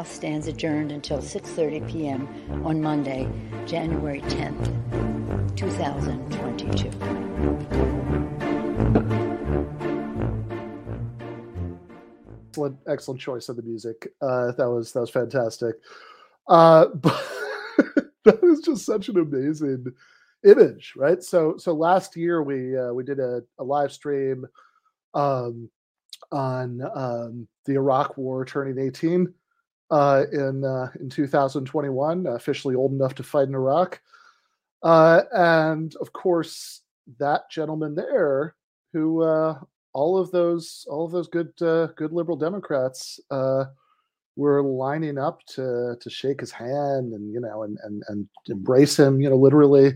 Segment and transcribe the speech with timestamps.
[0.00, 2.26] House stands adjourned until 6:30 p.m.
[2.64, 3.28] on Monday,
[3.66, 4.64] January 10th,
[5.56, 6.88] 2022.
[12.48, 14.08] Excellent, excellent choice of the music.
[14.22, 15.74] Uh, that was that was fantastic.
[16.48, 17.22] Uh, but
[18.24, 19.84] that is just such an amazing
[20.46, 21.22] image, right?
[21.22, 24.46] So so last year we uh, we did a, a live stream
[25.12, 25.68] um,
[26.32, 29.34] on um, the Iraq War turning 18
[29.90, 34.00] uh, in uh, in 2021, officially old enough to fight in Iraq,
[34.82, 36.82] uh, and of course
[37.18, 38.54] that gentleman there
[38.92, 39.58] who uh,
[39.92, 43.20] all of those all of those good good liberal Democrats
[44.36, 48.98] were lining up to to shake his hand and you know and and, and embrace
[48.98, 49.94] him, you know, literally.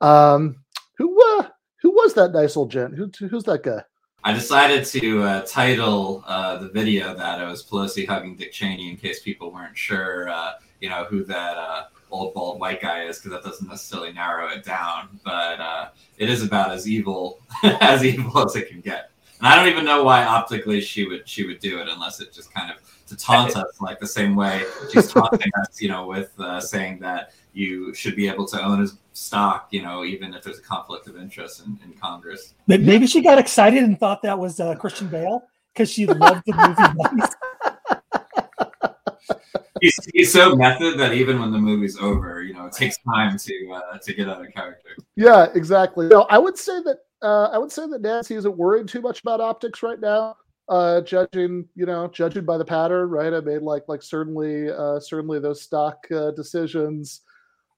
[0.00, 0.56] Um,
[0.98, 1.48] who uh,
[1.82, 2.96] who was that nice old gent?
[2.96, 3.82] Who who's that guy?
[4.22, 8.90] I decided to uh, title uh, the video that it was Pelosi hugging Dick Cheney
[8.90, 13.04] in case people weren't sure, uh, you know, who that uh, old bald white guy
[13.04, 15.20] is, because that doesn't necessarily narrow it down.
[15.24, 19.10] But uh, it is about as evil as evil as it can get.
[19.38, 22.30] And I don't even know why optically she would she would do it unless it
[22.30, 22.76] just kind of
[23.06, 26.98] to taunt us like the same way she's taunting us, you know, with uh, saying
[26.98, 30.62] that you should be able to own his stock, you know, even if there's a
[30.62, 32.54] conflict of interest in, in Congress.
[32.66, 36.54] Maybe she got excited and thought that was uh, Christian Bale because she loved the
[36.54, 37.22] movie.
[39.80, 43.36] he's, he's so method that even when the movie's over, you know, it takes time
[43.38, 44.90] to uh, to get out of character.
[45.16, 46.08] Yeah, exactly.
[46.08, 49.20] No, I would say that uh, I would say that Nancy isn't worried too much
[49.20, 50.36] about optics right now.
[50.68, 53.34] Uh, judging, you know, judging by the pattern, right?
[53.34, 57.22] I mean, like, like certainly, uh, certainly those stock uh, decisions.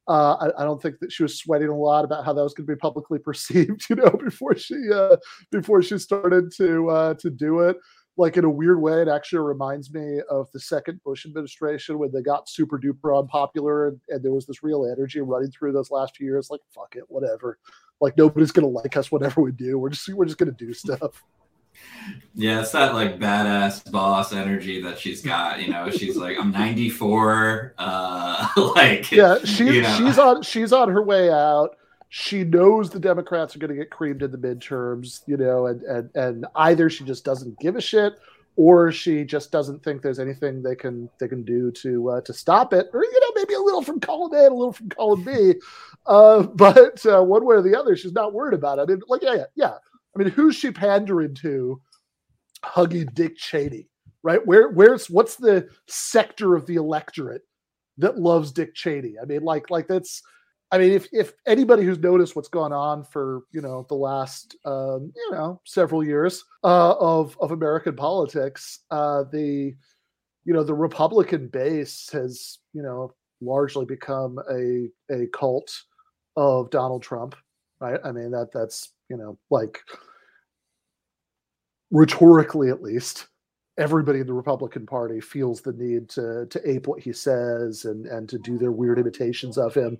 [0.08, 2.54] Uh, I, I, don't think that she was sweating a lot about how that was
[2.54, 5.16] going to be publicly perceived, you know, before she uh,
[5.50, 7.76] before she started to uh, to do it.
[8.18, 12.12] Like in a weird way, it actually reminds me of the second Bush administration when
[12.12, 15.90] they got super duper unpopular, and, and there was this real energy running through those
[15.90, 16.48] last few years.
[16.50, 17.58] Like, fuck it, whatever.
[18.00, 19.78] Like nobody's gonna like us, whatever we do.
[19.78, 21.22] We're just we're just gonna do stuff.
[22.34, 25.60] Yeah, it's that like badass boss energy that she's got.
[25.60, 27.74] You know, she's like, I'm 94.
[27.78, 29.96] Uh, like, yeah, she's you know.
[29.98, 31.76] she's on she's on her way out.
[32.08, 35.22] She knows the Democrats are going to get creamed in the midterms.
[35.26, 38.14] You know, and and and either she just doesn't give a shit,
[38.56, 42.32] or she just doesn't think there's anything they can they can do to uh, to
[42.32, 44.88] stop it, or you know, maybe a little from column A and a little from
[44.88, 45.54] column B.
[46.06, 48.82] Uh, but uh, one way or the other, she's not worried about it.
[48.82, 49.74] I mean, like, yeah, yeah, yeah.
[50.14, 51.80] I mean, who's she pandering to?
[52.64, 53.88] Hugging Dick Cheney,
[54.22, 54.44] right?
[54.46, 57.42] Where, where's what's the sector of the electorate
[57.98, 59.14] that loves Dick Cheney?
[59.20, 60.22] I mean, like, like that's.
[60.70, 64.56] I mean, if if anybody who's noticed what's gone on for you know the last
[64.64, 69.74] um, you know several years uh, of of American politics, uh, the
[70.44, 73.12] you know the Republican base has you know
[73.42, 75.70] largely become a a cult
[76.36, 77.34] of Donald Trump,
[77.80, 78.00] right?
[78.02, 79.78] I mean that that's you know like
[81.90, 83.26] rhetorically at least
[83.78, 88.06] everybody in the Republican Party feels the need to to ape what he says and
[88.06, 89.98] and to do their weird imitations of him.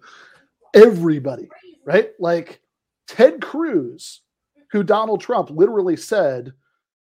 [0.75, 1.49] Everybody,
[1.84, 2.12] right?
[2.19, 2.62] Like
[3.06, 4.23] Ted Cruz,
[4.71, 6.55] who Donald Trump literally said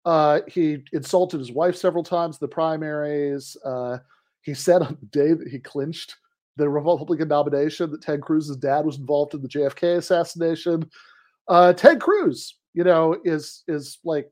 [0.04, 3.56] uh, he insulted his wife several times in the primaries.
[3.64, 4.00] Uh,
[4.42, 6.16] he said on the day that he clinched
[6.58, 10.90] the Republican nomination that Ted Cruz's dad was involved in the JFK assassination.
[11.52, 14.32] Uh, Ted Cruz, you know, is is like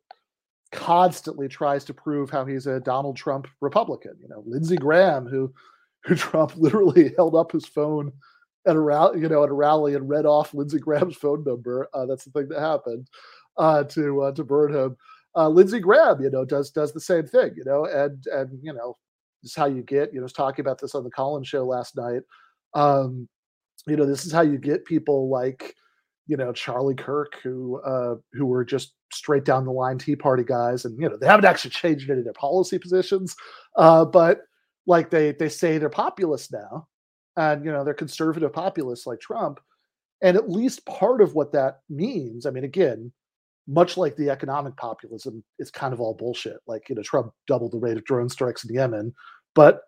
[0.72, 4.14] constantly tries to prove how he's a Donald Trump Republican.
[4.22, 5.54] You know, Lindsey Graham, who
[6.06, 8.14] who Trump literally held up his phone
[8.66, 11.90] at a rally, you know, at a rally and read off Lindsey Graham's phone number.
[11.94, 13.08] Uh, that's the thing that happened
[13.58, 14.96] uh, to uh, to burn him.
[15.36, 18.74] Uh, Lindsey Graham, you know, does does the same thing, you know, and and you
[18.74, 18.96] know,
[19.44, 21.48] this is how you get, you know, I was talking about this on the Collins
[21.48, 22.22] show last night.
[22.74, 23.28] Um,
[23.88, 25.76] you know, this is how you get people like,
[26.30, 30.44] you know, Charlie Kirk, who uh, who were just straight down the line Tea Party
[30.44, 33.36] guys, and you know, they haven't actually changed any of their policy positions,
[33.78, 34.42] uh, but
[34.86, 36.88] like they they say they're populist now,
[37.36, 39.60] and you know, they're conservative populists like Trump,
[40.22, 43.12] and at least part of what that means, I mean, again,
[43.68, 46.58] much like the economic populism, it's kind of all bullshit.
[46.68, 49.14] Like, you know, Trump doubled the rate of drone strikes in Yemen.
[49.56, 49.82] But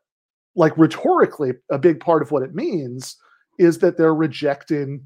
[0.56, 3.16] like rhetorically, a big part of what it means
[3.60, 5.06] is that they're rejecting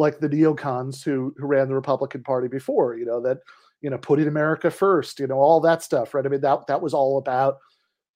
[0.00, 3.38] like the neocons who who ran the Republican Party before, you know, that,
[3.82, 6.24] you know, putting America first, you know, all that stuff, right?
[6.26, 7.58] I mean, that that was all about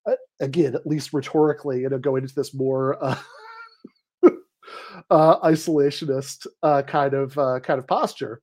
[0.07, 3.19] uh, again, at least rhetorically, you know, going into this more uh,
[5.11, 8.41] uh, isolationist uh, kind of uh, kind of posture.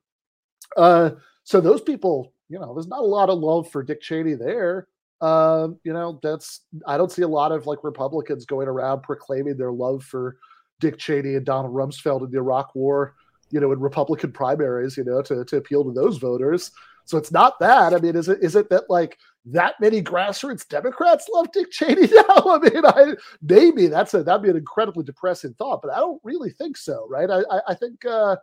[1.43, 4.87] So those people, you know, there's not a lot of love for Dick Cheney there.
[5.21, 9.57] um, you know, that's I don't see a lot of like Republicans going around proclaiming
[9.57, 10.37] their love for
[10.79, 13.15] Dick Cheney and Donald Rumsfeld in the Iraq War,
[13.51, 16.71] you know, in Republican primaries, you know, to, to appeal to those voters.
[17.05, 17.93] So it's not that.
[17.93, 22.07] I mean, is it is it that like that many grassroots Democrats love Dick Cheney
[22.11, 22.43] now?
[22.45, 26.21] I mean, I maybe that's a that'd be an incredibly depressing thought, but I don't
[26.23, 27.29] really think so, right?
[27.29, 28.37] I I, I think uh,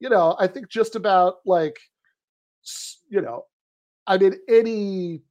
[0.00, 1.78] you know, I think just about like
[3.08, 3.46] you know,
[4.06, 5.22] I mean, any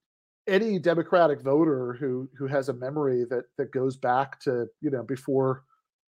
[0.48, 5.04] any Democratic voter who who has a memory that that goes back to you know
[5.04, 5.64] before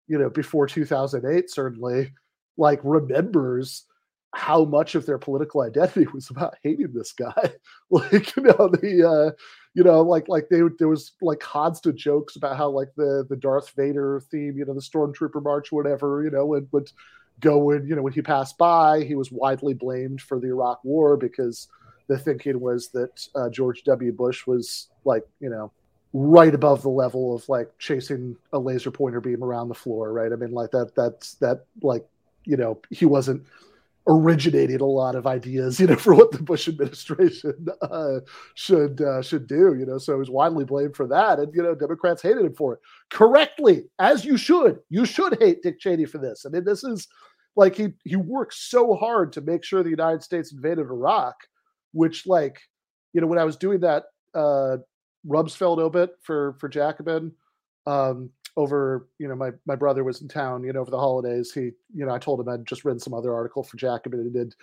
[0.07, 2.11] you know before 2008 certainly
[2.57, 3.85] like remembers
[4.33, 7.51] how much of their political identity was about hating this guy.
[7.91, 9.31] Like you know the uh
[9.75, 13.35] you know like like they there was like constant jokes about how like the the
[13.35, 16.91] darth vader theme you know the stormtrooper march whatever you know would would
[17.41, 20.83] go when you know when he passed by he was widely blamed for the iraq
[20.83, 21.67] war because
[22.07, 24.11] the thinking was that uh, george w.
[24.11, 25.71] Bush was like you know
[26.17, 30.31] right above the level of like chasing a laser pointer beam around the floor right?
[30.31, 32.07] I mean like that that's that like
[32.45, 33.45] you know he wasn't
[34.07, 38.19] originating a lot of ideas, you know, for what the Bush administration uh,
[38.53, 39.75] should uh, should do.
[39.77, 42.53] You know, so he was widely blamed for that, and you know, Democrats hated him
[42.53, 44.79] for it correctly, as you should.
[44.89, 46.45] You should hate Dick Cheney for this.
[46.45, 47.07] I mean, this is
[47.55, 51.35] like he he worked so hard to make sure the United States invaded Iraq,
[51.93, 52.59] which like
[53.13, 54.77] you know when I was doing that uh,
[55.27, 57.31] Rumsfeld obit for for Jacobin.
[57.87, 61.51] Um, over you know my my brother was in town you know over the holidays
[61.51, 64.33] he you know i told him i'd just written some other article for jacobin and
[64.33, 64.55] did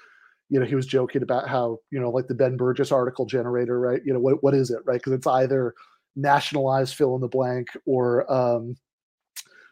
[0.52, 3.80] you know he was joking about how you know like the Ben Burgis article generator
[3.80, 4.02] right?
[4.04, 5.00] You know what what is it right?
[5.00, 5.74] Because it's either
[6.14, 8.76] nationalized fill in the blank or um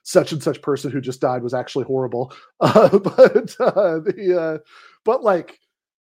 [0.03, 2.33] such and such person who just died was actually horrible.
[2.61, 4.59] Uh, but uh, the uh,
[5.05, 5.59] but like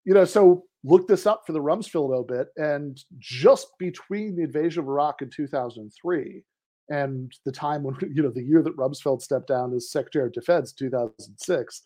[0.06, 4.82] you know so look this up for the rumsfeld obit and just between the invasion
[4.82, 6.44] of iraq in 2003
[6.90, 10.34] and the time when you know the year that Rumsfeld stepped down as Secretary of
[10.34, 11.82] Defense, 2006,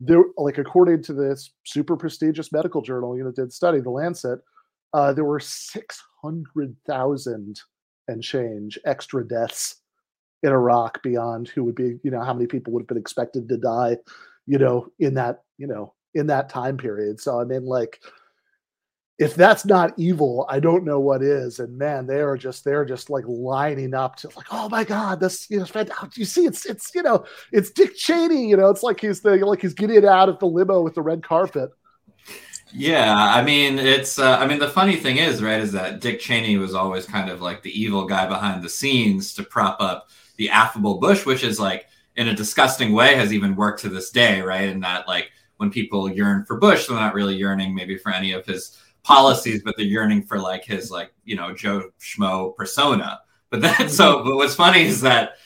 [0.00, 4.40] there like according to this super prestigious medical journal, you know, did study the Lancet,
[4.92, 7.60] uh, there were 600,000
[8.08, 9.82] and change extra deaths
[10.42, 13.48] in Iraq beyond who would be, you know, how many people would have been expected
[13.48, 13.96] to die,
[14.46, 17.20] you know, in that, you know, in that time period.
[17.20, 18.00] So I mean, like
[19.18, 21.58] if that's not evil, I don't know what is.
[21.58, 25.20] And man, they are just they're just like lining up to like, oh my god,
[25.20, 25.66] this you know,
[26.14, 28.48] you see, it's it's you know, it's Dick Cheney.
[28.48, 31.02] You know, it's like he's the like he's getting out of the limo with the
[31.02, 31.70] red carpet.
[32.72, 36.20] Yeah, I mean, it's uh, I mean, the funny thing is, right, is that Dick
[36.20, 40.10] Cheney was always kind of like the evil guy behind the scenes to prop up
[40.36, 41.86] the affable Bush, which is like
[42.16, 44.68] in a disgusting way has even worked to this day, right?
[44.68, 48.32] And that like when people yearn for Bush, they're not really yearning maybe for any
[48.32, 53.20] of his policies, but they're yearning for like his like you know Joe Schmo persona.
[53.48, 53.88] But then mm-hmm.
[53.88, 55.36] so but what's funny is that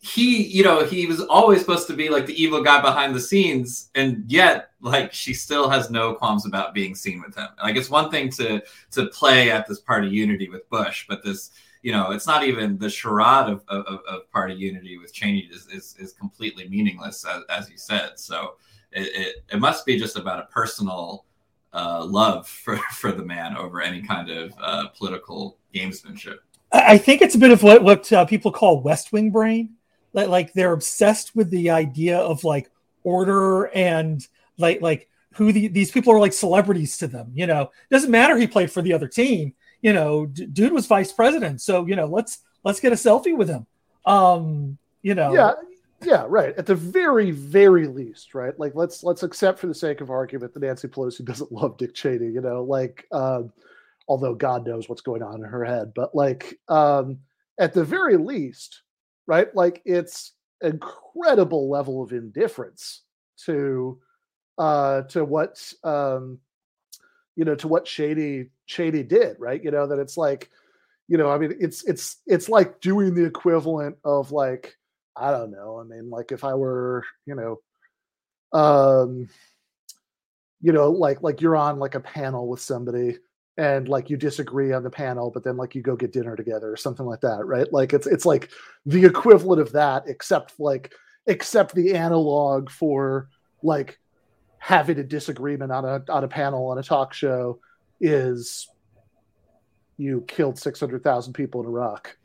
[0.00, 3.20] he you know he was always supposed to be like the evil guy behind the
[3.20, 7.48] scenes and yet like she still has no qualms about being seen with him.
[7.60, 11.50] Like it's one thing to to play at this party unity with bush but this
[11.82, 15.66] you know it's not even the charade of, of, of party unity with cheney is,
[15.66, 18.12] is, is completely meaningless as, as you said.
[18.20, 18.54] So
[18.92, 21.24] it, it, it must be just about a personal
[21.72, 26.38] uh, love for, for the man over any kind of uh, political gamesmanship.
[26.70, 29.70] I think it's a bit of what, what uh, people call West Wing brain.
[30.12, 32.70] Like, like they're obsessed with the idea of like
[33.04, 34.26] order and
[34.58, 37.30] like like who the, these people are like celebrities to them.
[37.34, 39.54] You know, doesn't matter he played for the other team.
[39.80, 43.36] You know, d- dude was vice president, so you know let's let's get a selfie
[43.36, 43.66] with him.
[44.04, 45.52] Um, you know, yeah,
[46.02, 46.54] yeah, right.
[46.56, 48.58] At the very, very least, right?
[48.58, 51.94] Like let's let's accept for the sake of argument that Nancy Pelosi doesn't love Dick
[51.94, 53.52] Cheney, you know, like um,
[54.06, 57.18] although God knows what's going on in her head, but like um,
[57.58, 58.82] at the very least,
[59.26, 59.54] right?
[59.54, 63.02] Like it's incredible level of indifference
[63.44, 64.00] to
[64.58, 66.40] uh to what um
[67.36, 69.62] you know to what Shady Shady did, right?
[69.62, 70.50] You know, that it's like,
[71.08, 74.77] you know, I mean, it's it's it's like doing the equivalent of like
[75.18, 75.80] I don't know.
[75.80, 79.28] I mean, like if I were, you know, um,
[80.60, 83.18] you know, like like you're on like a panel with somebody
[83.56, 86.72] and like you disagree on the panel, but then like you go get dinner together
[86.72, 87.72] or something like that, right?
[87.72, 88.50] Like it's it's like
[88.86, 90.92] the equivalent of that, except like
[91.26, 93.28] except the analog for
[93.62, 93.98] like
[94.58, 97.60] having a disagreement on a on a panel on a talk show
[98.00, 98.68] is
[99.96, 102.16] you killed six hundred thousand people in Iraq.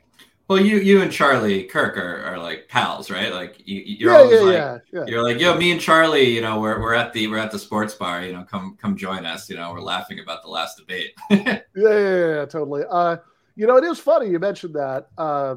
[0.48, 3.32] Well, you you and Charlie Kirk are, are like pals, right?
[3.32, 6.42] Like you you're yeah, always yeah, like yeah, you're like, yo, me and Charlie, you
[6.42, 9.24] know, we're, we're at the we're at the sports bar, you know, come come join
[9.24, 11.12] us, you know, we're laughing about the last debate.
[11.30, 12.82] yeah, yeah, yeah, totally.
[12.90, 13.16] Uh,
[13.56, 15.08] You know, it is funny you mentioned that.
[15.16, 15.56] Uh,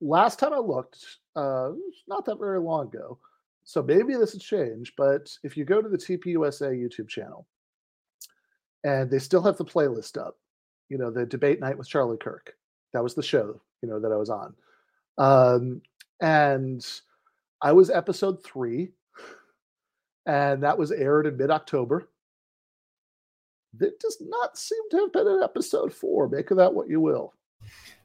[0.00, 1.04] last time I looked,
[1.36, 1.70] uh,
[2.08, 3.18] not that very long ago,
[3.64, 4.94] so maybe this has changed.
[4.96, 7.46] But if you go to the TPUSA YouTube channel,
[8.84, 10.36] and they still have the playlist up,
[10.88, 12.54] you know, the debate night with Charlie Kirk.
[12.92, 14.54] That was the show, you know, that I was on.
[15.18, 15.82] Um,
[16.20, 16.84] and
[17.62, 18.90] I was episode three,
[20.26, 22.08] and that was aired in mid October.
[23.78, 26.28] That does not seem to have been an episode four.
[26.28, 27.34] Make of that what you will.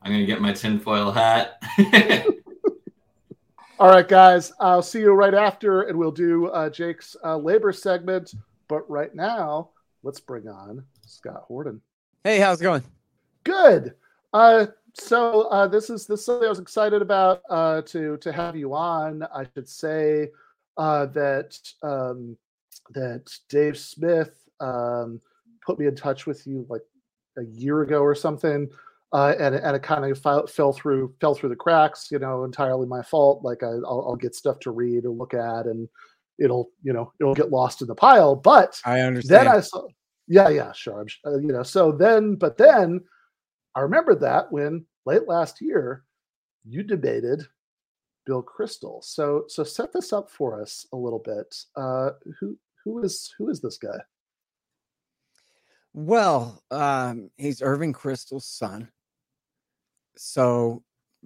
[0.01, 1.61] I'm gonna get my tinfoil hat.
[3.79, 4.51] All right, guys.
[4.59, 8.35] I'll see you right after, and we'll do uh, Jake's uh, labor segment.
[8.67, 9.69] But right now,
[10.03, 11.81] let's bring on Scott Horton.
[12.23, 12.83] Hey, how's it going?
[13.43, 13.95] Good.
[14.33, 18.31] Uh, so uh, this is this is something I was excited about uh, to to
[18.31, 19.23] have you on.
[19.33, 20.29] I should say
[20.77, 22.37] uh, that um,
[22.91, 25.21] that Dave Smith um,
[25.65, 26.81] put me in touch with you like
[27.37, 28.69] a year ago or something,
[29.13, 32.09] uh, and and it kind of fell, fell through fell through the cracks.
[32.11, 33.43] You know, entirely my fault.
[33.43, 35.87] Like I, will I'll get stuff to read or look at, and
[36.39, 38.35] it'll you know it'll get lost in the pile.
[38.35, 39.47] But I understand.
[39.47, 39.87] Then I saw,
[40.27, 41.05] yeah, yeah, sure.
[41.25, 43.01] Uh, you know, so then, but then
[43.75, 46.03] I remember that when late last year
[46.65, 47.43] you debated
[48.25, 49.03] Bill Kristol.
[49.03, 51.55] So so set this up for us a little bit.
[51.75, 53.99] Uh, who who is who is this guy?
[55.93, 58.89] Well, um, he's Irving Kristol's son.
[60.15, 60.83] So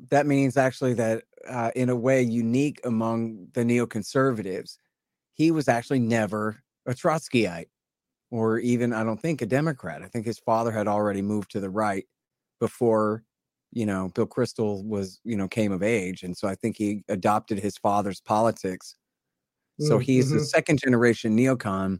[0.10, 4.78] that means actually that uh, in a way unique among the neoconservatives,
[5.34, 7.68] he was actually never a Trotskyite
[8.32, 10.02] or even I don't think a Democrat.
[10.02, 12.06] I think his father had already moved to the right
[12.60, 13.24] before
[13.72, 17.04] you know Bill Kristol was you know came of age, and so I think he
[17.10, 18.96] adopted his father's politics.
[19.80, 20.38] So he's mm-hmm.
[20.38, 22.00] the second generation neocon,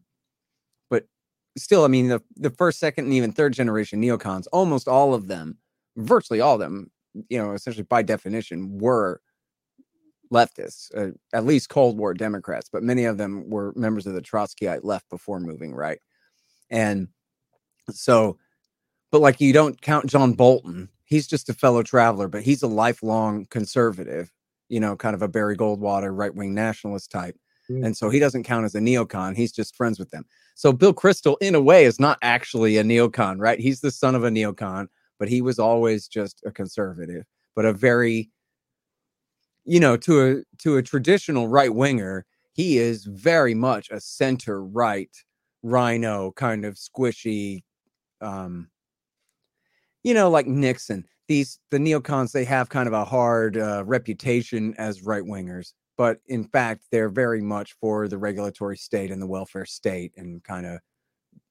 [0.90, 1.08] but
[1.58, 5.28] still, I mean the the first, second, and even third generation neocons, almost all of
[5.28, 5.58] them,
[5.98, 6.90] virtually all of them,
[7.30, 9.20] you know, essentially by definition, were
[10.32, 14.22] leftists, uh, at least Cold War Democrats, but many of them were members of the
[14.22, 16.00] Trotskyite left before moving right.
[16.70, 17.10] And
[17.92, 18.38] so,
[19.16, 22.68] but like you don't count John Bolton, he's just a fellow traveler, but he's a
[22.68, 24.30] lifelong conservative,
[24.68, 27.38] you know, kind of a Barry Goldwater right wing nationalist type.
[27.72, 27.86] Mm.
[27.86, 29.34] And so he doesn't count as a neocon.
[29.34, 30.26] He's just friends with them.
[30.56, 33.58] So Bill Kristol, in a way, is not actually a neocon, right?
[33.58, 37.24] He's the son of a neocon, but he was always just a conservative,
[37.56, 38.30] but a very,
[39.64, 44.62] you know, to a to a traditional right winger, he is very much a center
[44.62, 45.16] right
[45.64, 47.64] RINO kind of squishy
[48.20, 48.68] um
[50.06, 54.74] you know like nixon these the neocons they have kind of a hard uh, reputation
[54.78, 59.28] as right wingers but in fact they're very much for the regulatory state and the
[59.28, 60.80] welfare state and kind of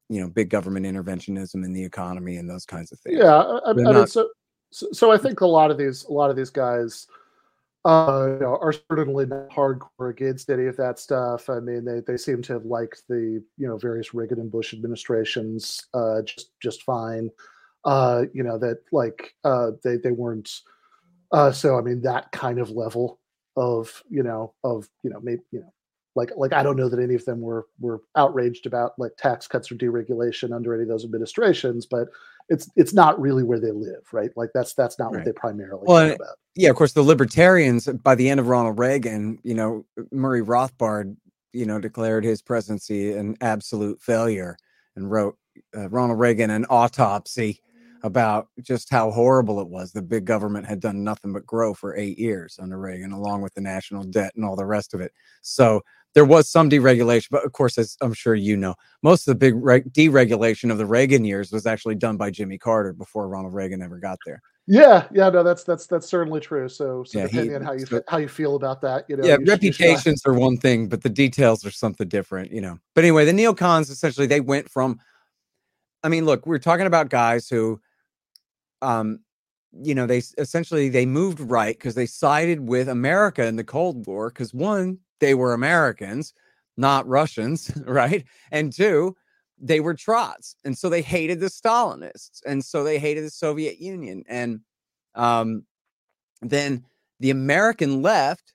[0.08, 3.70] you know big government interventionism in the economy and those kinds of things yeah i,
[3.70, 4.28] I mean so,
[4.70, 7.06] so so i think a lot of these a lot of these guys
[7.86, 11.50] uh, you know, are certainly not hardcore against any of that stuff.
[11.50, 14.72] I mean, they, they seem to have liked the you know various Reagan and Bush
[14.72, 17.28] administrations uh, just just fine.
[17.84, 20.60] Uh, you know that like uh, they they weren't.
[21.32, 23.18] Uh, so I mean that kind of level
[23.56, 25.72] of you know of you know maybe you know
[26.16, 29.46] like like I don't know that any of them were were outraged about like tax
[29.46, 32.08] cuts or deregulation under any of those administrations, but
[32.48, 34.30] it's it's not really where they live, right?
[34.36, 35.18] Like that's that's not right.
[35.18, 36.36] what they primarily well, care about.
[36.54, 41.16] Yeah, of course, the libertarians by the end of Ronald Reagan, you know, Murray Rothbard,
[41.52, 44.56] you know, declared his presidency an absolute failure
[44.94, 45.36] and wrote
[45.76, 47.60] uh, Ronald Reagan an autopsy
[48.04, 49.90] about just how horrible it was.
[49.90, 53.54] The big government had done nothing but grow for eight years under Reagan, along with
[53.54, 55.12] the national debt and all the rest of it.
[55.42, 55.80] So
[56.12, 59.38] there was some deregulation, but of course, as I'm sure you know, most of the
[59.38, 63.54] big re- deregulation of the Reagan years was actually done by Jimmy Carter before Ronald
[63.54, 64.40] Reagan ever got there.
[64.66, 66.68] Yeah, yeah, no, that's that's that's certainly true.
[66.68, 69.16] So, so yeah, depending he, on how you so, how you feel about that, you
[69.16, 72.60] know, yeah, you reputations should, are one thing, but the details are something different, you
[72.60, 72.78] know.
[72.94, 75.00] But anyway, the neocons essentially they went from,
[76.02, 77.80] I mean, look, we're talking about guys who,
[78.84, 79.20] um,
[79.82, 84.06] you know, they essentially they moved right because they sided with America in the Cold
[84.06, 86.32] War because one, they were Americans,
[86.76, 88.24] not Russians, right?
[88.52, 89.16] And two,
[89.58, 90.56] they were Trots.
[90.64, 92.40] And so they hated the Stalinists.
[92.46, 94.24] And so they hated the Soviet Union.
[94.28, 94.60] And
[95.14, 95.64] um,
[96.42, 96.84] then
[97.20, 98.52] the American left,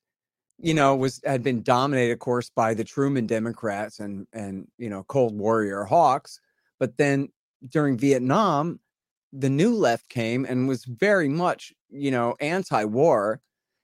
[0.57, 4.89] you know, was had been dominated, of course, by the Truman Democrats and and you
[4.89, 6.39] know, Cold Warrior hawks.
[6.79, 7.29] But then
[7.69, 8.79] during Vietnam,
[9.31, 13.41] the new left came and was very much, you know, anti-war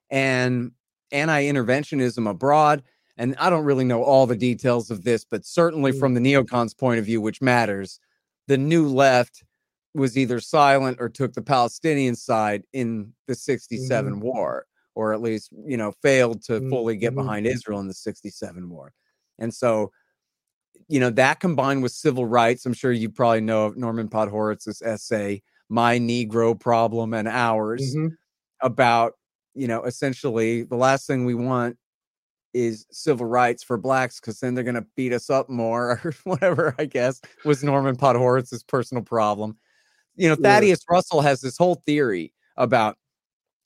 [0.09, 0.71] and
[1.11, 2.81] anti-interventionism abroad
[3.17, 5.99] and i don't really know all the details of this but certainly mm.
[5.99, 7.99] from the neocons point of view which matters
[8.47, 9.43] the new left
[9.95, 15.51] was either silent or took the Palestinian side in the 67 war, or at least,
[15.65, 17.17] you know, failed to Mm, fully get mhm.
[17.17, 18.93] behind Israel in the 67 war.
[19.39, 19.91] And so,
[20.87, 24.81] you know, that combined with civil rights, I'm sure you probably know of Norman Podhoretz's
[24.81, 28.11] essay, My Negro Problem and Ours, Mhm.
[28.61, 29.13] about,
[29.55, 31.77] you know, essentially the last thing we want
[32.53, 36.13] is civil rights for blacks because then they're going to beat us up more or
[36.23, 39.57] whatever, I guess, was Norman Podhoretz's personal problem.
[40.15, 40.49] You know, Yeah.
[40.55, 42.97] Thaddeus Russell has this whole theory about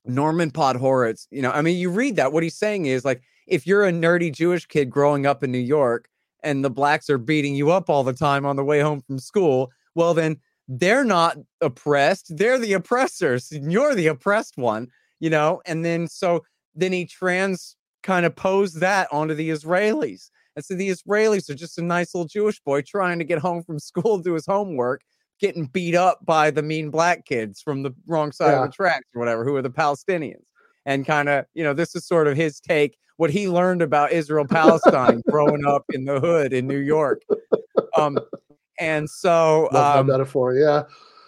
[0.06, 1.28] Norman Podhoretz.
[1.32, 3.92] You know, I mean, you read that, what he's saying is like, if you're a
[3.92, 6.10] nerdy Jewish kid growing up in New York
[6.44, 9.20] and the blacks are beating you up all the time on the way home from
[9.20, 12.36] school, well, then they're not oppressed.
[12.38, 13.52] They're the oppressors.
[13.52, 14.88] and You're the oppressed one,
[15.20, 15.62] you know?
[15.66, 16.44] And then so
[16.76, 20.30] then he trans kind of posed that onto the Israelis.
[20.56, 23.64] And so the Israelis are just a nice little Jewish boy trying to get home
[23.64, 25.02] from school, do his homework,
[25.40, 28.64] getting beat up by the mean black kids from the wrong side Yeah.
[28.64, 30.44] of the tracks or whatever, who are the Palestinians.
[30.86, 34.14] And kind of, you know, this is sort of his take, what he learned about
[34.14, 37.22] Israel Palestine growing up in the hood in New York.
[37.98, 38.18] Um,
[38.80, 40.54] and so, um, metaphor.
[40.54, 40.84] Yeah.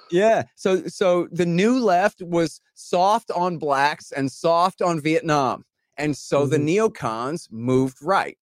[0.10, 0.44] yeah.
[0.56, 5.66] So so the new left was soft on blacks and soft on Vietnam.
[5.98, 8.38] And so the neocons moved right.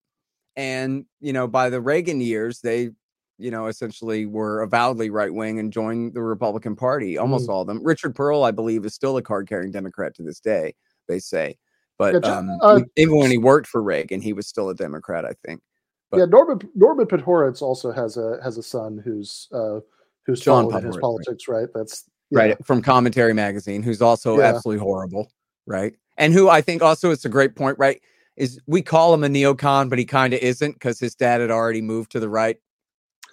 [0.56, 2.92] And you know, by the Reagan years, they
[3.40, 7.68] you know, essentially were avowedly right wing and joined the Republican Party, almost all of
[7.68, 7.84] them.
[7.84, 10.76] Richard Perle, I believe, is still a card carrying Democrat to this day,
[11.08, 11.58] they say.
[12.00, 15.26] But Yeah, um, uh, even when he worked for Reagan, he was still a Democrat,
[15.26, 15.62] I think.
[16.10, 19.82] But- yeah, Norman Norman Podhoretz also has a has a son who's uh
[20.26, 21.02] who's John following his Podhoretz, right.
[21.02, 21.68] politics, right?
[21.76, 22.40] That's yeah.
[22.40, 24.46] right from commentary magazine who's also Yeah.
[24.46, 25.32] absolutely horrible
[25.66, 28.00] right and who i think also it's a great point right
[28.38, 31.50] is we call him a neocon but he kind of isn't because his dad had
[31.50, 32.58] already moved to the right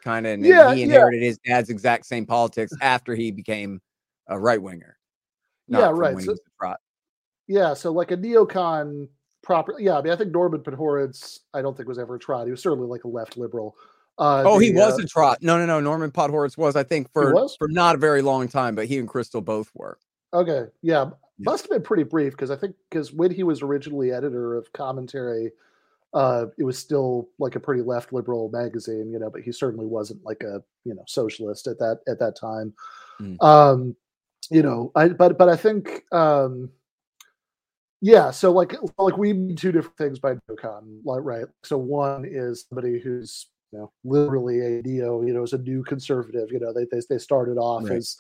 [0.03, 3.83] kind of and Yeah, he inherited his dad's exact same politics after he became
[4.29, 4.97] a right winger
[5.69, 6.81] Yeah, right, so- was a trot.
[7.49, 9.09] Yeah, so like a neocon
[9.43, 9.77] proper.
[9.79, 12.47] Yeah, I mean, I think Norman Podhoretz, I don't think was ever a trot.
[12.47, 13.77] He was certainly like a left liberal.
[14.19, 17.07] Uh, oh he was uh, a trot no no no norman podhoretz was i think
[17.13, 19.99] for for not a very long time but he and Kristol both were
[20.33, 20.67] okay.
[20.83, 21.11] Yeah, Yeah.
[21.39, 24.73] must have been pretty brief because I think because when he was originally editor of
[24.73, 25.53] commentary,
[26.15, 29.31] uh, it was still like a pretty left liberal magazine, you know.
[29.31, 32.75] But he certainly wasn't like a you know socialist at that at that time.
[33.21, 33.43] Mm.
[33.43, 33.97] Um,
[34.51, 36.71] you know, I but but I think um,
[38.07, 38.31] yeah.
[38.31, 41.47] So like like we mean two different things by neocon, like right.
[41.65, 45.83] So one is somebody who's you know literally a neo, you know, is a new
[45.83, 46.53] conservative.
[46.53, 47.97] You know, they they they started off Right.
[47.99, 48.17] as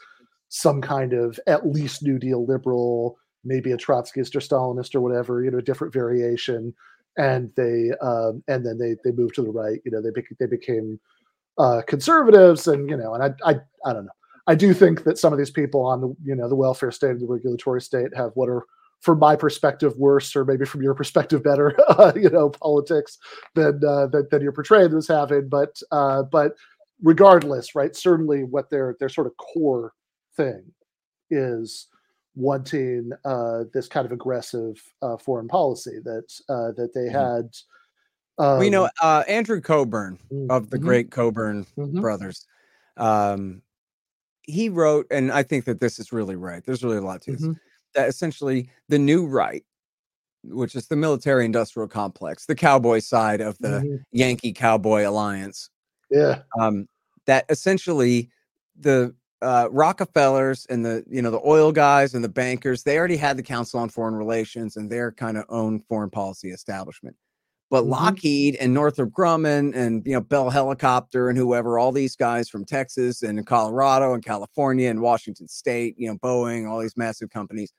[0.49, 5.44] some kind of at least New Deal liberal, maybe a Trotskyist or Stalinist or whatever,
[5.44, 6.75] you know, a different variation,
[7.16, 9.81] and they um, and then they they moved to the right.
[9.85, 10.99] You know, they bec- they became
[11.59, 14.18] uh, conservatives, and you know, and I I I don't know.
[14.49, 17.11] I do think that some of these people on the you know the welfare state
[17.11, 18.64] and the regulatory state have what are
[19.00, 23.18] from my perspective worse or maybe from your perspective better uh, you know politics
[23.54, 26.52] than uh, that, than you're portraying them as having but uh, but
[27.02, 29.92] regardless right certainly what their their sort of core
[30.37, 30.62] thing
[31.30, 31.88] is
[32.35, 37.12] wanting uh, this kind of aggressive uh, foreign policy that uh, that they Mhm.
[37.12, 37.54] had
[38.38, 42.00] well, you know um, uh Andrew Cockburn mm, of the great Cockburn mhm.
[42.00, 42.46] brothers.
[42.98, 43.62] Um,
[44.42, 46.64] he wrote, and I think that this is really right.
[46.64, 47.48] There's really a lot to this.
[47.96, 49.64] That essentially the new right,
[50.44, 54.02] which is the military industrial complex, the cowboy side of the Mhm.
[54.12, 55.70] Yankee Cowboy Alliance,
[56.11, 56.87] yeah um,
[57.24, 58.30] that essentially
[58.78, 63.16] the uh, Rockefellers and the you know the oil guys and the bankers they already
[63.16, 67.16] had the Council on Foreign Relations and their kind of own foreign policy establishment.
[67.70, 67.90] But Mhm.
[67.90, 72.64] Lockheed and Northrop Grumman and you know Bell Helicopter and whoever, all these guys from
[72.66, 77.72] Texas and Colorado and California and Washington State, you know Boeing, all these massive companies,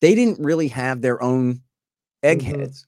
[0.00, 1.60] they didn't really have their own mm-hmm.
[2.22, 2.86] eggheads,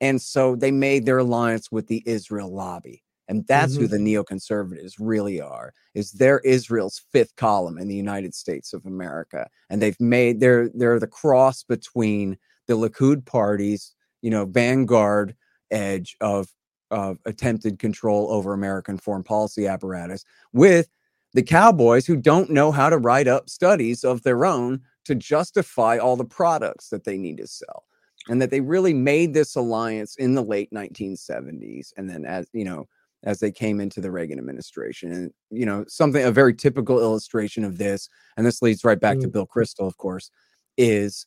[0.00, 4.04] and so they made their alliance with the Israel lobby, and that's who mm-hmm.
[4.04, 5.72] the neoconservatives really are.
[5.94, 10.68] Is they're Israel's fifth column in the United States of America, and they've made they're
[10.74, 15.34] they're the cross between the Likud parties, you know, vanguard
[15.70, 16.48] edge of
[16.90, 20.88] of attempted control over American foreign policy apparatus with
[21.34, 25.98] the cowboys who don't know how to write up studies of their own to justify
[25.98, 27.84] all the products that they need to sell
[28.28, 32.64] and that they really made this alliance in the late 1970s and then as you
[32.64, 32.86] know
[33.24, 37.64] as they came into the Reagan administration and you know something a very typical illustration
[37.64, 39.32] of this and this leads right back to Mm.
[39.32, 40.30] Bill Kristol of course
[40.76, 41.26] is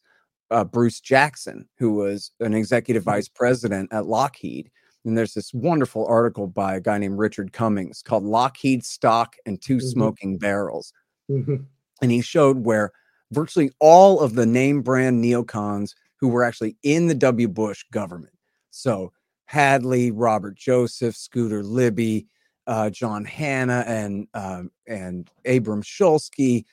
[0.52, 4.70] uh, Bruce Jackson who was an executive vice president at Lockheed
[5.06, 9.62] and there's this wonderful article by a guy named Richard Cummings called Lockheed Stock and
[9.62, 9.82] 2 Mhm.
[9.82, 10.92] Smoking Barrels
[11.30, 11.66] Mhm.
[12.02, 12.92] and he showed where
[13.32, 17.48] virtually all of the name brand neocons who were actually in the W.
[17.48, 18.34] Bush government.
[18.72, 19.12] So
[19.46, 22.28] Hadley, Robert Joseph, Scooter Libby,
[22.68, 26.66] uh, John Hannah, and um, and Abram Shulsky,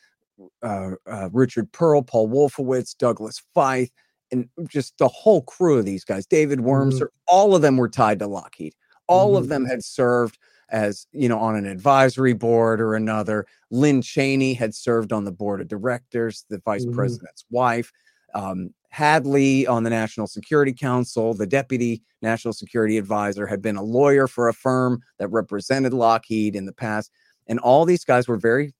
[0.62, 3.90] uh, uh, Richard Perle, Paul Wolfowitz, Douglas Feith,
[4.30, 6.26] and just the whole crew of these guys.
[6.26, 8.74] David Wormser, all of them were tied to Lockheed.
[9.06, 9.48] All of Mhm.
[9.48, 10.38] them had served
[10.70, 13.46] as you know on an advisory board or another.
[13.70, 16.94] Lynn Cheney had served on the board of directors, the vice Mhm.
[16.94, 17.92] president's wife.
[18.34, 23.82] Um, Hadley on the National Security Council, the deputy national security advisor, had been a
[23.82, 27.10] lawyer for a firm that represented Lockheed in the past.
[27.46, 28.74] And all these guys were very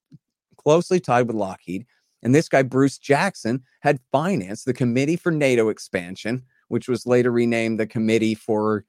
[0.57, 1.87] closely tied with Lockheed.
[2.23, 7.31] And this guy, Bruce Jackson, had financed the Committee for NATO Expansion, which was later
[7.31, 8.85] renamed the Committee for.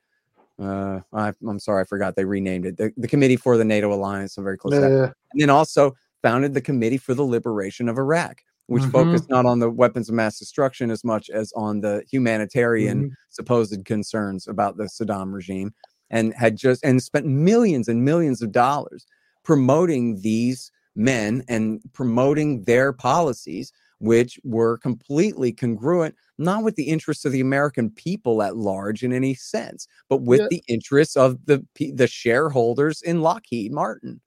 [0.60, 2.78] Uh, I, I'm sorry, I forgot they renamed it.
[2.78, 4.38] The, the Committee for the NATO Alliance.
[4.38, 5.12] I'm very close to that Yeah.
[5.34, 8.92] and then also founded the Committee for the Liberation of Iraq, which Mhm.
[8.92, 13.12] focused not on the weapons of mass destruction as much as on the humanitarian Mhm.
[13.30, 15.74] supposed concerns about the Saddam regime,
[16.10, 19.06] and had just and spent millions and millions of dollars
[19.44, 27.26] promoting these men and promoting their policies, which were completely congruent, not with the interests
[27.26, 30.48] of the American people at large in any sense, but with Yeah.
[30.52, 34.22] the interests of the the shareholders in Lockheed Martin.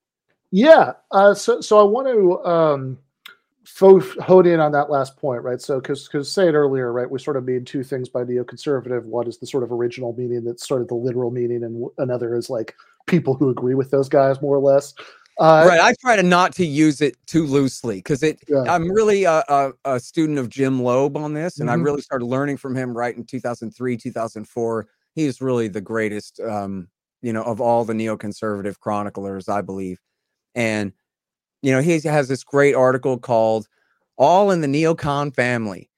[0.51, 0.95] Yeah.
[1.13, 2.99] Uh, so, so I want to um,
[3.65, 5.61] fo- hone in on that last point, right?
[5.61, 7.09] So, because because say it earlier, right?
[7.09, 9.05] We sort of mean two things by neoconservative.
[9.05, 12.35] One is the sort of original meaning that's sort of the literal meaning, and another
[12.35, 12.75] is like
[13.07, 14.95] people who agree with those guys more or less.
[15.39, 18.65] Uh, right i try to not to use it too loosely because it Yeah.
[18.69, 21.85] i'm really a, a, a student of Jim Lobe on this and i Mhm.
[21.85, 26.89] really started learning from him right in 2003 2004 he is really the greatest um
[27.23, 30.01] you know of all the neoconservative chroniclers i believe
[30.55, 30.93] and
[31.63, 33.67] you know he has this great article called
[34.19, 35.89] all in the neocon family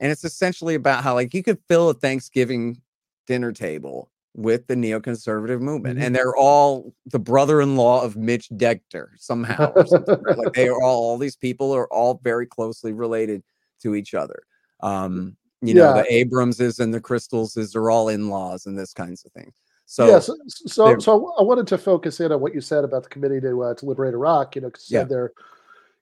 [0.00, 2.80] and it's essentially about how like you could fill a thanksgiving
[3.26, 6.02] dinner table with the neoconservative movement, Mhm.
[6.02, 9.72] and they're all the brother-in-law of Midge Decter somehow.
[9.72, 10.36] Or something, right?
[10.36, 13.42] Like they are all all these people are all very closely related
[13.82, 14.42] to each other.
[14.80, 19.32] Um, you know, the Abramses and the Kristols are all in-laws and this kinds of
[19.32, 19.54] things.
[19.86, 23.04] So yeah, so so, so I wanted to focus in on what you said about
[23.04, 24.56] the committee to uh, to liberate Iraq.
[24.56, 25.04] You know, because Yeah.
[25.04, 25.32] their,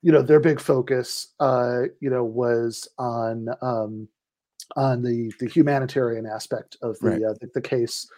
[0.00, 4.08] you know, their big focus, uh, you know, was on um,
[4.74, 7.22] on the the humanitarian aspect of the Right.
[7.22, 8.08] uh, the, the case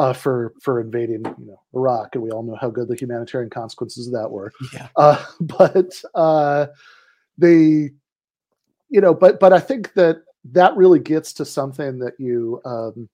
[0.00, 3.50] uh, for for invading, you know, Iraq, and we all know how good the humanitarian
[3.50, 4.50] consequences of that were.
[4.72, 6.68] yeah, Uh, but uh,
[7.36, 7.90] they,
[8.88, 13.10] you know, but but I think that that really gets to something that you, um,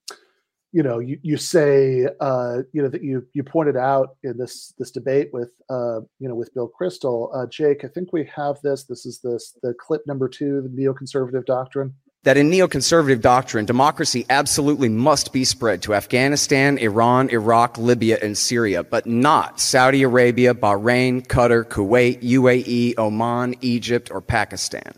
[0.71, 4.73] you know, you you say, uh, you know, that you you pointed out in this
[4.79, 7.85] this debate with, uh, you know, with Bill Kristol, uh, Jake.
[7.85, 8.85] I think we have this.
[8.85, 11.93] This is this the clip number two, the neoconservative doctrine.
[12.27, 18.37] That in neoconservative doctrine, democracy absolutely must be spread to Afghanistan, Iran, Iraq, Libya, and
[18.37, 24.93] Syria, but not Saudi Arabia, Bahrain, Qatar, Kuwait, UAE, Oman, Egypt, or Pakistan.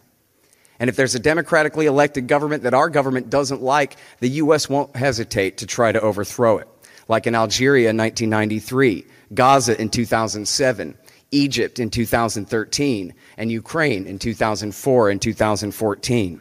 [0.78, 4.70] And if there's a democratically elected government that our government doesn't like, the U.S.
[4.70, 6.68] won't hesitate to try to overthrow it,
[7.08, 10.96] like in Algeria in 1993, Gaza in 2007,
[11.32, 16.40] Egypt in 2013, and Ukraine in 2004 and 2014.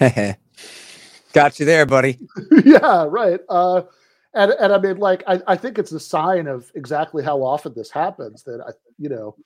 [1.32, 2.18] got you there, buddy.
[2.64, 3.40] yeah, right.
[3.48, 3.82] Uh,
[4.34, 7.72] and and I mean, like, I, I think it's a sign of exactly how often
[7.74, 8.42] this happens.
[8.44, 9.36] That I, you know,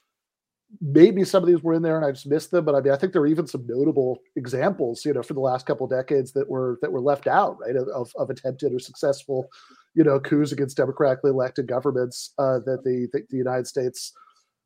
[0.80, 2.92] maybe some of these were in there and I just missed them, but I mean,
[2.92, 6.32] I think there are even some notable examples, you know, for the last couple decades
[6.32, 9.48] that were that were left out, right, of of, attempted or successful,
[9.94, 14.12] you know, coups against democratically elected governments uh, that the, the the United States.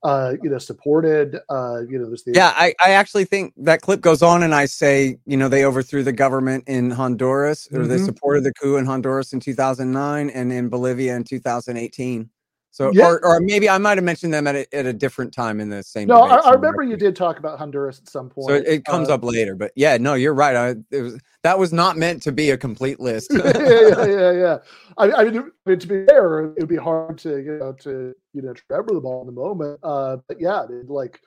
[0.04, 1.38] Uh, you know, supported.
[1.48, 4.52] Uh, you know, there's the Yeah, I, I actually think that clip goes on and
[4.52, 8.04] I say, you know, they overthrew the government in Honduras or they Mhm.
[8.04, 12.28] supported the coup in Honduras in 2009 and in Bolivia in 2018.
[12.72, 13.06] So, Yeah.
[13.06, 15.68] or, or maybe I might have mentioned them at a, at a different time in
[15.68, 16.08] the same.
[16.08, 18.48] No, I, I remember you did talk about Honduras at some point.
[18.48, 20.56] So it, it comes Uh, up later, but yeah, no, you're right.
[20.56, 23.30] I, it was, that was not meant to be a complete list.
[23.32, 24.58] yeah, yeah, yeah, yeah.
[24.96, 27.72] I, I, mean, I mean, to be fair, it would be hard to you know
[27.82, 29.78] to you know to remember them all in the moment.
[29.82, 31.20] Uh, but yeah, like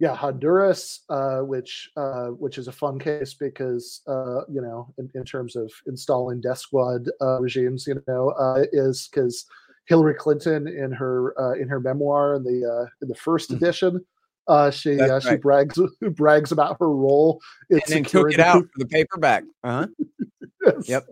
[0.00, 5.10] yeah, Honduras, uh, which uh, which is a fun case because uh, you know in,
[5.14, 9.44] in terms of installing death squad uh, regimes, you know, uh, is because
[9.86, 13.56] Hillary Clinton in her uh, in her memoir in the uh, in the first Mhm.
[13.56, 14.04] edition.
[14.46, 15.78] Uh, she uh, she brags
[16.14, 19.44] brags about her role in and then took it the out for the paperback.
[19.64, 19.86] Uh-huh.
[20.66, 20.88] Yes.
[20.88, 21.06] Yep.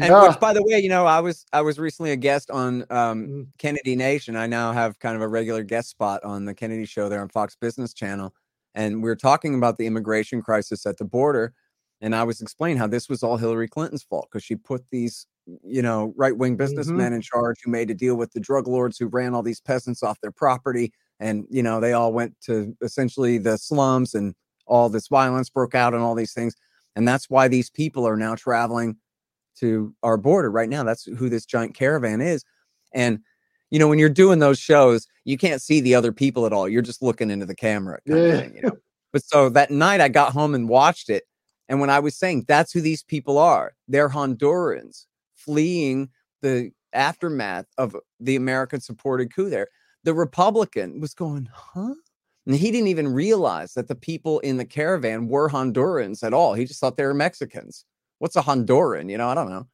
[0.00, 0.28] And Yeah.
[0.28, 3.26] which, by the way, you know, I was I was recently a guest on um,
[3.26, 3.46] Mm.
[3.58, 4.36] Kennedy Nation.
[4.36, 7.28] I now have kind of a regular guest spot on the Kennedy Show there on
[7.28, 8.32] Fox Business Channel,
[8.74, 11.52] and we are talking about the immigration crisis at the border.
[12.00, 15.26] And I was explaining how this was all Hillary Clinton's fault because she put these,
[15.64, 18.98] you know, right wing businessmen in charge who made a deal with the drug lords
[18.98, 22.76] who ran all these peasants off their property, and you know they all went to
[22.82, 24.34] essentially the slums, and
[24.66, 26.54] all this violence broke out, and all these things.
[26.94, 28.96] And that's why these people are now traveling
[29.60, 30.82] to our border right now.
[30.84, 32.44] That's who this giant caravan is.
[32.92, 33.20] And
[33.70, 36.68] you know, when you're doing those shows, you can't see the other people at all.
[36.68, 37.98] You're just looking into the camera.
[38.06, 38.40] Yeah.
[38.40, 38.76] thing, you know?
[39.12, 41.24] But so that night I got home and watched it.
[41.68, 46.08] And when I was saying that's who these people are, they're Hondurans fleeing
[46.40, 49.68] the aftermath of the American supported coup there.
[50.04, 51.94] The Republican was going, huh?
[52.46, 56.54] And he didn't even realize that the people in the caravan were Hondurans at all.
[56.54, 57.84] He just thought they were Mexicans.
[58.18, 59.10] What's a Honduran?
[59.10, 59.66] You know, I don't know.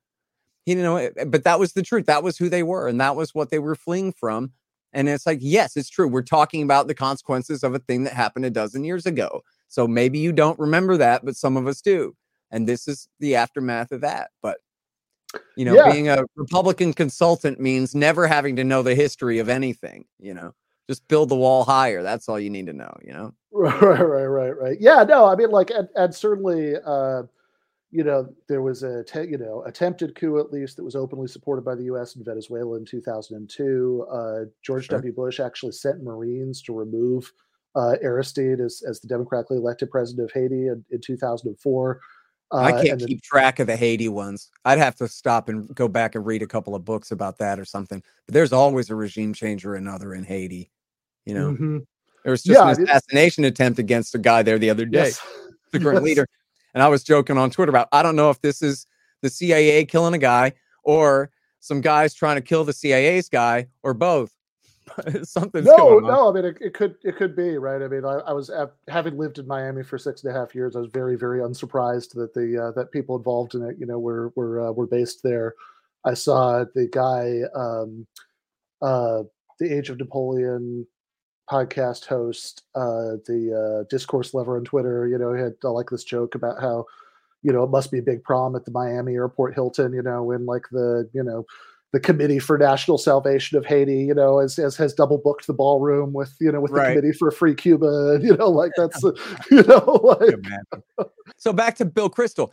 [0.64, 2.06] He didn't know but that was the truth.
[2.06, 4.52] That was who they were, and that was what they were fleeing from.
[4.92, 6.06] And it's like, yes, it's true.
[6.06, 9.42] We're talking about the consequences of a thing that happened a dozen years ago.
[9.68, 12.14] So maybe you don't remember that, but some of us do.
[12.52, 14.30] And this is the aftermath of that.
[14.40, 14.58] But
[15.56, 15.90] you know, Yeah.
[15.90, 20.54] being a Republican consultant means never having to know the history of anything, you know.
[20.88, 22.02] Just build the wall higher.
[22.02, 23.34] That's all you need to know, you know.
[23.52, 24.76] Right, right, right, right.
[24.80, 27.22] Yeah, no, I mean, like, and, and certainly, uh,
[27.94, 31.28] you know, there was a te- you know attempted coup at least that was openly
[31.28, 32.16] supported by the U.S.
[32.16, 34.06] and Venezuela in 2002.
[34.10, 34.98] Uh, George Sure.
[34.98, 35.12] W.
[35.14, 37.32] Bush actually sent Marines to remove
[37.76, 42.00] uh, Aristide as as the democratically elected president of Haiti in, in 2004.
[42.52, 44.50] Uh, I can't then- keep track of the Haiti ones.
[44.64, 47.58] I'd have to stop and go back and read a couple of books about that
[47.60, 48.02] or something.
[48.26, 50.70] But there's always a regime change or another in Haiti.
[51.26, 51.86] You know, Mhm.
[52.24, 55.20] there was just Yeah, an assassination attempt against a guy there the other day, Yes.
[55.72, 56.04] the current Yes.
[56.04, 56.26] leader.
[56.74, 58.86] And I was joking on Twitter about I don't know if this is
[59.22, 63.94] the CIA killing a guy or some guys trying to kill the CIA's guy or
[63.94, 64.34] both.
[65.22, 66.10] Something's no, going on.
[66.10, 66.28] no.
[66.28, 67.80] I mean, it, it could it could be right.
[67.80, 70.54] I mean, I, I was uh, having lived in Miami for six and a half
[70.54, 70.76] years.
[70.76, 73.98] I was very very unsurprised that the uh, that people involved in it, you know,
[73.98, 75.54] were were uh, were based there.
[76.04, 78.06] I saw the guy, um,
[78.82, 79.22] uh,
[79.58, 80.86] the Age of Napoleon
[81.50, 85.06] podcast host, uh, the uh, discourse lover on Twitter.
[85.08, 86.84] You know, had uh, like this joke about how,
[87.42, 89.92] you know, it must be a big problem at the Miami airport Hilton.
[89.92, 91.44] You know, when like the you know
[91.92, 95.52] the Committee for National Salvation of Haiti, you know, as, as has double booked the
[95.52, 96.88] ballroom with, you know, with Right.
[96.88, 99.00] the Committee for Free Cuba, you know, like that's,
[99.52, 100.00] you know,
[100.98, 102.50] like, so back to Bill Kristol.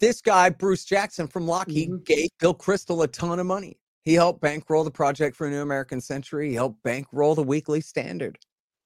[0.00, 2.04] This guy, Bruce Jackson from Lockheed, Mhm.
[2.04, 3.78] gave Bill Kristol a ton of money.
[4.04, 6.48] He helped bankroll the Project for a New American Century.
[6.48, 8.38] He helped bankroll the Weekly Standard,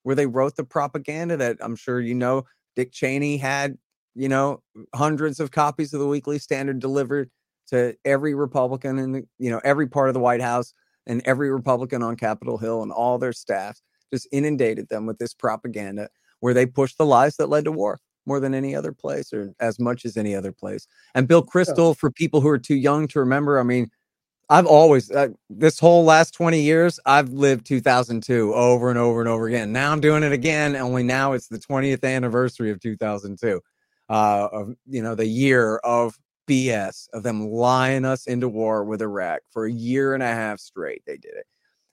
[0.02, 3.78] where they wrote the propaganda that I'm sure you know Dick Cheney had,
[4.14, 4.62] you know,
[4.94, 7.30] hundreds of copies of the Weekly Standard delivered
[7.68, 10.74] to every Republican in the, you know, every part of the White House
[11.06, 13.80] and every Republican on Capitol Hill and all their staff
[14.12, 16.08] just inundated them with this propaganda
[16.40, 19.52] where they pushed the lies that led to war more than any other place or
[19.60, 20.86] as much as any other place.
[21.14, 23.90] And Bill Kristol, for people who are too young to remember, I mean,
[24.48, 29.28] I've always, uh, this whole last 20 years, I've lived 2002 over and over and
[29.28, 29.72] over again.
[29.72, 33.60] Now I'm doing it again, only now it's the 20th anniversary of 2002,
[34.08, 36.16] uh, of, you know, the year of
[36.48, 40.60] BS, of them lying us into war with Iraq for a year and a half
[40.60, 41.02] straight.
[41.06, 41.46] They did it.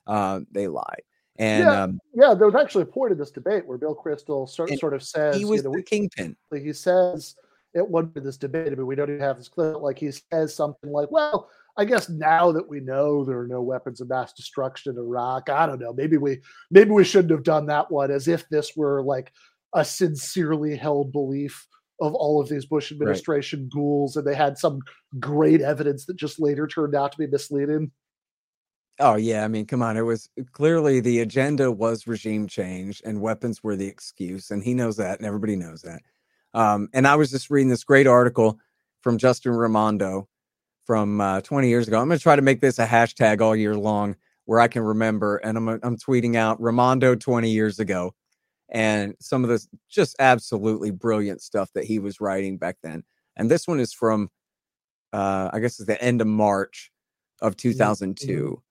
[0.06, 1.02] Uh, they lied.
[1.38, 1.82] And Yeah.
[1.82, 4.94] um, yeah, there was actually a point in this debate where Bill Kristol sort, sort
[4.94, 6.36] of says, he was you know, the kingpin.
[6.52, 7.34] he says
[7.74, 9.98] at one point in this debate, I mean, we don't even have this clip, like
[9.98, 14.00] he says something like, well, I guess now that we know there are no weapons
[14.00, 17.66] of mass destruction in Iraq, I don't know, maybe we maybe we shouldn't have done
[17.66, 19.32] that one as if this were like
[19.74, 21.66] a sincerely held belief
[22.00, 24.80] of all of these Bush administration ghouls and they had some
[25.18, 27.90] great evidence that just later turned out to be misleading.
[29.00, 29.96] Oh yeah, I mean, come on.
[29.96, 34.74] It was clearly the agenda was regime change and weapons were the excuse, and he
[34.74, 36.02] knows that, and everybody knows that.
[36.52, 38.60] Um, and I was just reading this great article
[39.00, 40.28] from Justin Raimondo
[40.84, 42.00] from uh, 20 years ago.
[42.00, 44.16] I'm going to try to make this a hashtag all year long
[44.46, 48.14] where I can remember, and I'm I'm tweeting out Raimondo 20 years ago,
[48.68, 53.04] and some of this just absolutely brilliant stuff that he was writing back then.
[53.36, 54.30] And this one is from,
[55.12, 56.90] uh, I guess, it's the end of March
[57.40, 58.62] of 2002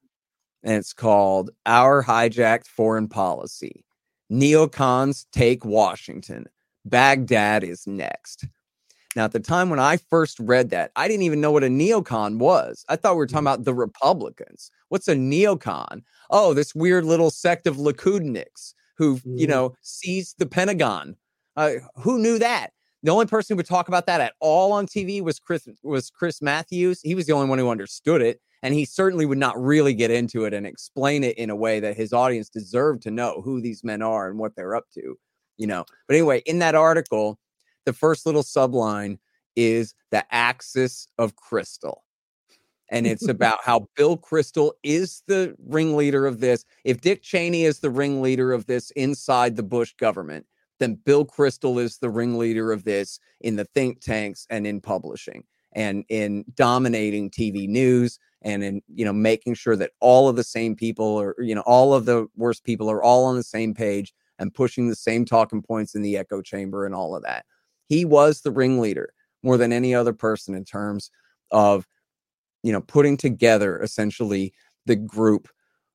[0.64, 3.84] and it's called Our Hijacked Foreign Policy.
[4.32, 6.46] Neocons take Washington.
[6.86, 8.46] Baghdad is next.
[9.16, 11.68] Now, at the time when I first read that, I didn't even know what a
[11.68, 12.84] neocon was.
[12.90, 14.72] I thought we were talking about the Republicans.
[14.90, 16.02] What's a neocon?
[16.32, 19.50] Oh, this weird little sect of Likudniks who, you Mhm.
[19.50, 21.16] know, seized the Pentagon.
[21.56, 22.72] Uh, who knew that?
[23.04, 26.10] The only person who would talk about that at all on TV was Chris was
[26.10, 27.02] Chris Matthews.
[27.04, 30.10] He was the only one who understood it, and he certainly would not really get
[30.10, 33.60] into it and explain it in a way that his audience deserved to know who
[33.62, 35.18] these men are and what they're up to.
[35.58, 35.86] You know.
[36.08, 37.38] But anyway, in that article,
[37.86, 39.18] the first little subline
[39.56, 41.98] is the axis of Kristol.
[42.90, 46.66] And it's about how Bill Kristol is the ringleader of this.
[46.84, 50.46] If Dick Cheney is the ringleader of this inside the Bush government,
[50.80, 55.44] then Bill Kristol is the ringleader of this in the think tanks and in publishing
[55.74, 60.44] and in dominating TV news and in you know making sure that all of the
[60.44, 63.74] same people or you know all of the worst people are all on the same
[63.74, 67.46] page and pushing the same talking points in the echo chamber and all of that.
[67.88, 71.12] He was the ringleader more than any other person in terms
[71.52, 71.88] of
[72.64, 74.54] you know putting together essentially
[74.86, 75.48] the group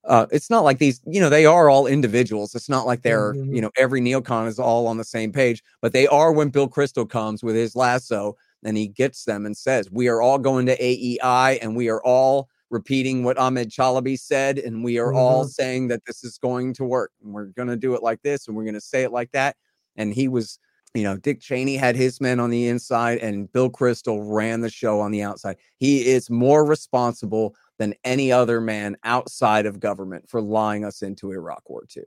[0.05, 2.55] uh, it's not like these, you know, they are all individuals.
[2.55, 3.55] It's not like they're, Mhm.
[3.55, 6.69] you know, every neocon is all on the same page, but they are when Bill
[6.69, 10.65] Kristol comes with his lasso and he gets them and says, We are all going
[10.67, 15.45] to AEI and we are all repeating what Ahmed Chalabi said, and we are all
[15.45, 18.47] saying that this is going to work and we're going to do it like this
[18.47, 19.57] and we're going to say it like that.
[19.97, 20.59] And he was,
[20.95, 24.71] you know, Dick Cheney had his men on the inside and Bill Kristol ran the
[24.71, 25.57] show on the outside.
[25.77, 31.33] He is more responsible than any other man outside of government for lying us into
[31.33, 32.03] Iraq War II.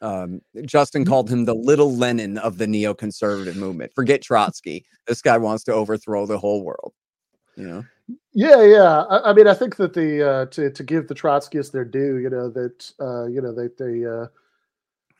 [0.00, 3.92] Um, Justin called him the little Lenin of the neoconservative movement.
[3.94, 4.84] Forget Trotsky.
[5.06, 6.92] This guy wants to overthrow the whole world.
[7.56, 7.84] You know,
[8.32, 9.02] Yeah, yeah.
[9.10, 12.18] I, I mean, I think that the uh, to to give the Trotskyists their due,
[12.18, 14.26] you know that uh, you know they they uh,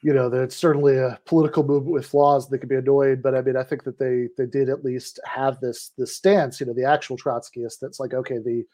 [0.03, 2.49] you know that it's certainly a political movement with flaws.
[2.49, 5.19] that could be annoyed, but I mean, I think that they they did at least
[5.25, 6.61] have this this stance.
[6.61, 7.79] You know, the actual Trotskyists.
[7.81, 8.65] That's like okay, the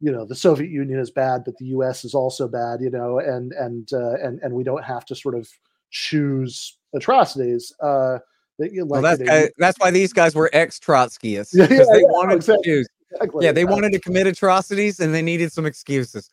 [0.00, 2.04] you know the Soviet Union is bad, but the U.S.
[2.04, 2.80] is also bad.
[2.80, 5.48] You know, and and uh, and and we don't have to sort of
[5.90, 7.72] choose atrocities.
[7.80, 8.18] Uh,
[8.58, 10.78] that, you know, well, like, that's you know, guy, that's why these guys were ex
[10.78, 12.62] Trotskyists Yeah, yeah, they yeah, wanted exactly.
[12.62, 12.88] to choose.
[13.10, 16.30] exactly, Yeah, they wanted to commit atrocities and they needed some excuses.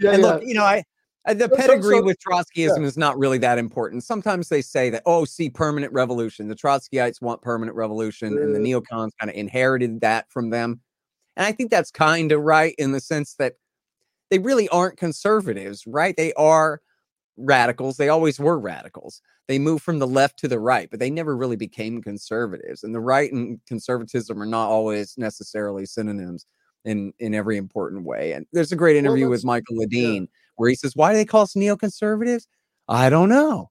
[0.00, 0.84] Yeah, and look, you know, I
[1.28, 4.02] Uh, the So- so- pedigree so- with Trotskyism is not really that important.
[4.02, 6.48] Sometimes they say that, oh, see, permanent revolution.
[6.48, 10.80] The Trotskyites want permanent revolution, and the neocons kind of inherited that from them.
[11.36, 13.54] And I think that's kind of right in the sense that
[14.30, 16.16] they really aren't conservatives, right?
[16.16, 16.80] They are
[17.36, 17.96] radicals.
[17.98, 19.22] They always were radicals.
[19.46, 22.82] They moved from the left to the right, but they never really became conservatives.
[22.84, 26.46] And the right and conservatism are not always necessarily synonyms
[26.84, 28.32] in in every important way.
[28.32, 31.24] And there's a great interview that's- with Michael Ledeen where he says, "Why do they
[31.24, 32.46] call us neoconservatives?
[32.88, 33.70] I don't know.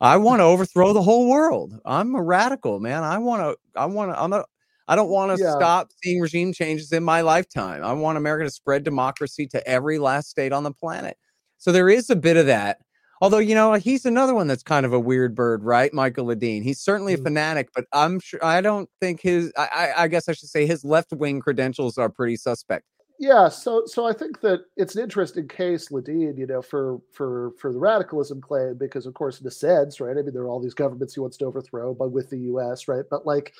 [0.00, 1.74] I want to overthrow the whole world.
[1.86, 3.04] I'm a radical, man.
[3.04, 3.80] I want to.
[3.80, 4.22] I want to.
[4.22, 4.44] I'm a.
[4.88, 5.52] I don't want to Yeah.
[5.52, 7.82] stop seeing regime changes in my lifetime.
[7.84, 11.16] I want America to spread democracy to every last state on the planet.
[11.58, 12.80] So there is a bit of that.
[13.22, 15.94] Although you know he's another one that's kind of a weird bird, right?
[15.94, 16.62] Michael Ledeen.
[16.62, 17.22] He's certainly a Mm.
[17.24, 19.52] fanatic, but I'm sure I don't think his.
[19.56, 22.84] I, I, I guess I should say his left wing credentials are pretty suspect.
[23.24, 27.52] Yeah, so so I think that it's an interesting case, Ledeen, you know, for for
[27.58, 30.10] for the radicalism claim, because of course, in a sense, right?
[30.10, 32.86] I mean, there are all these governments he wants to overthrow, but with the U.S.,
[32.86, 33.04] right?
[33.08, 33.54] But like,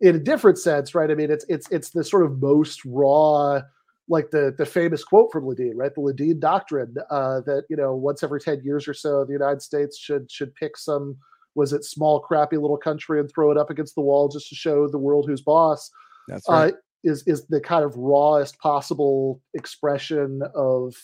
[0.00, 1.10] in a different sense, right?
[1.10, 3.60] I mean, it's it's it's the sort of most raw,
[4.08, 5.92] like the the famous quote from Ledeen, right?
[5.92, 9.62] The Ledeen doctrine uh, that you know, once every ten years or so, the United
[9.62, 11.16] States should should pick some
[11.56, 14.54] was it small crappy little country and throw it up against the wall just to
[14.54, 15.90] show the world who's boss
[16.28, 16.72] That's right.
[16.72, 20.94] uh, is is the kind of rawest possible expression of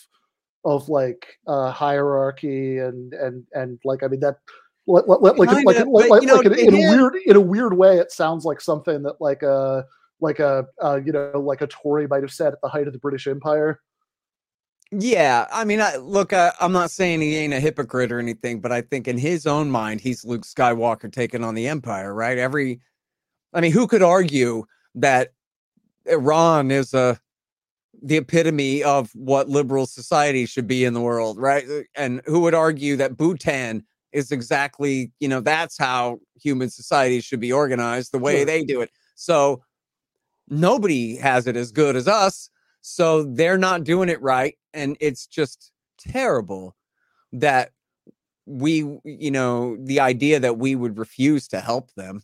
[0.65, 4.37] of like uh, hierarchy and and and like I mean that
[4.87, 7.97] like like like like, like, like, know, in, in a weird in a weird way
[7.97, 9.85] it sounds like something that like a
[10.19, 12.93] like a uh, you know like a Tory might have said at the height of
[12.93, 13.79] the British Empire.
[14.91, 18.61] Yeah, I mean, I, look, I, I'm not saying he ain't a hypocrite or anything,
[18.61, 22.37] but I think in his own mind, he's Luke Skywalker taking on the Empire, right?
[22.37, 22.79] Every,
[23.51, 25.33] I mean, who could argue that
[26.07, 27.19] Iran is a
[28.03, 31.65] the epitome of what liberal society should be in the world, right?
[31.67, 37.21] Uh, And who would argue that Bhutan is exactly, you know, that's how human society
[37.21, 38.45] should be organized, the way Sure.
[38.45, 38.89] they do it.
[39.15, 39.63] So
[40.49, 42.49] nobody has it as good as us.
[42.81, 44.55] So they're not doing it right.
[44.73, 46.75] And it's just terrible
[47.31, 47.71] that
[48.45, 52.21] we, you know, the idea that we would refuse to help them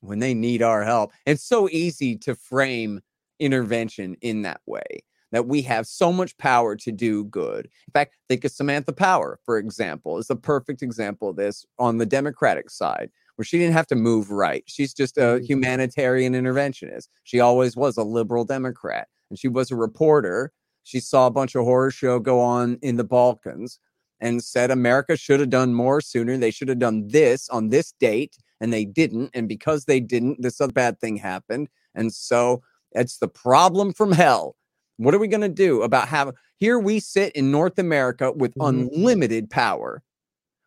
[0.00, 1.12] when they need our help.
[1.26, 3.02] It's so easy to frame
[3.40, 7.66] intervention in that way that we have so much power to do good.
[7.66, 11.98] In fact, think of Samantha Power, for example, is the perfect example of this on
[11.98, 14.64] the Democratic side, where she didn't have to move right.
[14.66, 15.46] She's just a Mhm.
[15.48, 17.08] humanitarian interventionist.
[17.22, 20.52] She always was a liberal Democrat, and she was a reporter.
[20.82, 23.78] She saw a bunch of horror show go on in the Balkans
[24.18, 26.36] and said America should have done more sooner.
[26.36, 29.30] They should have done this on this date, and they didn't.
[29.32, 31.68] And because they didn't, this other bad thing happened.
[31.94, 32.62] And so
[32.92, 34.56] it's the problem from hell.
[34.96, 38.54] What are we going to do about having here we sit in North America with
[38.56, 38.68] Mhm.
[38.92, 40.02] unlimited power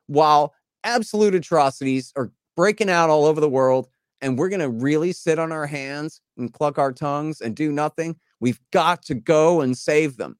[0.08, 0.54] while
[0.84, 3.88] absolute atrocities are breaking out all over the world
[4.22, 7.72] and we're going to really sit on our hands and cluck our tongues and do
[7.72, 8.16] nothing?
[8.40, 10.38] We've got to go and save them.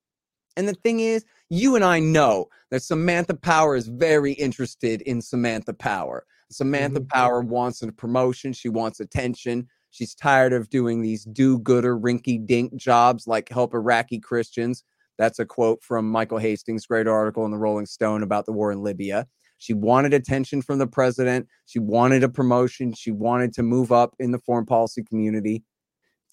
[0.58, 5.22] And the thing is, you and I know that Samantha Power is very interested in
[5.22, 6.26] Samantha Power.
[6.52, 7.10] Samantha Mhm.
[7.10, 8.54] Power wants a promotion.
[8.54, 9.68] She wants attention.
[9.94, 14.84] She's tired of doing these do gooder, rinky dink jobs like help Iraqi Christians.
[15.20, 18.72] That's a quote from Michael Hastings' great article in the Rolling Stone about the war
[18.72, 19.28] in Libya.
[19.60, 21.48] She wanted attention from the president.
[21.68, 22.94] She wanted a promotion.
[22.94, 25.64] She wanted to move up in the foreign policy community.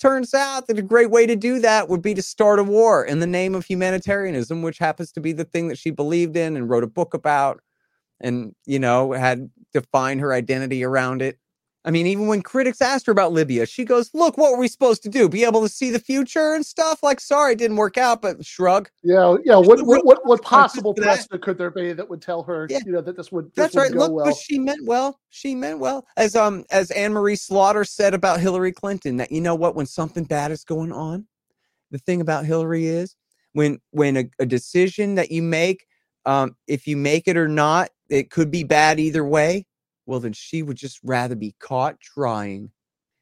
[0.01, 3.05] Turns out that a great way to do that would be to start a war
[3.05, 6.57] in the name of humanitarianism, which happens to be the thing that she believed in
[6.57, 7.61] and wrote a book about
[8.23, 11.39] and, you know, had defined her identity around it.
[11.85, 14.69] I mean, even when critics asked her about Libya, she goes, Look, what were we
[14.69, 15.29] supposed to do?
[15.31, 17.03] Be able to see the future and stuff?
[17.03, 18.91] Like, sorry, it didn't work out, but shrug.
[19.03, 19.57] Yeah, yeah.
[19.57, 22.81] What what what, what possible precedent could there be that would tell her, Yeah.
[22.85, 23.91] you know, that this would this That's would right.
[23.93, 24.27] Look, well?
[24.27, 25.19] but she meant well.
[25.31, 26.07] She meant well.
[26.19, 29.87] As um as Anne Marie Slaughter said about Hillary Clinton, that you know what, when
[29.87, 31.27] something bad is going on,
[31.91, 33.17] the thing about Hillary is
[33.55, 35.87] when when a, a decision that you make,
[36.27, 39.65] um, if you make it or not, it could be bad either way.
[40.11, 42.73] Well, then she would just rather be caught trying.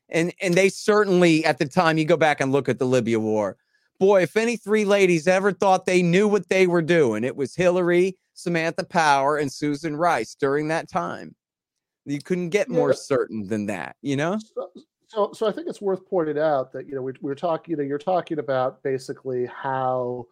[0.08, 3.20] And and they certainly at the time you go back and look at the Libya
[3.20, 3.58] war.
[4.00, 7.54] Boy, if any three ladies ever thought they knew what they were doing, it was
[7.54, 11.34] Hillary, Samantha Power, and Susan Rice during that time.
[12.06, 12.96] You couldn't get more Yeah.
[12.96, 14.38] certain than that, you know?
[14.54, 14.70] So,
[15.08, 17.72] so, so I think it's worth pointing out that you know we, we're talking.
[17.72, 20.26] You know, you're talking about basically how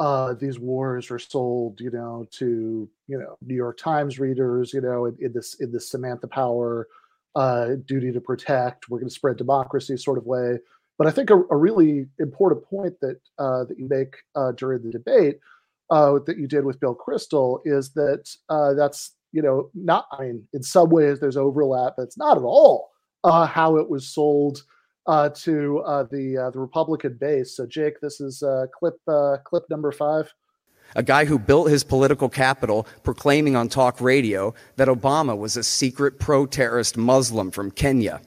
[0.00, 1.80] uh, these wars are sold.
[1.80, 4.72] You know, to you know New York Times readers.
[4.72, 6.88] You know, in, in this in this Samantha Power
[7.36, 8.88] uh, duty to protect.
[8.88, 10.58] We're going to spread democracy sort of way.
[10.98, 14.82] But I think a, a really important point that uh, that you make uh, during
[14.82, 15.38] the debate
[15.90, 20.06] uh, that you did with Bill Kristol is that uh, that's you know not.
[20.12, 22.90] I mean, in some ways there's overlap, but it's not at all
[23.24, 24.62] how it was sold
[25.06, 27.56] uh, to uh, the uh, the Republican base.
[27.56, 30.32] So, Jake, this is uh, clip uh, clip number five.
[30.96, 35.62] A guy who built his political capital proclaiming on talk radio that Obama was a
[35.62, 38.20] secret pro terrorist Muslim from Kenya.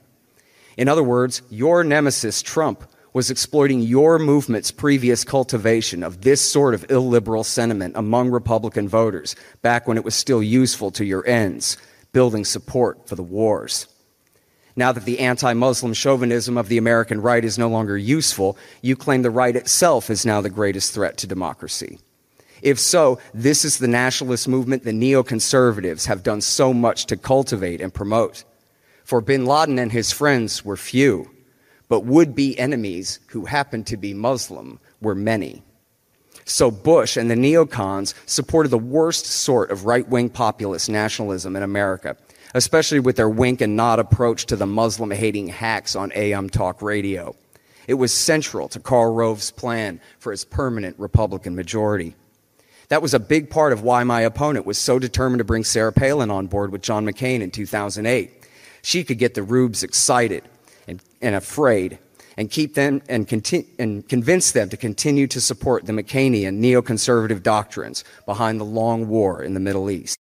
[0.78, 6.74] In other words, your nemesis, Trump, was exploiting your movement's previous cultivation of this sort
[6.74, 11.76] of illiberal sentiment among Republican voters back when it was still useful to your ends,
[12.12, 13.86] building support for the wars.
[14.76, 18.96] Now that the anti Muslim chauvinism of the American right is no longer useful, you
[18.96, 21.98] claim the right itself is now the greatest threat to democracy.
[22.60, 27.80] If so, this is the nationalist movement the neoconservatives have done so much to cultivate
[27.80, 28.44] and promote.
[29.04, 31.30] For bin Laden and his friends were few,
[31.88, 35.62] but would be enemies who happened to be Muslim were many.
[36.46, 41.62] So Bush and the neocons supported the worst sort of right wing populist nationalism in
[41.62, 42.16] America,
[42.54, 46.80] especially with their wink and nod approach to the Muslim hating hacks on AM talk
[46.80, 47.34] radio.
[47.86, 52.14] It was central to Karl Rove's plan for his permanent Republican majority.
[52.88, 55.92] That was a big part of why my opponent was so determined to bring Sarah
[55.92, 58.30] Palin on board with John McCain in 2008.
[58.82, 60.44] She could get the rubes excited
[60.86, 61.98] and, and afraid
[62.36, 67.42] and keep them and, conti- and convince them to continue to support the McCainian neoconservative
[67.42, 70.18] doctrines behind the long war in the Middle East.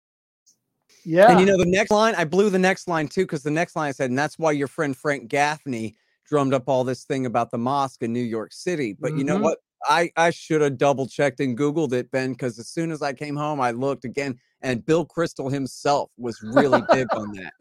[1.04, 3.50] Yeah, And you know, the next line, I blew the next line too, because the
[3.50, 5.94] next line I said, and that's why your friend Frank Gaffney
[6.28, 8.96] drummed up all this thing about the mosque in New York City.
[8.98, 9.42] But you know Mhm.
[9.42, 9.58] what?
[9.88, 13.12] I, I should have double checked and Googled it, Ben, because as soon as I
[13.12, 17.52] came home, I looked again, and Bill Kristol himself was really big on that,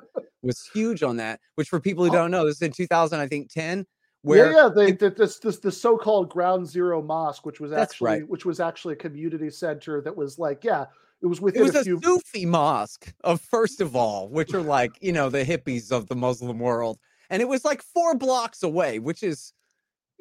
[0.43, 2.13] was huge on that, which for people who Oh.
[2.13, 3.87] don't know, this is in 2000, I think 10,
[4.21, 4.69] where yeah, yeah.
[4.69, 8.29] They, th- this this the so-called Ground Zero Mosque, which was actually right.
[8.29, 10.85] which was actually a community center that was like, yeah,
[11.21, 11.99] it was it was a a few.
[12.01, 16.15] Sufi mosque of first of all, which are like you know the hippies of the
[16.15, 16.97] Muslim world,
[17.29, 19.53] and it was like four blocks away, which is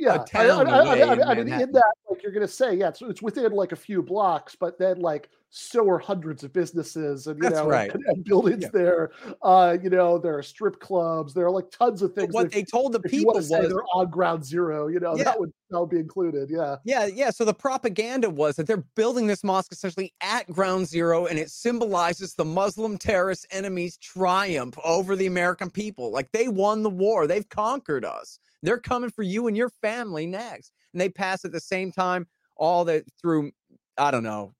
[0.01, 2.49] yeah, I, I, I, I, away I, in I mean, in that, like, you're gonna
[2.49, 6.45] say, yeah, it's, it's within like a few blocks, but then like so are hundreds
[6.45, 7.93] of businesses and you That's know right.
[7.93, 8.69] and, and buildings Yeah.
[8.73, 9.11] there.
[9.43, 12.35] Uh, you know, there are strip clubs, there are like tons of But things.
[12.35, 15.25] what that they told the people to was they're on ground zero, you know, Yeah.
[15.25, 16.51] that would that would be included.
[16.51, 16.77] Yeah.
[16.85, 17.31] Yeah, yeah.
[17.31, 21.51] So the propaganda was that they're building this mosque essentially at ground zero, and it
[21.51, 26.11] symbolizes the Muslim terrorist enemies' triumph over the American people.
[26.13, 28.39] Like they won the war, they've conquered us.
[28.63, 30.73] They're coming for you and your family next.
[30.93, 33.53] And they pass at the same time all that through,
[33.97, 34.55] I don't know,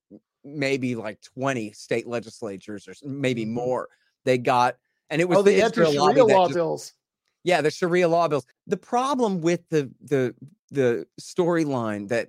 [0.45, 3.51] maybe like 20 state legislatures or maybe Mhm.
[3.53, 3.89] more.
[4.25, 4.77] They got
[5.11, 6.95] and it was oh, the, Israel anti-Sharia law just- bills.
[7.43, 8.47] yeah, the Sharia law bills.
[8.69, 10.35] The problem with the the
[10.71, 12.29] the storyline that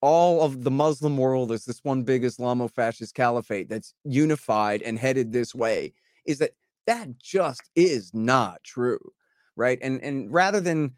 [0.00, 5.32] all of the Muslim world is this one big Islamo-fascist caliphate that's unified and headed
[5.32, 5.92] this way
[6.24, 6.52] is that
[6.86, 9.00] that just is not true,
[9.56, 9.78] right?
[9.82, 10.94] And and rather than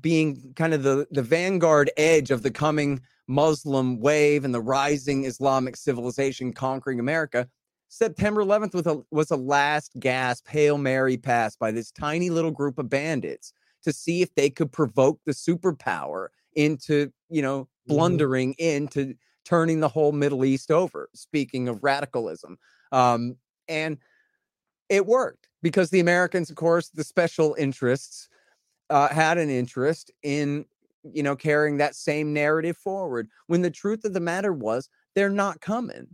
[0.00, 5.24] being kind of the the vanguard edge of the coming Muslim wave and the rising
[5.24, 7.48] Islamic civilization conquering America,
[7.88, 12.50] September 11th was a, was a last gasp Hail Mary pass by this tiny little
[12.50, 13.52] group of bandits
[13.84, 19.14] to see if they could provoke the superpower into, you know, blundering into
[19.44, 21.08] turning the whole Middle East over.
[21.14, 22.58] Speaking of radicalism.
[22.90, 23.36] Um,
[23.68, 23.98] and
[24.88, 28.28] it worked because the Americans, of course, the special interests
[28.90, 30.64] uh, had an interest in,
[31.02, 35.30] you know, carrying that same narrative forward when the truth of the matter was they're
[35.30, 36.06] not coming.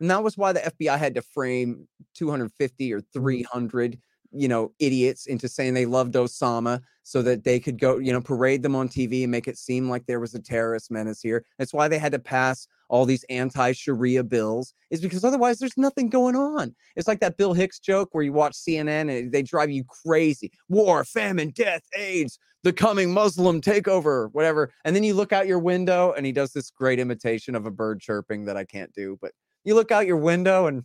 [0.00, 3.98] And that was why the FBI had to frame 250 or 300,
[4.32, 8.20] you know, idiots into saying they loved Osama so that they could go, you know,
[8.20, 11.44] parade them on TV and make it seem like there was a terrorist menace here.
[11.58, 16.08] That's why they had to pass all these anti-Sharia bills, is because otherwise there's nothing
[16.08, 16.74] going on.
[16.96, 20.50] It's like that Bill Hicks joke where you watch CNN and they drive you crazy.
[20.68, 24.72] War, famine, death, AIDS, the coming Muslim takeover, whatever.
[24.84, 27.70] And then you look out your window and he does this great imitation of a
[27.70, 29.32] bird chirping that I can't do, but
[29.64, 30.82] you look out your window and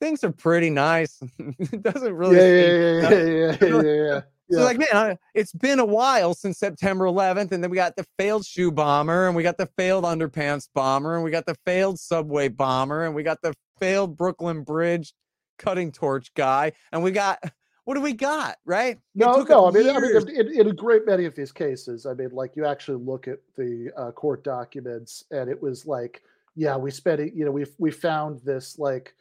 [0.00, 1.20] things are pretty nice.
[1.38, 4.58] it doesn't really yeah, yeah, yeah, yeah, yeah, yeah, yeah, yeah.
[4.58, 7.96] so like, man, I, it's been a while since September 11th, and then we got
[7.96, 11.56] the failed shoe bomber, and we got the failed underpants bomber, and we got the
[11.64, 15.14] failed subway bomber, and we got the failed Brooklyn Bridge
[15.58, 17.38] cutting torch guy, and we got
[17.84, 18.98] what do we got, right?
[19.14, 19.66] No, no.
[19.66, 22.54] I mean, I mean, in, in a great many of these cases, I mean, like
[22.54, 26.22] you actually look at the uh, court documents, and it was like,
[26.54, 27.34] yeah, we spent it.
[27.34, 29.14] You know, we we found this like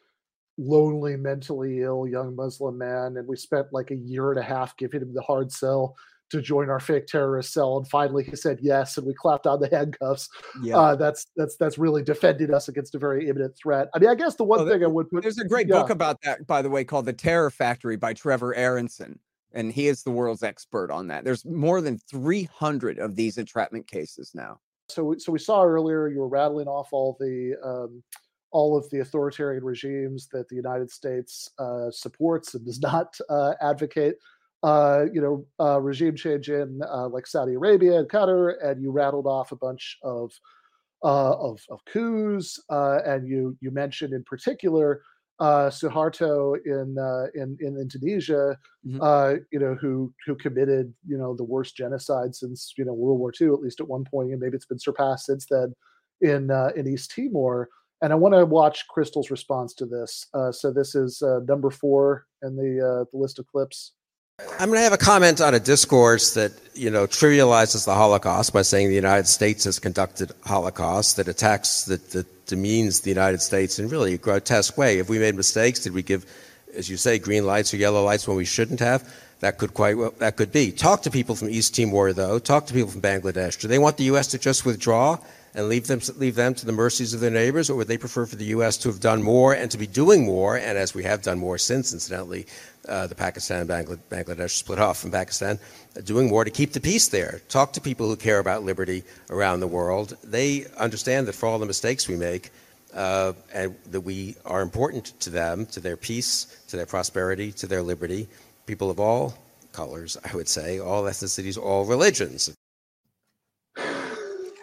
[0.65, 4.75] lonely, mentally ill young Muslim man, and we spent like a year and a half
[4.77, 5.95] giving him the hard sell
[6.29, 9.59] to join our fake terrorist cell, and finally he said yes, and we clapped on
[9.59, 10.29] the handcuffs.
[10.63, 10.77] yeah.
[10.77, 13.89] Uh, that's that's that's really defended us against a very imminent threat.
[13.93, 15.81] I mean, I guess the one Oh, thing I would put There's a great yeah.
[15.81, 19.19] book about that, by the way, called The Terror Factory by Trevor Aaronson.
[19.53, 21.25] And he is the world's expert on that.
[21.25, 24.59] There's more than 300 of these entrapment cases now.
[24.87, 28.01] so we- so we saw earlier you were rattling off all the um,
[28.51, 33.53] all of the authoritarian regimes that the United States uh, supports and does not uh,
[33.61, 34.17] advocate.
[34.63, 38.91] Uh, you know, uh, regime change in uh, like Saudi Arabia and Qatar, and you
[38.91, 40.31] rattled off a bunch of
[41.03, 45.01] uh, of, of coups, uh, and you you mentioned in particular
[45.39, 48.99] uh, Suharto in uh, in in Indonesia, Mhm.
[49.01, 53.19] uh, you know, who who committed you know the worst genocide since you know World
[53.19, 55.73] War II, at least at one point, and maybe it's been surpassed since then
[56.21, 57.69] in uh, in East Timor.
[58.01, 60.25] And I want to watch Kristol's response to this.
[60.33, 63.93] Uh, so this is uh, number four in the uh, the list of clips.
[64.59, 68.53] I'm going to have a comment on a discourse that you know trivializes the Holocaust
[68.53, 73.41] by saying the United States has conducted Holocaust that attacks that, that demeans the United
[73.41, 74.97] States in really a grotesque way.
[74.97, 76.25] If we made mistakes, did we give,
[76.75, 79.07] as you say, green lights or yellow lights when we shouldn't have?
[79.41, 80.71] That could quite well, that could be.
[80.71, 82.39] Talk to people from East Timor though.
[82.39, 83.59] Talk to people from Bangladesh.
[83.59, 84.27] Do they want the U.S.
[84.27, 85.19] to just withdraw
[85.53, 88.25] and leave them leave them to the mercies of their neighbors, or would they prefer
[88.25, 88.77] for the U.S.
[88.77, 90.57] to have done more and to be doing more?
[90.57, 92.47] And as we have done more since, incidentally,
[92.87, 95.59] uh, the Pakistan Bangla- Bangladesh split off from Pakistan,
[95.97, 97.41] uh, doing more to keep the peace there.
[97.49, 100.17] Talk to people who care about liberty around the world.
[100.23, 102.49] They understand that for all the mistakes we make,
[102.93, 107.67] uh, and that we are important to them, to their peace, to their prosperity, to
[107.67, 108.27] their liberty.
[108.65, 109.37] People of all
[109.73, 112.53] colors, I would say, all ethnicities, all religions.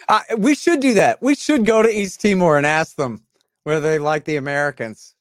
[0.08, 1.20] Uh, we should do that.
[1.22, 3.22] We should go to East Timor and ask them
[3.64, 5.14] whether they like the Americans,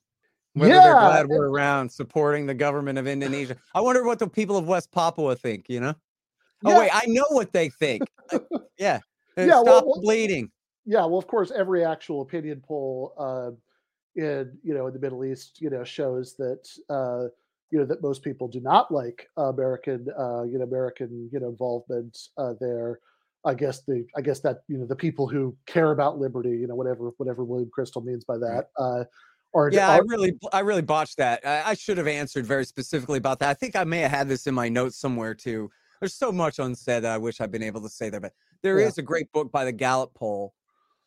[0.53, 3.57] whether they're glad we're around supporting the government of Indonesia.
[3.75, 5.65] I wonder what the people of West Papua think.
[5.67, 5.93] You know?
[6.65, 8.03] Oh wait, I know what they think.
[8.79, 8.99] Yeah,
[9.37, 10.51] Uh, Yeah, stop well- bleeding.
[10.85, 13.49] yeah well of course every actual opinion poll uh,
[14.15, 17.23] in you know in the middle east you know shows that uh,
[17.71, 21.49] you know that most people do not like american uh, you know american you know
[21.49, 22.99] involvement uh, there
[23.45, 26.67] i guess the i guess that you know the people who care about liberty you
[26.67, 29.03] know whatever whatever william Kristol means by that uh,
[29.53, 31.45] are Yeah, I really, I really botched that.
[31.45, 33.49] I, I should have answered very specifically about that.
[33.49, 35.69] I think I may have had this in my notes somewhere too.
[35.99, 38.79] There's so much unsaid that I wish I'd been able to say there, but there
[38.79, 39.01] is Yeah.
[39.01, 40.53] a great book by the Gallup poll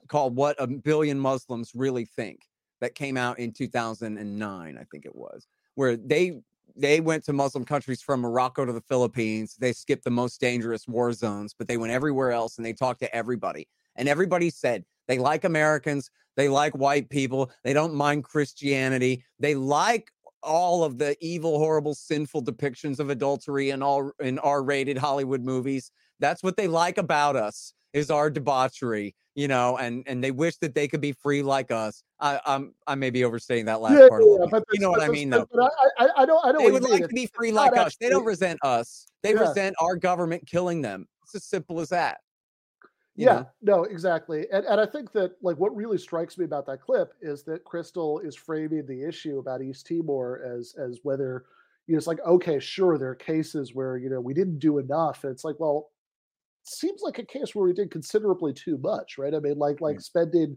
[0.08, 2.40] called "What a Billion Muslims Really Think"
[2.80, 6.40] that came out in 2009, I think it was, where they
[6.76, 9.56] they went to Muslim countries from Morocco to the Philippines.
[9.58, 13.00] They skipped the most dangerous war zones, but they went everywhere else and they talked
[13.00, 13.68] to everybody.
[13.96, 19.54] And everybody said they like Americans, they like white people, they don't mind Christianity, they
[19.54, 20.10] like
[20.42, 25.90] all of the evil, horrible, sinful depictions of adultery in all in R-rated Hollywood movies.
[26.18, 30.56] That's what they like about us is our debauchery, you know, and and they wish
[30.58, 32.02] that they could be free like us.
[32.20, 34.64] I I'm I may be overstating that last Yeah, part a yeah, but.
[34.70, 35.46] You know what I mean, though.
[35.50, 36.62] But I, I, I don't, I don't.
[36.62, 37.96] They would like to be free like us.
[37.98, 39.06] They don't resent us.
[39.22, 39.48] They Yeah.
[39.48, 41.08] resent our government killing them.
[41.22, 42.18] It's as simple as that.
[43.16, 43.32] you yeah,
[43.62, 43.76] know?
[43.76, 44.46] no, exactly.
[44.52, 47.64] And and I think that like what really strikes me about that clip is that
[47.64, 51.46] Kristol is framing the issue about East Timor as as whether
[51.86, 54.76] you know it's like okay, sure, there are cases where you know we didn't do
[54.76, 55.24] enough.
[55.24, 55.88] And it's like, well,
[56.70, 59.34] seems like a case where we did considerably too much, right?
[59.34, 60.56] I mean, like like spending,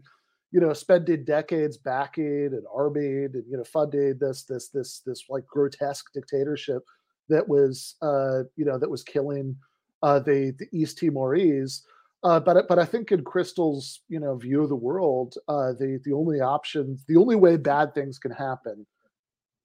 [0.52, 5.24] you know, spending decades backing and arming and you know funding this this this this
[5.28, 6.82] like grotesque dictatorship
[7.28, 9.56] that was uh you know that was killing
[10.02, 11.82] uh the the East Timorese.
[12.22, 16.00] Uh, but but I think in Kristol's you know view of the world, uh, the
[16.04, 18.86] the only option, the only way bad things can happen,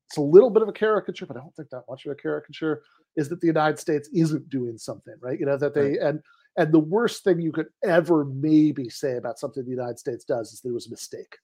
[0.09, 2.15] it's a little bit of a caricature, but I don't think that much of a
[2.15, 2.81] caricature,
[3.15, 5.39] is that the United States isn't doing something right.
[5.39, 6.21] You know that they and
[6.59, 10.51] and the worst thing you could ever maybe say about something the United States does
[10.51, 11.37] is that it was a mistake.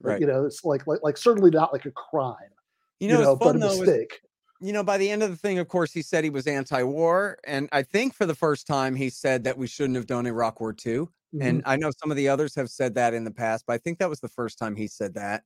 [0.00, 0.20] Right.
[0.20, 2.36] You know, it's like like like certainly not like a crime.
[3.00, 3.72] You know, it's but a fun though.
[3.72, 4.20] is- mistake.
[4.60, 7.38] you know, by the end of the thing, of course, he said he was anti-war,
[7.46, 10.60] and I think for the first time he said that we shouldn't have done Iraq
[10.60, 10.92] War II.
[11.34, 11.42] Mm-hmm.
[11.42, 13.78] And I know some of the others have said that in the past, but I
[13.78, 15.42] think that was the first time he said that.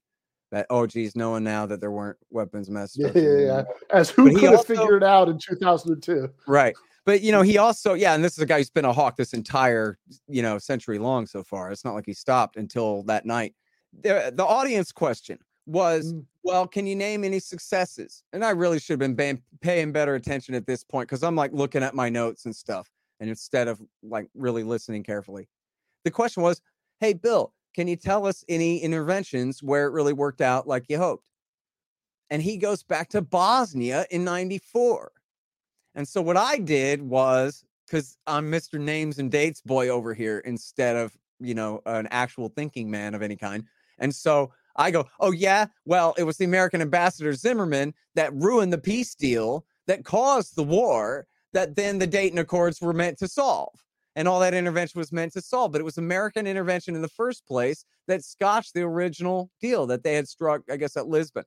[0.50, 3.62] That oh, geez, knowing now that there weren't weapons mass Yeah, yeah, yeah.
[3.90, 6.28] As who But could have also- figured out in 2002?
[6.46, 6.74] Right.
[7.06, 9.16] But you know, he also, yeah, and this is a guy who's been a hawk
[9.16, 11.70] this entire, you know, century long so far.
[11.70, 13.54] It's not like he stopped until that night.
[14.02, 16.24] The, the audience question was, Mm.
[16.42, 18.22] well, can you name any successes?
[18.32, 21.36] And I really should have been ban- paying better attention at this point because I'm
[21.36, 22.88] like looking at my notes and stuff,
[23.20, 25.48] and instead of like really listening carefully.
[26.04, 26.60] The question was,
[27.00, 30.96] hey, Bill, can you tell us any interventions where it really worked out like you
[30.98, 31.24] hoped?
[32.30, 35.12] And he goes back to Bosnia in 94.
[35.94, 38.80] And so what I did was because I'm Mr.
[38.80, 43.22] Names and Dates boy over here instead of, you know, an actual thinking man of
[43.22, 43.64] any kind.
[43.98, 48.72] And so I go, oh, yeah, well, it was the American ambassador Zimmermann that ruined
[48.72, 53.28] the peace deal that caused the war that then the Dayton Accords were meant to
[53.28, 53.72] solve.
[54.16, 55.72] And all that intervention was meant to solve.
[55.72, 60.02] But it was American intervention in the first place that scotched the original deal that
[60.02, 61.44] they had struck, I guess, at Lisbon,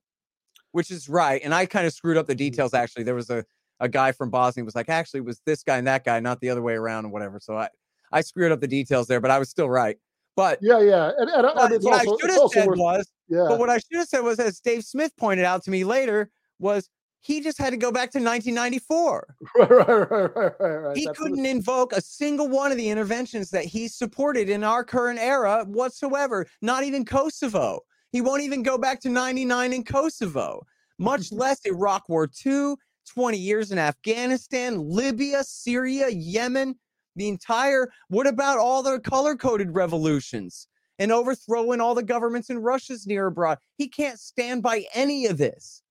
[0.72, 1.42] which is right.
[1.44, 2.40] And I kind of screwed up the mm.
[2.40, 3.04] details, actually.
[3.04, 3.46] There was a
[3.80, 6.40] a guy from Bosnia was like, actually, it was this guy and that guy, not
[6.40, 7.40] the other way around, and whatever.
[7.40, 7.70] So I,
[8.12, 9.98] I screwed up the details there, but I was still right.
[10.36, 11.12] But Yeah, yeah.
[11.18, 13.46] And, and, what, and it's what also, I should have said worth, was, yeah.
[13.50, 16.30] but what I should have said was, as Dave Smith pointed out to me later,
[16.60, 16.90] was
[17.22, 19.36] he just had to go back to 1994.
[19.56, 20.98] right, right, right, right, right.
[20.98, 24.84] He That's couldn't invoke a single one of the interventions that he supported in our
[24.84, 27.82] current era whatsoever, not even Kosovo.
[28.12, 30.66] He won't even go back to 99 in Kosovo,
[31.00, 32.76] much less Iraq War II,
[33.08, 36.76] 20 years in Afghanistan, Libya, Syria, Yemen,
[37.16, 37.90] the entire.
[38.10, 40.68] What about all the color coded revolutions
[41.00, 43.58] and overthrowing all the governments in Russia's near abroad?
[43.78, 45.82] He can't stand by any of this.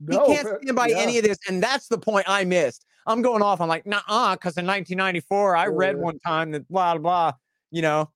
[0.00, 0.98] No, he can't fair- stand by yeah.
[0.98, 1.38] any of this.
[1.48, 2.84] And that's the point I missed.
[3.06, 3.60] I'm going off.
[3.60, 4.00] I'm like, nah,
[4.34, 7.32] because in 1994, I read one time that blah, blah, blah,
[7.70, 8.10] you know,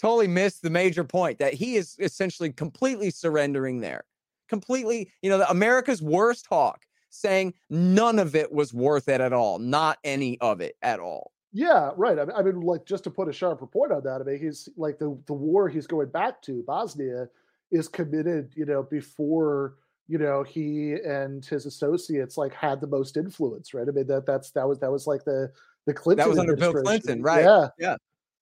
[0.00, 4.04] totally missed the major point that he is essentially completely surrendering there.
[4.48, 6.82] Completely, you know, the America's worst hawk
[7.12, 9.58] saying none of it was worth it at all.
[9.58, 11.32] Not any of it at all.
[11.52, 12.18] Yeah, right.
[12.18, 14.40] I mean, I mean, like just to put a sharper point on that, I mean,
[14.40, 17.28] he's like the the war he's going back to, Bosnia,
[17.70, 19.74] is committed, you know, before
[20.08, 23.86] you know he and his associates like had the most influence, right?
[23.86, 25.52] I mean, that that's that was that was like the
[25.86, 26.72] the Clinton was under Bill.
[26.72, 27.44] Clinton, right.
[27.44, 27.96] Yeah, Yeah.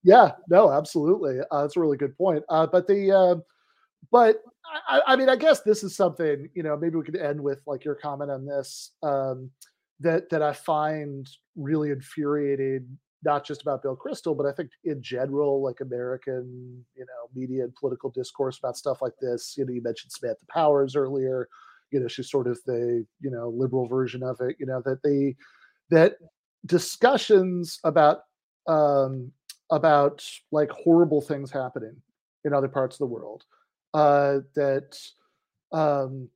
[0.05, 0.33] yeah.
[0.49, 1.41] No, absolutely.
[1.51, 2.45] Uh, that's a really good point.
[2.49, 3.43] Uh, but the um
[4.11, 4.43] but
[4.89, 6.77] I, I- mean, I guess this is something you know.
[6.77, 8.93] Maybe we could end with like your comment on this.
[9.03, 9.51] Um,
[10.01, 15.03] that that I find really infuriating, not just about Bill Kristol, but I think in
[15.03, 19.55] general, like American, you know, media and political discourse about stuff like this.
[19.59, 21.49] You know, you mentioned Samantha Powers earlier.
[21.91, 24.57] You know, she's sort of the you know liberal version of it.
[24.59, 25.37] You know that they
[25.91, 26.15] that
[26.67, 28.21] discussions about
[28.67, 29.33] um,
[29.71, 31.97] about like horrible things happening
[32.45, 33.45] in other parts of the world
[33.95, 34.99] uh, that
[35.73, 36.29] um,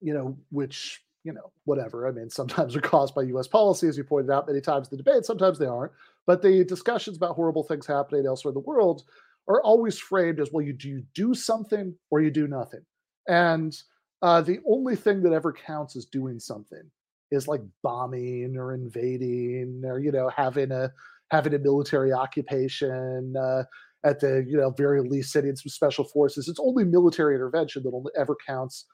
[0.00, 3.98] you know which you know whatever i mean sometimes are caused by us policy as
[3.98, 5.92] you pointed out many times in the debate sometimes they aren't
[6.26, 9.02] but the discussions about horrible things happening elsewhere in the world
[9.48, 12.84] are always framed as well you do you do something or you do nothing?
[13.26, 13.76] And
[14.22, 16.82] uh, the only thing that ever counts is doing something
[17.30, 20.92] is like bombing or invading or you know having a
[21.30, 23.64] having a military occupation uh,
[24.04, 27.92] at the you know very least sending some special forces it's only military intervention that
[27.92, 28.86] only ever counts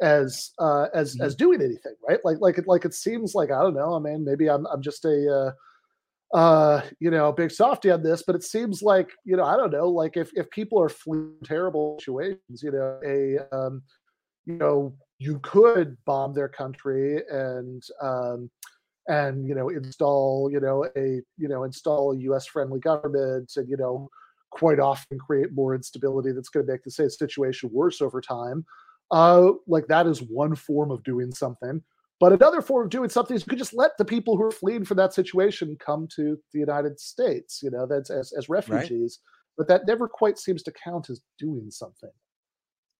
[0.00, 1.24] as uh, as mm-hmm.
[1.24, 2.18] as doing anything, right?
[2.24, 3.94] Like like it like it seems like I don't know.
[3.94, 5.52] I mean, maybe I'm I'm just a uh,
[6.36, 9.70] uh, you know, big softy on this, but it seems like, you know, I don't
[9.70, 13.82] know, like if, if people are fleeing terrible situations, you know, a, um,
[14.46, 18.50] you know, you could bomb their country and, um,
[19.08, 23.68] and, you know, install, you know, a, you know, install a US friendly government and,
[23.68, 24.08] you know,
[24.52, 28.64] quite often create more instability that's going to make the same situation worse over time.
[29.10, 31.82] Uh, like that is one form of doing something.
[32.20, 34.52] But another form of doing something is you could just let the people who are
[34.52, 39.18] fleeing from that situation come to the United States, you know, that's as, as refugees.
[39.18, 39.56] Right.
[39.58, 42.12] But that never quite seems to count as doing something.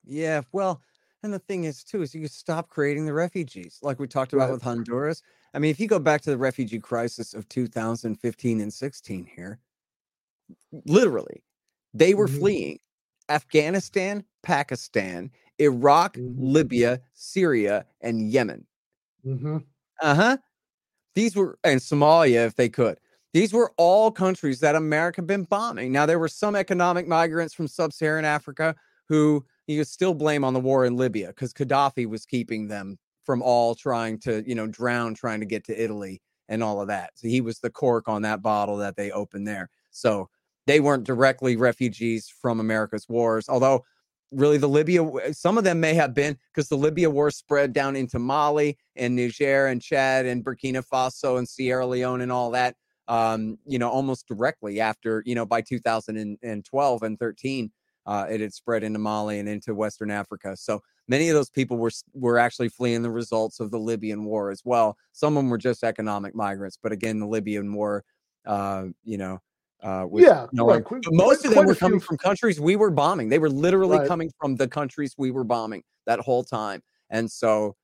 [0.04, 0.82] Yeah, well,
[1.22, 4.46] and the thing is too is you stop creating the refugees, like we talked about
[4.46, 4.52] right.
[4.52, 5.22] with Honduras.
[5.54, 9.60] I mean, if you go back to the refugee crisis of 2015 and 16 here,
[10.86, 11.42] literally,
[11.94, 12.38] they were mm-hmm.
[12.38, 12.78] fleeing
[13.28, 16.34] Afghanistan, Pakistan, Iraq, mm-hmm.
[16.38, 18.66] Libya, Syria, and Yemen.
[19.26, 19.58] Mm-hmm.
[20.00, 20.36] Uh huh.
[21.14, 22.98] These were, and Somalia, if they could.
[23.32, 25.92] These were all countries that America had been bombing.
[25.92, 28.74] Now, there were some economic migrants from sub Saharan Africa
[29.08, 32.98] who you could still blame on the war in Libya because Gaddafi was keeping them
[33.24, 36.88] from all trying to, you know, drown, trying to get to Italy and all of
[36.88, 37.12] that.
[37.14, 39.70] So he was the cork on that bottle that they opened there.
[39.90, 40.28] So
[40.66, 43.84] they weren't directly refugees from America's wars, although
[44.32, 47.96] really the Libya, some of them may have been because the Libya war spread down
[47.96, 52.76] into Mali and Niger and Chad and Burkina Faso and Sierra Leone and all that.
[53.08, 57.72] Um, you know, almost directly after, you know, by 2012 and 13,
[58.06, 60.56] uh, it had spread into Mali and into Western Africa.
[60.56, 64.50] So many of those people were were actually fleeing the results of the Libyan war
[64.50, 64.96] as well.
[65.12, 68.04] Some of them were just economic migrants, but again, the Libyan war,
[68.46, 69.40] uh, you know,
[69.82, 70.82] uh, yeah, no, right.
[71.08, 73.28] most of them were coming from countries we were bombing.
[73.28, 74.08] They were literally right.
[74.08, 76.82] coming from the countries we were bombing that whole time.
[77.10, 77.74] And so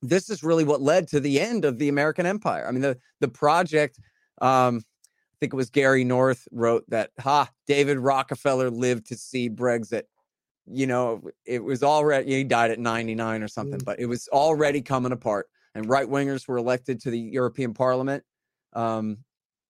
[0.00, 2.66] this is really what led to the end of the American empire.
[2.66, 3.98] I mean, the the project,
[4.40, 9.50] um, I think it was Gary North wrote that, ha, David Rockefeller lived to see
[9.50, 10.02] Brexit.
[10.66, 13.84] You know, it was already, he died at 99 or something, mm.
[13.84, 15.46] but it was already coming apart.
[15.74, 18.22] And right wingers were elected to the European Parliament.
[18.72, 19.18] Um,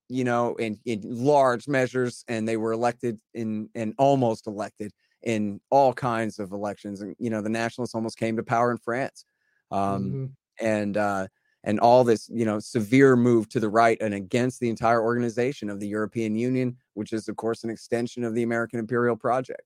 [0.09, 4.93] you know, in, in large measures, and they were elected in and almost elected
[5.23, 7.01] in all kinds of elections.
[7.01, 9.25] And you know, the nationalists almost came to power in France,
[9.71, 10.27] um, mm-hmm.
[10.67, 11.27] and uh,
[11.65, 15.69] and all this, you know, severe move to the right and against the entire organization
[15.69, 19.63] of the European Union, which is of course an extension of the American imperial project.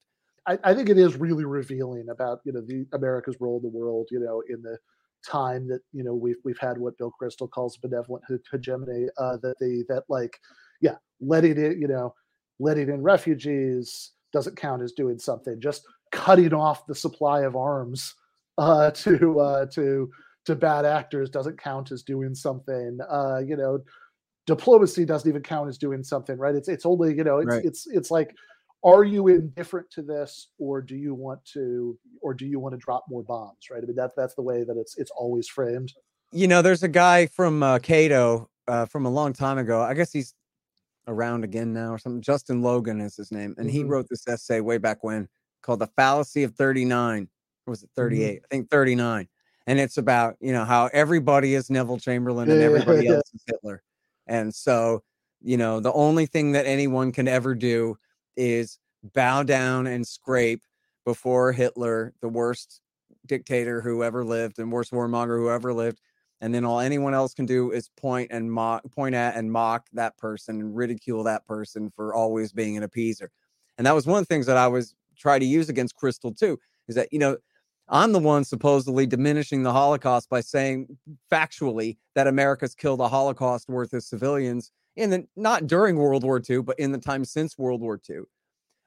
[0.47, 3.69] I, I think it is really revealing about you know the America's role in the
[3.69, 4.09] world.
[4.11, 4.79] You know, in the
[5.27, 9.07] time that you know we've we've had what Bill Kristol calls benevolent hegemony.
[9.19, 10.39] Uh, that the that like
[10.81, 12.15] yeah, letting it you know
[12.59, 15.61] letting in refugees doesn't count as doing something.
[15.61, 18.15] Just cutting off the supply of arms
[18.59, 20.11] uh, to uh, to
[20.45, 22.99] to bad actors doesn't count as doing something.
[23.11, 23.79] Uh, you know,
[24.47, 26.55] diplomacy doesn't even count as doing something, right?
[26.55, 27.65] It's it's only you know it's right.
[27.65, 28.35] it's it's like
[28.85, 32.79] are you indifferent to this or do you want to or do you want to
[32.79, 33.83] drop more bombs right?
[33.83, 35.93] I mean that's that's the way that it's it's always framed.
[36.33, 39.81] You know there's a guy from uh, cato uh, from a long time ago.
[39.81, 40.35] I guess he's
[41.09, 42.23] around again now or something.
[42.23, 43.77] Justin logan is his name and mm-hmm.
[43.77, 45.29] he wrote this essay way back when
[45.63, 47.29] called the fallacy of 39
[47.67, 48.45] or was it 38 mm-hmm.
[48.45, 49.29] i think 39
[49.67, 53.83] and it's about you know how everybody is neville chamberlain and everybody else is hitler.
[54.27, 55.03] And so
[55.41, 57.97] you know the only thing that anyone can ever do
[58.37, 58.79] is
[59.15, 60.63] bow down and scrape
[61.05, 62.81] before Hitler, the worst
[63.27, 66.01] dictator who ever lived and worst warmonger who ever lived.
[66.41, 69.87] And then all anyone else can do is point and mock, point at and mock
[69.93, 73.29] that person and ridicule that person for always being an appeaser.
[73.79, 76.37] And that was one of the things that I was trying to use against Kristol
[76.37, 76.59] too,
[76.89, 77.37] is that, you know,
[77.89, 80.97] I'm the one supposedly diminishing the Holocaust by saying
[81.31, 86.41] factually that America's killed a Holocaust worth of civilians in the not during World War
[86.49, 88.21] II, but in the time since World War II.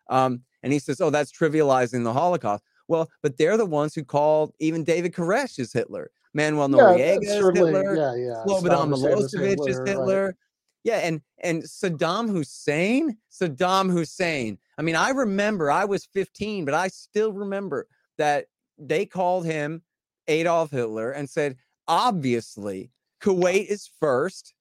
[0.10, 4.04] Um, and he says, "Oh, that's trivializing the Holocaust." Well, but they're the ones who
[4.04, 9.68] called even David Koresh as Hitler, Manuel Noriega yeah, as Hitler, yeah, yeah, Slobodan Milosevic
[9.68, 10.26] as Hitler.
[10.28, 10.36] Right.
[10.84, 14.60] Yeah, and and Saddam Hussein, Saddam Hussein.
[14.78, 17.88] I mean, I remember I was 15, but I still remember
[18.18, 18.46] that
[18.78, 19.82] they called him
[20.28, 22.92] Adolf Hitler and said, obviously,
[23.22, 24.55] Kuwait is first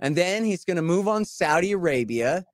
[0.00, 2.44] and then he's going to move on Saudi Arabia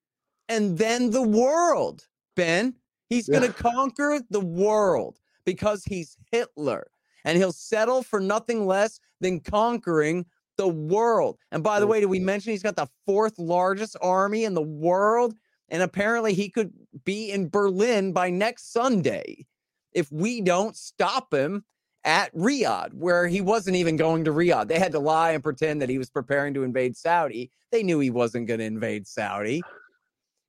[0.49, 2.07] and then the world.
[2.35, 2.75] Ben,
[3.09, 6.89] he's going to conquer the world because he's Hitler
[7.25, 10.27] and he'll settle for nothing less than conquering
[10.57, 11.39] the world.
[11.51, 14.63] And by the way, did we mention he's got the fourth largest army in the
[14.63, 15.35] world?
[15.69, 16.73] And apparently he could
[17.05, 19.47] be in Berlin by next Sunday
[19.93, 21.65] if we don't stop him
[22.07, 24.69] at Riyadh, where he wasn't even going to Riyadh.
[24.69, 27.51] They had to lie and pretend that he was preparing to invade Saudi.
[27.73, 29.63] They knew he wasn't going to invade Saudi.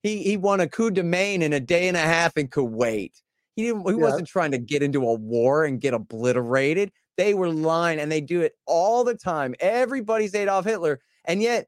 [0.03, 3.12] He he won a coup de main in a day and a half in Kuwait.
[3.55, 3.88] He didn't.
[3.88, 3.97] He Yeah.
[3.97, 6.91] wasn't trying to get into a war and get obliterated.
[7.18, 9.55] They were lying, and they do it all the time.
[9.60, 11.68] Everybody's Adolf Hitler, and yet,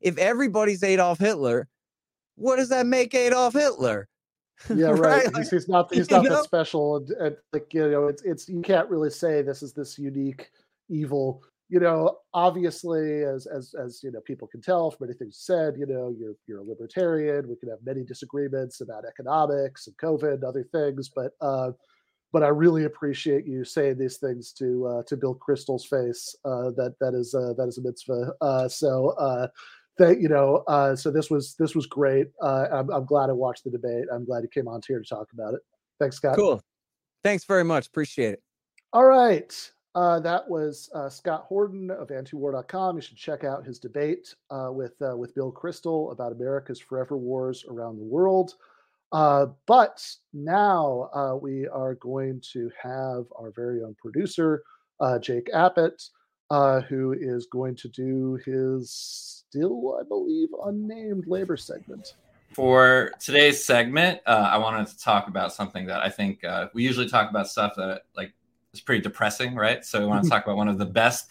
[0.00, 1.68] if everybody's Adolf Hitler,
[2.36, 4.08] what does that make Adolf Hitler?
[4.74, 5.26] Yeah, right.
[5.26, 8.48] Like, he's, he's not he's not that special, and, and like you know, it's it's
[8.48, 10.50] you can't really say this is this unique
[10.88, 11.42] evil.
[11.68, 15.74] You know, obviously, as as as you know, people can tell from anything said.
[15.78, 17.48] You know, you're you're a libertarian.
[17.48, 21.72] We can have many disagreements about economics and COVID and other things, but uh,
[22.32, 26.36] but I really appreciate you saying these things to uh, to Bill Kristol's face.
[26.44, 28.32] Uh, that that is uh, that is a mitzvah.
[28.40, 29.50] Uh, so.
[29.98, 32.28] That you know uh so this was this was great.
[32.42, 34.06] Uh I'm, I'm glad i watched the debate.
[34.12, 35.60] I'm glad you came on here to talk about it.
[36.00, 36.36] Thanks scott.
[36.36, 36.60] Cool.
[37.22, 37.86] Thanks very much.
[37.86, 38.42] Appreciate it.
[38.92, 39.70] all right.
[39.94, 44.68] Uh that was uh scott Horton of antiwar.com you should check out his debate uh
[44.72, 48.54] with uh, with bill Kristol about america's forever wars around the world.
[49.12, 54.64] Uh but now uh we are going to have our very own producer
[54.98, 56.10] uh jake appett
[56.50, 58.90] uh who is going to do his
[59.48, 62.14] still i believe unnamed labor segment
[62.54, 66.84] For today's segment, uh, I wanted to talk about something that I think uh, we
[66.84, 68.32] usually talk about stuff that like
[68.72, 69.84] is pretty depressing, right?
[69.84, 71.28] So we want to talk about one of the best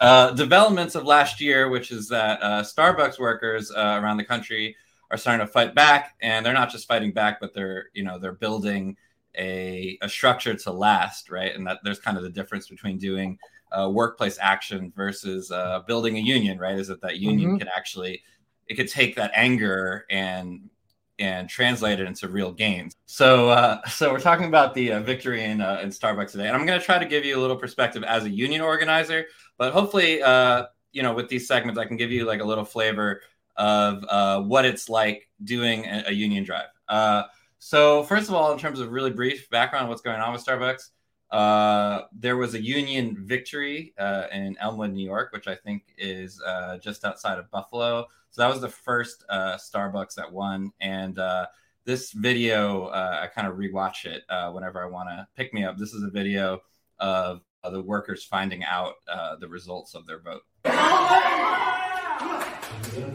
[0.00, 4.74] uh, developments of last year, which is that uh, Starbucks workers uh, around the country
[5.10, 8.18] are starting to fight back, and they're not just fighting back, but they're you know
[8.18, 8.96] they're building
[9.36, 11.54] a, a structure to last, right?
[11.54, 13.38] And that there's kind of the difference between doing
[13.78, 16.78] uh, workplace action versus uh, building a union, right?
[16.78, 17.58] Is that that union Mhm.
[17.58, 18.22] can actually
[18.68, 20.70] it could take that anger and
[21.18, 22.96] and translate it into real gains.
[23.06, 26.56] So, uh, so we're talking about the uh, victory in uh, in Starbucks today, and
[26.56, 29.26] I'm going to try to give you a little perspective as a union organizer,
[29.58, 32.64] but hopefully, uh, you know, with these segments, I can give you like a little
[32.64, 33.20] flavor
[33.56, 36.68] of uh, what it's like doing a, a union drive.
[36.88, 37.24] Uh,
[37.58, 40.90] so, first of all, in terms of really brief background, what's going on with Starbucks?
[41.32, 46.40] Uh, there was a union victory uh, in Elmwood, New York, which I think is
[46.46, 48.06] uh, just outside of Buffalo.
[48.30, 50.72] So that was the first uh, Starbucks that won.
[50.80, 51.46] And uh,
[51.86, 55.78] this video, uh, I kind of rewatch it whenever I want to pick me up.
[55.78, 56.60] This is a video
[56.98, 58.96] of the workers finding out
[59.40, 60.42] the results of their vote.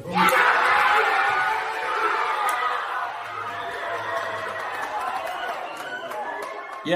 [0.10, 0.44] Yeah,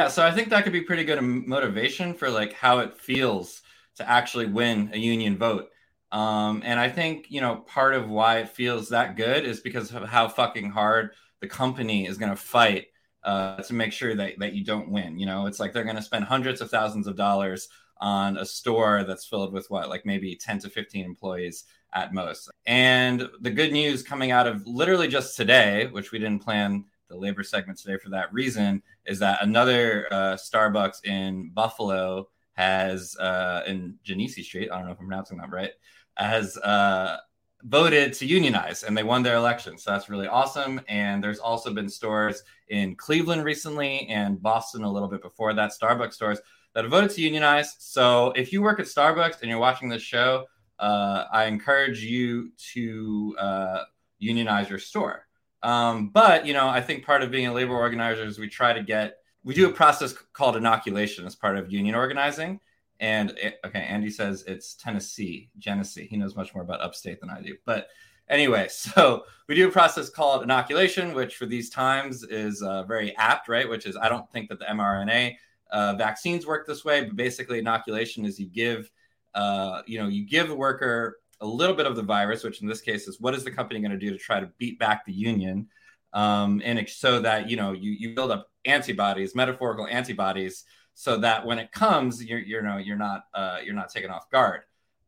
[0.07, 3.61] so I think that could be pretty good motivation for like how it feels
[3.95, 5.69] to actually win a union vote.
[6.11, 9.93] Um, and I think, you know, part of why it feels that good is because
[9.93, 12.87] of how fucking hard the company is going to fight
[13.23, 15.17] uh, to make sure that, that you don't win.
[15.17, 17.69] You know, it's like they're going to spend hundreds of thousands of dollars
[17.99, 22.49] on a store that's filled with what, like maybe 10 to 15 employees at most.
[22.65, 27.17] And the good news coming out of literally just today, which we didn't plan the
[27.17, 33.63] labor segment today for that reason, is that another uh, Starbucks in Buffalo has, uh,
[33.65, 35.71] in Genesee Street, I don't know if I'm pronouncing that right,
[36.15, 37.17] has uh,
[37.63, 39.77] voted to unionize and they won their election.
[39.77, 40.81] So that's really awesome.
[40.87, 45.71] And there's also been stores in Cleveland recently and Boston a little bit before that,
[45.71, 46.39] Starbucks stores
[46.73, 47.75] that have voted to unionize.
[47.79, 50.45] So if you work at Starbucks and you're watching this show,
[50.79, 53.83] uh, I encourage you to uh,
[54.19, 55.27] unionize your store.
[55.64, 58.74] Um, but you know, I think part of being a labor organizer is we try
[58.74, 62.59] to get we do a process called inoculation as part of union organizing.
[62.99, 66.05] And it, okay, Andy says it's Tennessee, Genesee.
[66.05, 67.55] He knows much more about upstate than I do.
[67.66, 67.88] But
[68.30, 73.16] anyway, so we do a process called inoculation, which for these times is uh, very
[73.18, 73.68] apt, right?
[73.68, 75.36] Which is I don't think that the mRNA
[75.72, 78.91] uh, vaccines work this way, but basically inoculation is you give,
[79.34, 82.67] uh, you know, you give a worker a little bit of the virus, which in
[82.67, 85.05] this case is what is the company going to do to try to beat back
[85.05, 85.67] the union,
[86.13, 91.17] um, and it's so that you know you you build up antibodies, metaphorical antibodies, so
[91.17, 94.61] that when it comes, you're you know you're not uh, you're not taken off guard.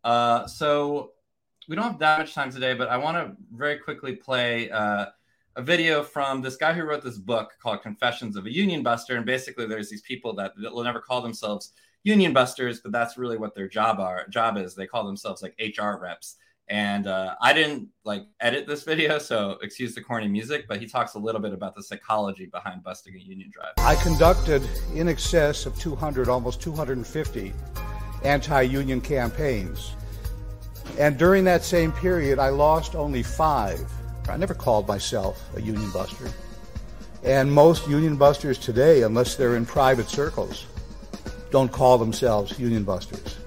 [0.03, 1.11] Uh, so
[1.69, 5.05] we don't have that much time today, but I want to very quickly play uh,
[5.55, 9.15] a video from this guy who wrote this book called Confessions of a Union Buster,
[9.15, 11.73] and basically there's these people that will never call themselves
[12.03, 14.75] union busters, but that's really what their job are job is.
[14.75, 16.35] They call themselves like HR reps.
[16.69, 20.87] And uh, I didn't like edit this video, so excuse the corny music, but he
[20.87, 23.73] talks a little bit about the psychology behind busting a union drive.
[23.77, 27.53] I conducted in excess of 200, almost 250
[28.23, 29.93] anti union campaigns.
[30.97, 33.81] And during that same period, I lost only five.
[34.29, 36.29] I never called myself a union buster.
[37.23, 40.65] And most union busters today, unless they're in private circles,
[41.53, 43.37] don't call themselves union busters.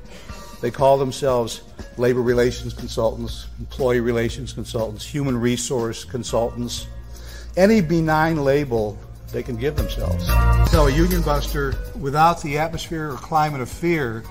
[0.62, 1.62] They call themselves
[1.96, 6.86] labor relations consultants, employee relations consultants, human resource consultants,
[7.56, 8.96] any benign label
[9.32, 10.24] they can give themselves.
[10.70, 14.22] So, a union buster without the atmosphere or climate of fear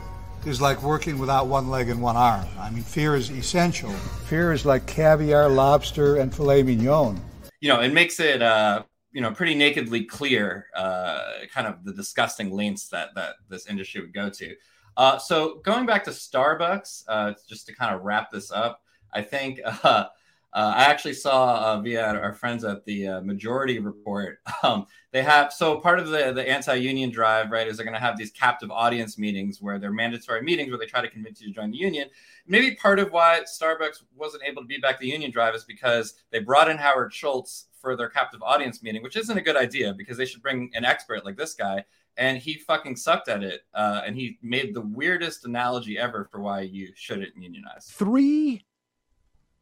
[0.46, 2.48] is like working without one leg and one arm.
[2.58, 3.92] I mean, fear is essential.
[4.30, 7.20] Fear is like caviar, lobster, and filet mignon.
[7.60, 8.84] You know, it makes it uh,
[9.16, 14.01] you know pretty nakedly clear, uh, kind of the disgusting lengths that that this industry
[14.01, 14.53] would go to.
[14.97, 18.82] Uh, so going back to Starbucks, uh, just to kind of wrap this up,
[19.13, 20.07] I think uh,
[20.56, 24.39] uh I actually saw uh, via our friends at the uh, Majority Report.
[24.64, 27.99] Um, they have so part of the the anti-union drive, right, is they're going to
[27.99, 31.49] have these captive audience meetings where they're mandatory meetings where they try to convince you
[31.49, 32.10] to join the union.
[32.47, 36.16] Maybe part of why Starbucks wasn't able to beat back the union drive is because
[36.32, 39.93] they brought in Howard Schultz for their captive audience meeting, which isn't a good idea
[39.93, 41.84] because they should bring an expert like this guy
[42.18, 43.62] and he fucking sucked at it.
[43.74, 47.91] Uh, and he made the weirdest analogy ever for why you shouldn't unionize.
[47.91, 48.66] Three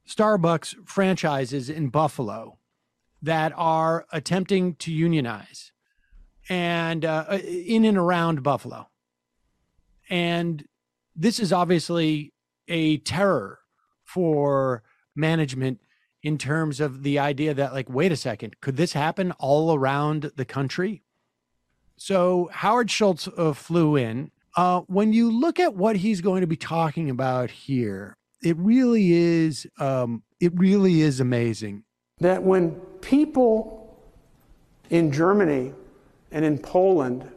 [0.07, 2.57] Starbucks franchises in Buffalo
[3.21, 5.71] that are attempting to unionize
[6.49, 8.89] and uh, uh, in and around Buffalo.
[10.09, 10.65] And
[11.15, 12.33] this is obviously
[12.67, 13.59] a terror
[14.03, 14.83] for
[15.15, 15.79] management
[16.21, 20.31] in terms of the idea that, like, wait a second, could this happen all around
[20.35, 21.03] the country?
[21.97, 24.31] So Howard Schultz uh, flew in.
[24.55, 29.13] Uh, when you look at what he's going to be talking about here, it really
[29.13, 31.83] is um, it really is amazing
[32.19, 32.71] that when
[33.01, 33.97] people
[34.89, 35.73] in Germany
[36.31, 37.29] and in Poland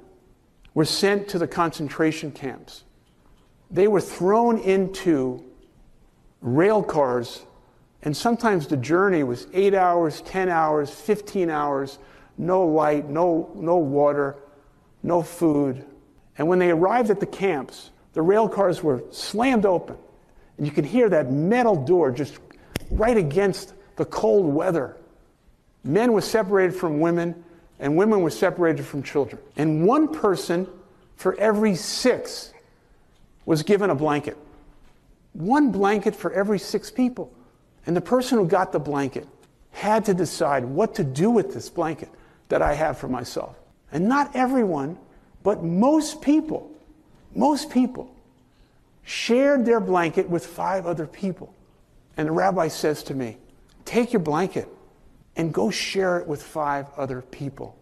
[0.75, 2.85] were sent to the concentration camps,
[3.71, 5.43] they were thrown into
[6.41, 7.45] rail cars,
[8.03, 11.99] and sometimes the journey was eight hours, 10 hours, 15 hours,
[12.37, 14.37] no light, no, no water,
[15.03, 15.85] no food.
[16.39, 19.97] And when they arrived at the camps, the rail cars were slammed open.
[20.59, 22.39] And you could hear that metal door just
[22.91, 24.97] right against the cold weather.
[25.85, 27.45] Men were separated from women,
[27.79, 29.41] and women were separated from children.
[29.57, 30.67] And one person
[31.17, 32.53] for every six
[33.45, 34.37] was given a blanket.
[35.33, 37.33] One blanket for every six people.
[37.87, 39.29] And the person who got the blanket
[39.71, 42.09] had to decide what to do with this blanket
[42.49, 43.57] that I have for myself.
[43.93, 44.99] And not everyone,
[45.43, 46.71] but most people,
[47.35, 48.11] most people
[49.07, 51.55] shared their blanket with five other people.
[52.17, 53.39] And the rabbi says to me,
[53.85, 54.69] Take your blanket
[55.37, 57.79] and go share it with five other people.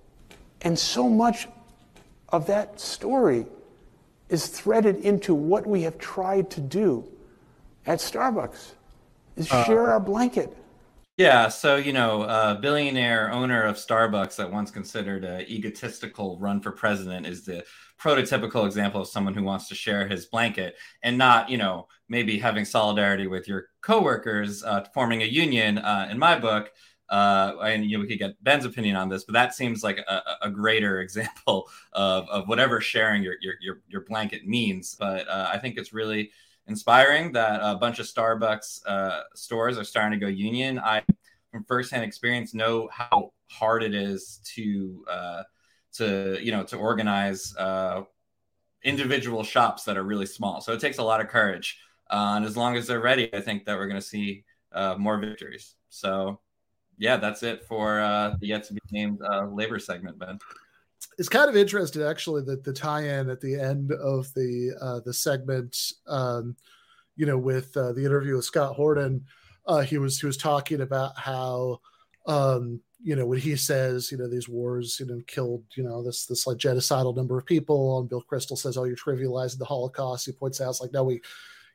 [0.61, 1.49] And so much
[2.29, 3.47] of that story
[4.29, 7.09] is threaded into what we have tried to do
[7.87, 8.73] at Starbucks
[9.37, 10.55] is uh, share our blanket.
[11.17, 16.61] Yeah, so you know, a billionaire owner of Starbucks that once considered an egotistical run
[16.61, 17.65] for president is the
[18.01, 22.37] prototypical example of someone who wants to share his blanket and not, you know, maybe
[22.37, 25.79] having solidarity with your coworkers, uh, forming a union.
[25.79, 26.73] Uh, in my book,
[27.11, 29.99] uh, and you know, we could get Ben's opinion on this, but that seems like
[29.99, 34.97] a, a greater example of, of whatever sharing your, your, your, your blanket means.
[34.99, 36.33] But uh, I think it's really
[36.67, 40.79] inspiring that a bunch of Starbucks uh, stores are starting to go union.
[40.79, 41.03] I,
[41.51, 45.43] from firsthand experience, know how hard it is to uh,
[45.95, 48.03] to you know to organize uh,
[48.83, 50.61] individual shops that are really small.
[50.61, 51.79] So it takes a lot of courage,
[52.11, 54.97] uh, and as long as they're ready, I think that we're going to see uh,
[54.99, 55.75] more victories.
[55.91, 56.41] So
[56.99, 60.39] yeah, that's it for uh, the yet to be named labor segment, Ben
[61.19, 65.13] it's kind of interesting actually that the tie-in at the end of the uh, the
[65.13, 66.57] segment, um,
[67.17, 69.25] you know, with uh, the interview with Scott Horton,
[69.67, 71.81] uh, he was he was talking about how,
[72.27, 76.03] um, you know, when he says, you know, these wars, you know, killed, you know,
[76.03, 79.65] this this like genocidal number of people, and Bill Kristol says, oh, you're trivializing the
[79.65, 80.27] Holocaust.
[80.27, 81.21] He points out, it's like, no, we,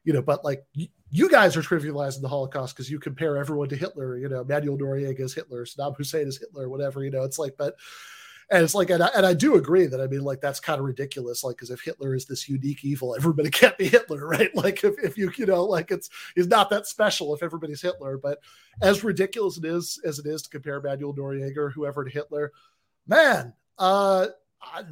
[0.04, 3.76] you know, but like you guys are trivializing the Holocaust because you compare everyone to
[3.76, 4.18] Hitler.
[4.18, 7.04] You know, Manuel Noriega is Hitler, Saddam Hussein is Hitler, whatever.
[7.04, 7.76] You know, it's like, but
[8.52, 10.80] and it's like and I, and I do agree that i mean like that's kind
[10.80, 14.54] of ridiculous like because if hitler is this unique evil everybody can't be hitler right?
[14.56, 18.18] Like if, if you you know like it's he's not that special if everybody's hitler
[18.18, 18.40] but
[18.82, 22.52] as ridiculous it is as it is to compare manuel noriega or whoever to hitler
[23.08, 24.28] man uh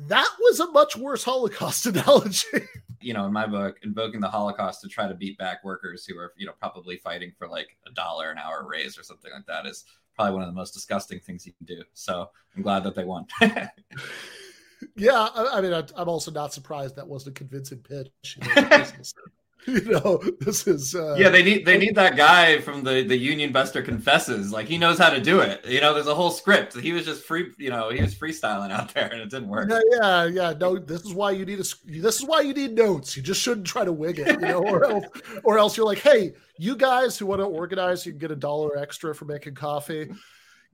[0.08, 2.48] that was a much worse holocaust analogy.
[3.02, 6.18] You know in my book invoking the holocaust to try to beat back workers who
[6.18, 9.46] are you know probably fighting for like a dollar an hour raise or something like
[9.46, 9.86] that is
[10.18, 11.84] probably one of the most disgusting things you can do.
[11.94, 13.28] So I'm glad that they won.
[14.96, 18.38] yeah, I, I mean, I, am also not surprised that wasn't a convincing pitch.
[18.42, 18.82] You know,
[19.70, 21.28] you know, this is uh, yeah.
[21.28, 24.50] They need they need that guy from the the Union Buster confesses.
[24.50, 25.66] Like he knows how to do it.
[25.66, 26.80] You know, there's a whole script.
[26.80, 27.52] He was just free.
[27.58, 29.70] You know, he was freestyling out there, and it didn't work.
[29.70, 30.54] Yeah, yeah, yeah.
[30.58, 31.66] No, this is why you need a.
[31.86, 33.18] This is why you need notes.
[33.18, 35.06] You just shouldn't try to wig it, you know, or else,
[35.44, 38.38] or else you're like, hey, you guys who want to organize, you can get a
[38.38, 40.10] dollar extra for making coffee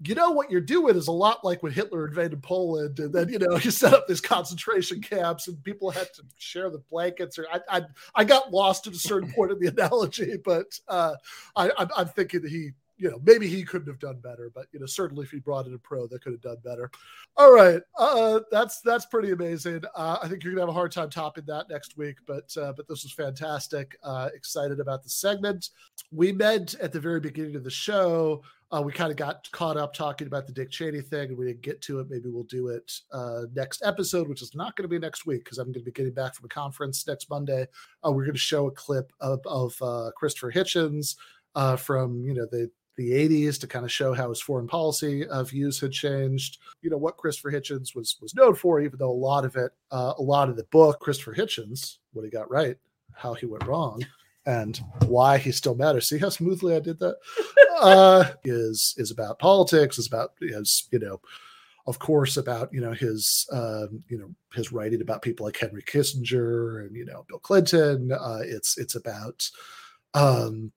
[0.05, 3.29] you know what you're doing is a lot like when Hitler invaded Poland, and then
[3.29, 7.37] you know you set up these concentration camps, and people had to share the blankets.
[7.37, 7.81] Or I, I,
[8.15, 11.15] I got lost at a certain point in the analogy, but uh,
[11.55, 14.67] I, I'm, I'm thinking that he, you know, maybe he couldn't have done better, but
[14.71, 16.91] you know, certainly if he brought in a pro, they could have done better.
[17.37, 19.81] All right, uh, that's that's pretty amazing.
[19.95, 22.73] Uh, I think you're gonna have a hard time topping that next week, but uh,
[22.73, 23.97] but this was fantastic.
[24.03, 25.69] Uh, excited about the segment.
[26.11, 29.77] We meant at the very beginning of the show uh, we kind of got caught
[29.77, 32.07] up talking about the Dick Cheney thing, and we didn't get to it.
[32.09, 35.43] Maybe we'll do it uh, next episode, which is not going to be next week
[35.43, 37.67] because I'm going to be getting back from a conference next Monday.
[38.03, 41.15] Uh, we're going to show a clip of, of uh, Christopher Hitchens
[41.53, 45.27] uh, from you know the the 80s to kind of show how his foreign policy
[45.27, 46.59] uh, views had changed.
[46.81, 49.71] You know what Christopher Hitchens was was known for, even though a lot of it,
[49.91, 52.77] a lot of the book, Christopher Hitchens, what he got right,
[53.13, 54.03] how he went wrong
[54.45, 56.07] and why he still matters.
[56.07, 57.17] See how smoothly I did that?
[57.81, 59.97] uh, is is about politics.
[59.97, 61.21] Is about is you know,
[61.87, 65.83] of course, about you know his um, you know his writing about people like Henry
[65.83, 68.11] Kissinger and you know Bill Clinton.
[68.11, 69.49] Uh, it's it's about
[70.13, 70.71] um,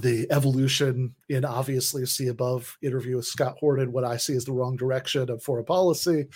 [0.00, 4.52] the evolution in obviously see above interview with Scott Horton, what I see is the
[4.52, 6.26] wrong direction of foreign policy.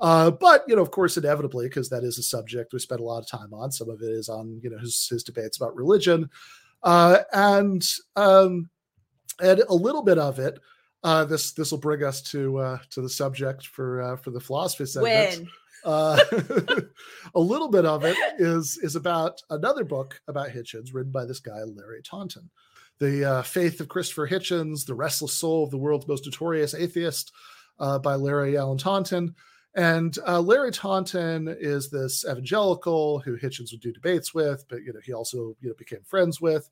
[0.00, 3.04] Uh, but you know, of course, inevitably, because that is a subject we spent a
[3.04, 3.70] lot of time on.
[3.70, 6.30] Some of it is on you know his his debates about religion,
[6.82, 7.86] uh, and
[8.16, 8.70] um,
[9.40, 10.58] and a little bit of it.
[11.04, 14.40] Uh, this this will bring us to uh, to the subject for uh, for the
[14.40, 15.40] philosophy segment.
[15.40, 15.48] When?
[15.84, 16.18] Uh,
[17.34, 21.40] a little bit of it is is about another book about Hitchens written by this
[21.40, 22.48] guy Larry Taunton,
[23.02, 27.32] the uh, Faith of Christopher Hitchens, the Restless Soul of the World's Most Notorious Atheist,
[27.80, 29.34] uh, by Larry Allen Taunton.
[29.74, 34.92] And uh, Larry Taunton is this evangelical who Hitchens would do debates with, but you
[34.92, 36.68] know he also you know became friends with,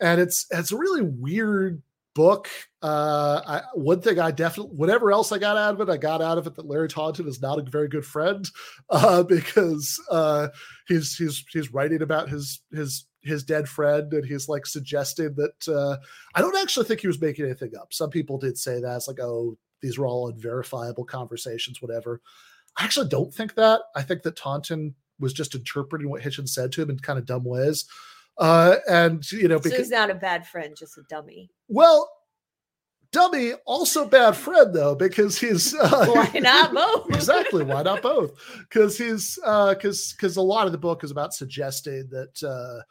[0.00, 1.82] and it's it's a really weird
[2.14, 2.48] book.
[2.80, 6.22] Uh, I, one thing I definitely, whatever else I got out of it, I got
[6.22, 8.48] out of it that Larry Taunton is not a very good friend
[8.88, 10.48] uh, because uh,
[10.86, 15.68] he's he's he's writing about his his his dead friend and he's like suggesting that
[15.68, 15.96] uh,
[16.34, 17.92] I don't actually think he was making anything up.
[17.92, 22.20] Some people did say that it's like, oh, these were all unverifiable conversations, whatever.
[22.76, 23.80] I actually don't think that.
[23.96, 27.26] I think that Taunton was just interpreting what Hitchens said to him in kind of
[27.26, 27.86] dumb ways.
[28.38, 31.50] Uh, and you know, because, so he's not a bad friend, just a dummy.
[31.66, 32.08] Well,
[33.10, 37.10] dummy, also bad friend though, because he's uh, why not both?
[37.14, 38.32] exactly, why not both?
[38.58, 42.82] Because he's uh, because because a lot of the book is about suggesting that uh,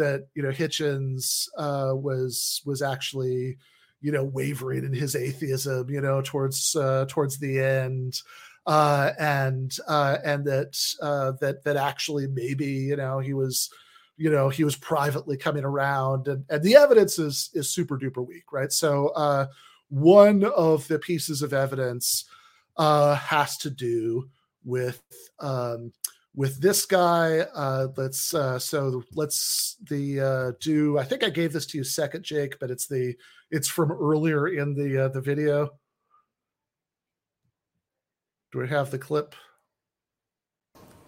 [0.00, 3.58] that you know Hitchens uh, was was actually
[4.00, 8.20] you know wavering in his atheism, you know, towards uh, towards the end.
[8.66, 13.70] Uh, and uh, and that uh, that that actually maybe you know he was
[14.20, 18.24] you know he was privately coming around and, and the evidence is is super duper
[18.24, 19.46] weak right so uh
[19.88, 22.26] one of the pieces of evidence
[22.76, 24.28] uh has to do
[24.62, 25.02] with
[25.40, 25.90] um
[26.34, 31.52] with this guy uh let's uh so let's the uh do i think i gave
[31.52, 33.14] this to you second jake but it's the
[33.50, 35.68] it's from earlier in the uh the video
[38.52, 39.34] do we have the clip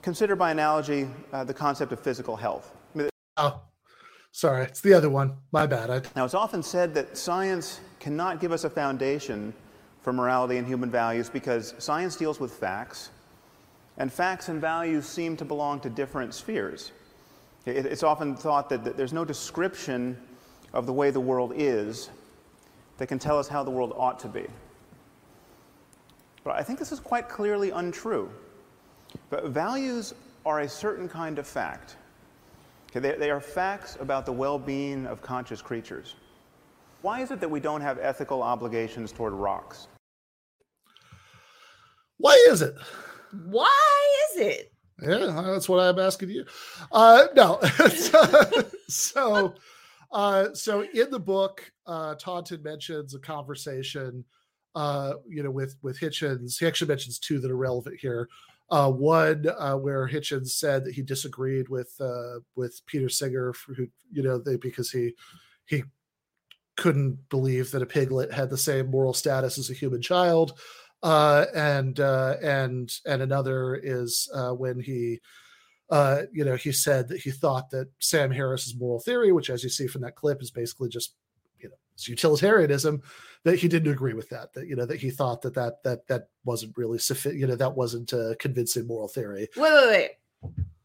[0.02, 2.74] consider by analogy uh, the concept of physical health
[3.36, 3.62] Oh,
[4.30, 4.64] sorry.
[4.64, 5.36] It's the other one.
[5.52, 5.90] My bad.
[5.90, 6.02] I...
[6.14, 9.54] Now, it's often said that science cannot give us a foundation
[10.02, 13.10] for morality and human values because science deals with facts,
[13.98, 16.92] and facts and values seem to belong to different spheres.
[17.66, 20.16] It's often thought that there's no description
[20.72, 22.10] of the way the world is
[22.98, 24.46] that can tell us how the world ought to be.
[26.44, 28.30] But I think this is quite clearly untrue.
[29.30, 30.14] But values
[30.44, 31.96] are a certain kind of fact.
[32.90, 36.16] Okay, they, they are facts about the well being of conscious creatures.
[37.02, 39.88] Why is it that we don't have ethical obligations toward rocks?
[42.18, 42.74] Why is it?
[43.32, 44.72] Why is it?
[45.00, 46.44] Yeah, that's what I'm asking you.
[46.92, 47.60] Uh, no,
[48.88, 49.54] so
[50.12, 54.24] uh, so in the book, uh, Taunton mentions a conversation,
[54.74, 56.58] uh, you know, with with Hitchens.
[56.58, 58.28] He actually mentions two that are relevant here.
[58.70, 63.74] Uh, one uh, where Hitchens said that he disagreed with uh, with Peter Singer, for
[63.74, 65.14] who you know they because he
[65.66, 65.82] he
[66.76, 70.58] couldn't believe that a piglet had the same moral status as a human child,
[71.02, 75.20] uh, and uh, and and another is uh, when he
[75.92, 79.62] uh, you know, he said that he thought that Sam Harris's moral theory, which, as
[79.62, 81.16] you see from that clip, is basically just,
[81.60, 83.02] you know, it's utilitarianism.
[83.44, 84.54] That he didn't agree with that.
[84.54, 87.38] That you know, that he thought that that that that wasn't really sufficient.
[87.38, 89.48] You know, that wasn't a convincing moral theory.
[89.54, 90.10] Wait, wait, wait.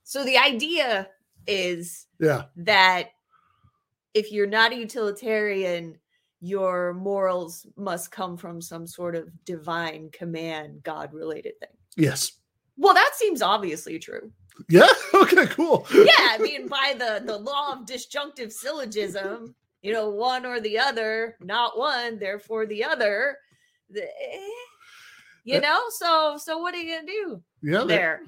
[0.03, 1.07] So the idea
[1.45, 2.45] is Yeah.
[2.57, 3.11] that
[4.13, 5.99] if you're not a utilitarian,
[6.39, 11.69] your morals must come from some sort of divine command, God related thing.
[11.95, 12.31] Yes.
[12.77, 14.31] Well, that seems obviously true.
[14.69, 14.87] Yeah.
[15.13, 15.47] Okay.
[15.47, 15.85] Cool.
[15.93, 20.77] Yeah, I mean, by the the law of disjunctive syllogism, you know, one or the
[20.77, 23.37] other, not one, therefore the other.
[23.89, 24.49] The- eh,
[25.43, 27.43] You know, so so what are you gonna do?
[27.63, 27.79] Yeah.
[27.79, 28.21] that- there.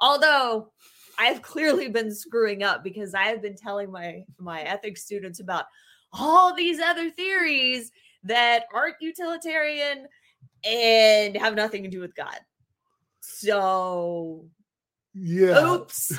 [0.00, 0.72] Although
[1.18, 5.66] I've clearly been screwing up because I have been telling my my ethics students about
[6.12, 7.90] all these other theories
[8.24, 10.06] that aren't utilitarian
[10.64, 12.38] and have nothing to do with God.
[13.20, 14.44] So
[15.14, 15.72] Yeah.
[15.72, 16.12] oops.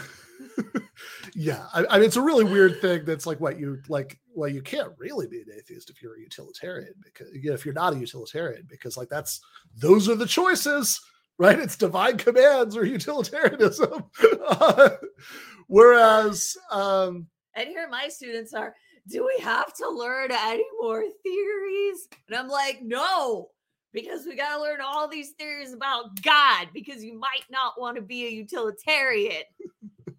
[1.35, 1.67] yeah.
[1.73, 3.05] I, I mean, it's a really weird thing.
[3.05, 4.19] That's like what you like.
[4.35, 7.65] Well, you can't really be an atheist if you're a utilitarian because you know, if
[7.65, 9.39] you're not a utilitarian, because like that's
[9.75, 10.99] those are the choices,
[11.37, 11.59] right?
[11.59, 14.03] It's divine commands or utilitarianism.
[14.47, 14.89] Uh,
[15.67, 18.75] whereas, um, And here my students are,
[19.07, 22.07] do we have to learn any more theories?
[22.27, 23.49] And I'm like, no,
[23.91, 27.95] because we got to learn all these theories about God because you might not want
[27.95, 29.43] to be a utilitarian.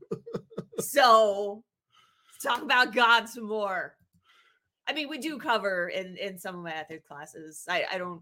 [0.79, 1.63] so
[2.43, 3.97] talk about God some more.
[4.87, 7.65] I mean, we do cover in in some of my ethics classes.
[7.69, 8.21] I, I don't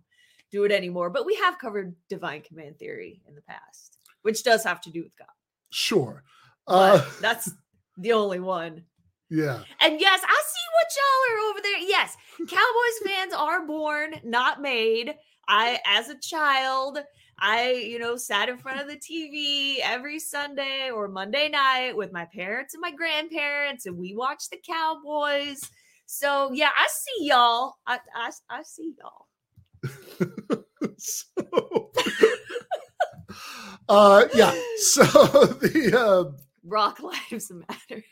[0.51, 4.63] do it anymore, but we have covered divine command theory in the past, which does
[4.65, 5.29] have to do with God.
[5.71, 6.23] sure.
[6.69, 7.51] Uh, that's
[7.99, 8.85] the only one.
[9.29, 9.65] yeah.
[9.81, 10.42] And yes, I
[10.73, 11.79] what y'all are over there.
[11.79, 15.15] Yes, Cowboys fans are born, not made.
[15.49, 16.99] I, as a child,
[17.39, 22.13] I, you know, sat in front of the TV every Sunday or Monday night with
[22.13, 25.61] my parents and my grandparents, and we watched the Cowboys.
[26.07, 27.75] So yeah, I see y'all.
[27.87, 29.27] I I, I see y'all.
[30.99, 31.91] so,
[33.89, 34.55] Uh, yeah.
[34.79, 38.03] So the um, Rock lives matter.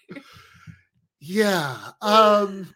[1.21, 1.77] Yeah.
[2.01, 2.75] Um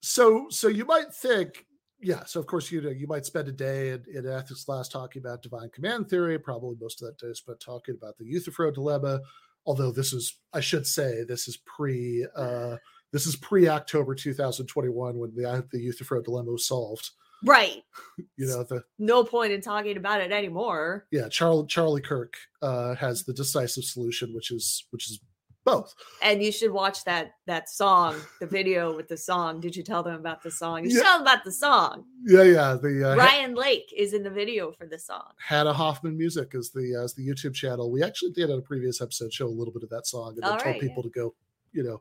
[0.00, 1.66] so so you might think
[2.00, 4.88] yeah, so of course you know you might spend a day in, in ethics class
[4.88, 6.38] talking about divine command theory.
[6.38, 9.20] Probably most of that day is spent talking about the Euthyphro dilemma.
[9.66, 12.76] Although this is, I should say, this is pre, uh,
[13.12, 17.10] this is pre October 2021 when the the Euthyphro dilemma was solved.
[17.44, 17.82] Right.
[18.36, 21.06] You know the No point in talking about it anymore.
[21.10, 25.20] yeah Charlie Charlie Kirk uh, has the decisive solution, which is which is
[25.64, 25.94] both.
[26.22, 29.60] And you should watch that that song, the video with the song.
[29.60, 30.84] Did you tell them about the song?
[30.84, 31.02] You Yeah.
[31.02, 32.04] tell them about the song.
[32.24, 32.74] Yeah, yeah.
[32.80, 35.32] The uh, Ryan Lake is in the video for the song.
[35.38, 37.90] Hannah Hoffman Music is the uh, is the YouTube channel.
[37.90, 40.42] We actually did on a previous episode show a little bit of that song and
[40.42, 41.34] then All told right, people to go,
[41.72, 42.00] you know,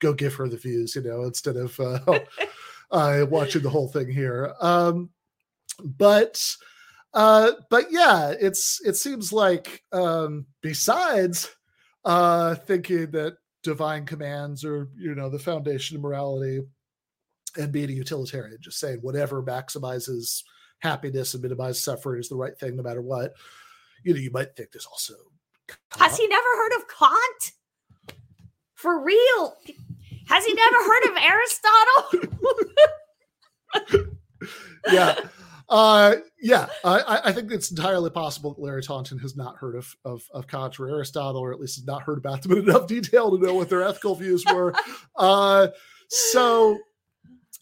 [0.00, 1.98] go give her the views, you know, instead of uh,
[2.90, 4.54] uh, watching the whole thing here.
[4.60, 5.10] Um,
[5.84, 6.56] but
[7.14, 11.50] uh, but yeah, it's it seems like um, besides
[12.06, 16.60] uh, thinking that divine commands are you know the foundation of morality
[17.56, 20.42] and being a utilitarian, just saying whatever maximizes
[20.78, 23.32] happiness and minimizes suffering is the right thing no matter what.
[24.04, 25.14] You know, you might think there's also
[25.98, 27.52] Has he never heard of Kant?
[28.74, 29.56] For real?
[30.28, 31.16] Has he never heard of
[33.90, 34.16] Aristotle?
[34.92, 35.18] yeah.
[35.68, 39.92] Uh, yeah, I, I- think it's entirely possible that Larry Taunton has not heard of,
[40.04, 42.86] of of Kant or Aristotle, or at least has not heard about them in enough
[42.86, 44.72] detail to know what their ethical views were.
[45.16, 45.68] Uh,
[46.08, 46.78] so,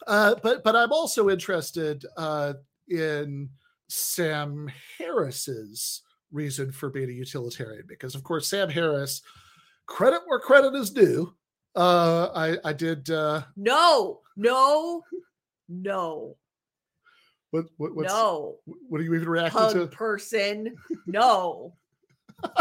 [0.07, 2.55] uh, but but I'm also interested uh,
[2.89, 3.49] in
[3.89, 6.03] Sam Harris's
[6.33, 9.23] reason for being a utilitarian because, of course, Sam Harris,
[9.87, 11.33] credit where credit is due.
[11.77, 13.09] Uh, I I did.
[13.09, 15.03] Uh, no, no,
[15.69, 16.37] no,
[17.55, 18.57] what, what what's no.
[18.89, 19.87] what are you even reacting Hug to?
[19.87, 20.75] person.
[21.07, 21.75] No.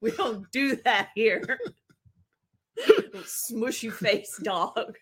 [0.00, 1.58] we don't do that here.
[3.24, 4.96] Smushy face dog.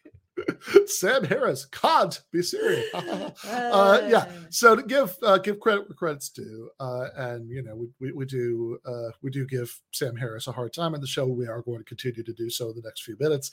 [0.86, 2.88] Sam Harris can't be serious.
[2.94, 4.26] uh, yeah.
[4.48, 8.12] So to give uh, give credit where credit's due, uh, and you know we, we,
[8.12, 11.26] we do uh, we do give Sam Harris a hard time in the show.
[11.26, 13.50] We are going to continue to do so in the next few minutes,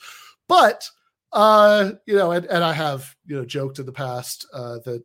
[0.47, 0.89] but
[1.33, 5.03] uh, you know, and, and I have you know joked in the past uh, that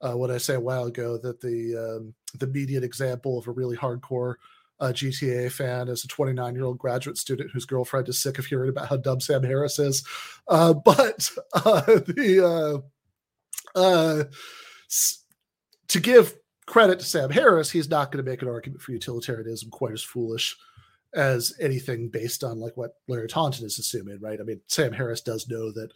[0.00, 3.52] uh, what I say a while ago that the um, the immediate example of a
[3.52, 4.34] really hardcore
[4.80, 8.46] uh, GTA fan is a 29 year old graduate student whose girlfriend is sick of
[8.46, 10.06] hearing about how dumb Sam Harris is.
[10.48, 12.82] Uh, but uh, the
[13.74, 14.24] uh, uh,
[15.88, 16.34] to give
[16.66, 20.02] credit to Sam Harris, he's not going to make an argument for utilitarianism quite as
[20.02, 20.56] foolish
[21.16, 24.38] as anything based on like what Larry Taunton is assuming, right?
[24.40, 25.90] I mean, Sam Harris does know that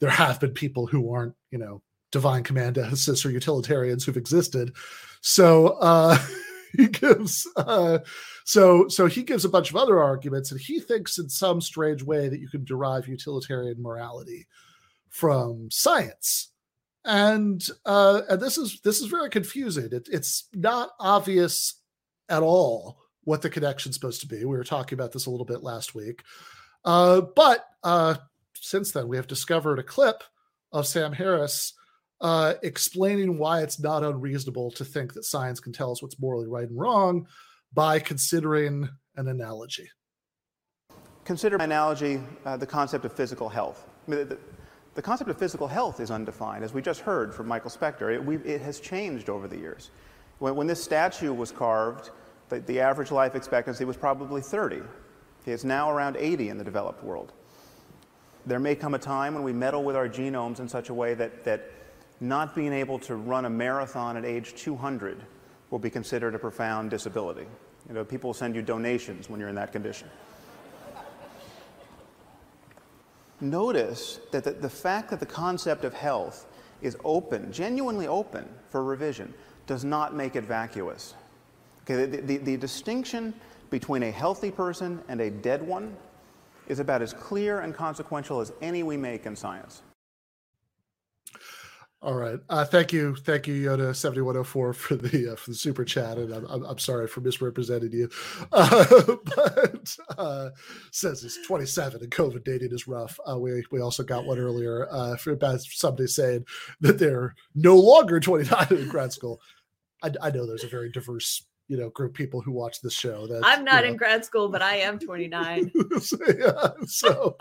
[0.00, 4.74] there have been people who aren't, you know, divine commandists or utilitarians who've existed.
[5.20, 6.18] So uh
[6.76, 7.98] he gives uh
[8.44, 12.02] so so he gives a bunch of other arguments and he thinks in some strange
[12.02, 14.46] way that you can derive utilitarian morality
[15.08, 16.52] from science
[17.04, 21.80] and uh and this is this is very confusing it, it's not obvious
[22.28, 25.44] at all what the connection's supposed to be we were talking about this a little
[25.44, 26.22] bit last week
[26.84, 28.14] uh but uh
[28.54, 30.24] since then we have discovered a clip
[30.72, 31.74] of sam harris
[32.22, 36.48] uh explaining why it's not unreasonable to think that science can tell us what's morally
[36.48, 37.26] right and wrong
[37.74, 39.90] by considering an analogy
[41.26, 43.84] Consider analogy uh, the concept of physical health.
[44.06, 44.38] I mean, the,
[44.94, 48.12] the concept of physical health is undefined, as we just heard from Michael Specter.
[48.12, 49.90] It, we, it has changed over the years.
[50.38, 52.10] When, when this statue was carved,
[52.48, 54.82] the, the average life expectancy was probably 30.
[55.46, 57.32] It's now around 80 in the developed world.
[58.46, 61.14] There may come a time when we meddle with our genomes in such a way
[61.14, 61.70] that, that
[62.20, 65.22] not being able to run a marathon at age 200
[65.70, 67.46] will be considered a profound disability.
[67.88, 70.08] You know, people send you donations when you're in that condition.
[73.40, 76.46] Notice that the, the fact that the concept of health
[76.80, 79.34] is open, genuinely open for revision,
[79.66, 81.14] does not make it vacuous.
[81.88, 83.32] Okay, the, the, the distinction
[83.70, 85.96] between a healthy person and a dead one
[86.66, 89.82] is about as clear and consequential as any we make in science.
[92.02, 92.38] All right.
[92.48, 95.56] Uh, thank you, thank you, Yoda seventy one hundred four for the uh, for the
[95.56, 98.08] super chat, and I'm, I'm, I'm sorry for misrepresenting you.
[98.52, 100.50] Uh, but uh,
[100.92, 103.18] says he's twenty seven and COVID dating is rough.
[103.28, 106.44] Uh, we we also got one earlier uh, for about somebody saying
[106.80, 109.40] that they're no longer twenty nine in grad school.
[110.02, 113.26] I, I know there's a very diverse you know group people who watch the show.
[113.26, 115.72] That I'm not you know, in grad school, but I am 29.
[116.00, 117.36] so, yeah, so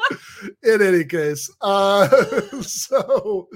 [0.64, 2.08] in any case, uh,
[2.62, 3.48] so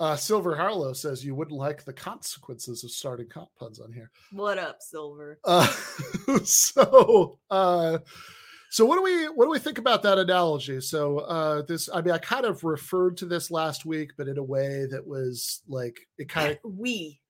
[0.00, 4.10] uh, Silver Harlow says you wouldn't like the consequences of starting comp puns on here.
[4.32, 5.38] what up, Silver?
[5.44, 5.66] Uh,
[6.44, 7.98] so, uh,
[8.70, 10.80] so what do we what do we think about that analogy?
[10.80, 14.36] So, uh, this I mean, I kind of referred to this last week, but in
[14.36, 16.58] a way that was like it kind of.
[16.64, 17.20] we.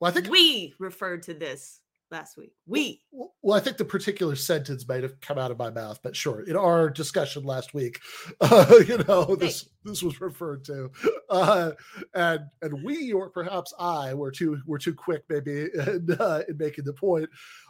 [0.00, 2.52] Well, I think we referred to this last week.
[2.66, 3.02] We.
[3.10, 6.42] Well, I think the particular sentence might have come out of my mouth, but sure,
[6.42, 8.00] in our discussion last week,
[8.40, 10.90] uh, you know, this this was referred to,
[11.30, 11.72] uh,
[12.14, 16.56] and and we or perhaps I were too were too quick maybe in, uh, in
[16.58, 17.28] making the point,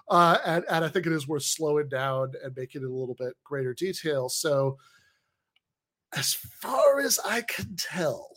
[0.08, 3.16] uh, and and I think it is worth slowing down and making it a little
[3.16, 4.28] bit greater detail.
[4.28, 4.78] So,
[6.12, 8.30] as far as I can tell,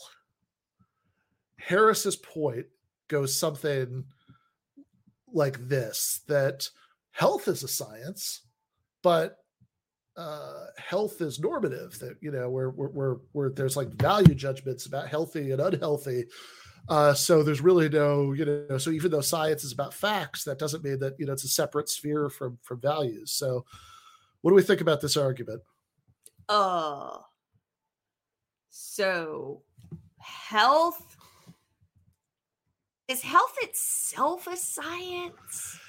[1.58, 2.68] Harris's point
[3.10, 4.06] goes something
[5.32, 6.70] like this that
[7.12, 8.42] health is a science
[9.04, 9.38] but
[10.20, 15.08] uh, health is normative that you know where where where, there's like value judgments about
[15.08, 16.26] healthy and unhealthy.
[16.90, 20.60] Uh, so there's really no you know so even though science is about facts that
[20.60, 23.32] doesn't mean that you know it's a separate sphere from from values.
[23.32, 23.66] So
[24.42, 25.62] what do we think about this argument?
[26.50, 27.20] Uh
[28.70, 29.62] so
[30.18, 31.16] health
[33.10, 35.80] is health itself a science?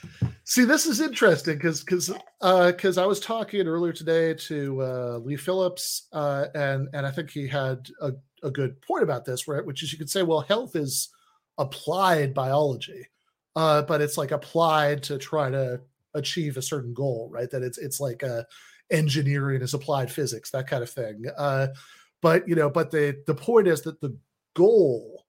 [0.44, 5.36] See, this is interesting because because because I was talking earlier today to uh, Lee
[5.36, 9.64] Phillips, uh, and and I think he had a, a good point about this, right?
[9.64, 11.10] Which is you could say, well, health is
[11.58, 13.06] applied biology,
[13.54, 15.80] uh, but it's like applied to try to
[16.14, 17.50] achieve a certain goal, right?
[17.50, 18.44] That it's it's like uh,
[18.90, 21.26] engineering is applied physics, that kind of thing.
[21.36, 21.68] Uh,
[22.22, 24.16] but you know, but the the point is that the
[24.54, 25.19] goal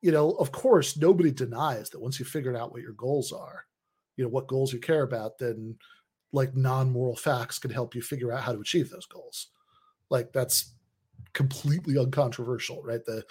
[0.00, 3.64] you know, of course, nobody denies that once you figured out what your goals are,
[4.16, 5.76] you know, what goals you care about, then
[6.32, 9.48] like non moral facts can help you figure out how to achieve those goals.
[10.10, 10.74] Like that's
[11.32, 13.04] completely uncontroversial, right?
[13.04, 13.24] The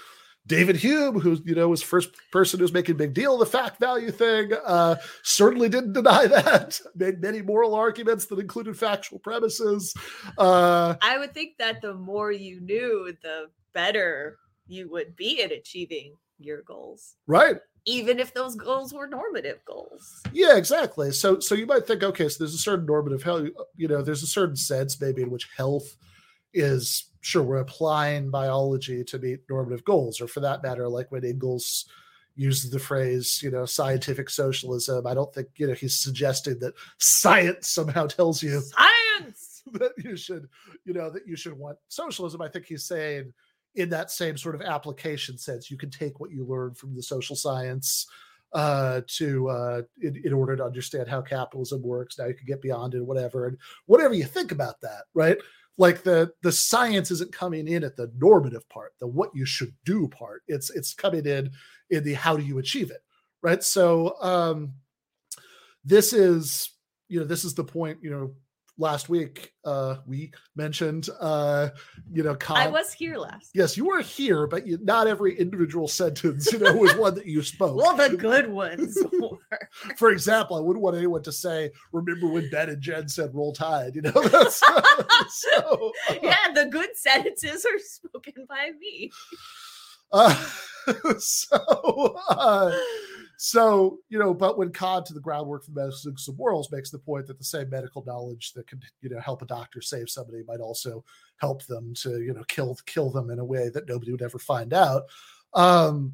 [0.46, 4.12] David Hume, who you know was first person who's making big deal the fact value
[4.12, 6.80] thing, uh, certainly didn't deny that.
[6.96, 9.94] Made many moral arguments that included factual premises.
[10.38, 14.38] Uh, I would think that the more you knew, the better
[14.68, 17.16] you would be at achieving your goals.
[17.28, 17.58] right.
[17.90, 20.22] Even if those goals were normative goals.
[20.34, 21.12] Yeah, exactly.
[21.14, 24.02] So so you might think, okay, so there's a certain normative health, uh, you know,
[24.02, 25.96] there's a certain sense maybe in which health
[26.54, 31.24] is sure we're applying biology to meet normative goals, or for that matter, like when
[31.24, 31.86] Engels
[32.36, 35.08] uses the phrase, you know, scientific socialism.
[35.08, 39.64] I don't think, you know, he's suggesting that science somehow tells you Science.
[39.74, 40.48] that you should,
[40.86, 42.42] you know, that you should want socialism.
[42.42, 43.34] I think he's saying
[43.78, 47.04] in that same sort of application sense, you can take what you learn from the
[47.04, 48.08] social science
[48.54, 52.18] uh, to uh, in, in order to understand how capitalism works.
[52.18, 55.38] Now you can get beyond it, whatever, and whatever you think about that, right?
[55.78, 59.74] Like the the science isn't coming in at the normative part, the what you should
[59.86, 60.42] do part.
[60.48, 61.52] It's it's coming in
[61.92, 63.04] in the how do you achieve it,
[63.44, 63.64] right?
[63.64, 64.74] So um,
[65.86, 66.72] this is
[67.10, 68.34] you know this is the point you know
[68.80, 71.70] last week uh we mentioned uh
[72.14, 73.50] you know I was here last.
[73.56, 77.26] yes you were here but you, not every individual sentence you know was one that
[77.26, 79.40] you spoke Well, the good ones were.
[79.98, 83.52] for example i wouldn't want anyone to say remember when ben and jen said roll
[83.52, 84.62] tide you know that's
[85.30, 85.92] so
[86.22, 89.12] yeah, the good sentences are spoken by me.
[90.14, 90.36] uh,
[91.18, 92.72] so uh,
[93.38, 96.90] so you know but when Kant to the groundwork for the metaphysics of morals makes
[96.90, 100.10] the point that the same medical knowledge that can you know help a doctor save
[100.10, 101.06] somebody might also
[101.38, 104.40] help them to you know kill kill them in a way that nobody would ever
[104.40, 105.04] find out.
[105.54, 106.14] Um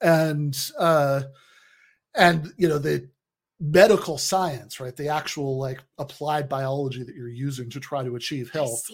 [0.00, 1.22] and uh
[2.14, 3.08] and you know the
[3.60, 4.96] medical science right?
[4.96, 8.88] The actual like applied biology that you're using to try to achieve health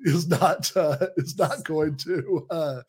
[0.00, 2.82] is not uh, is not going to uh,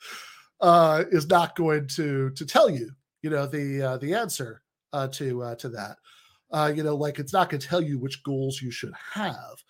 [0.61, 2.91] uh, is not going to to tell you
[3.25, 4.61] you know the uh, the answer
[4.93, 5.97] uh, to uh, to that
[6.51, 9.63] uh, you know like it's not going to tell you which goals you should have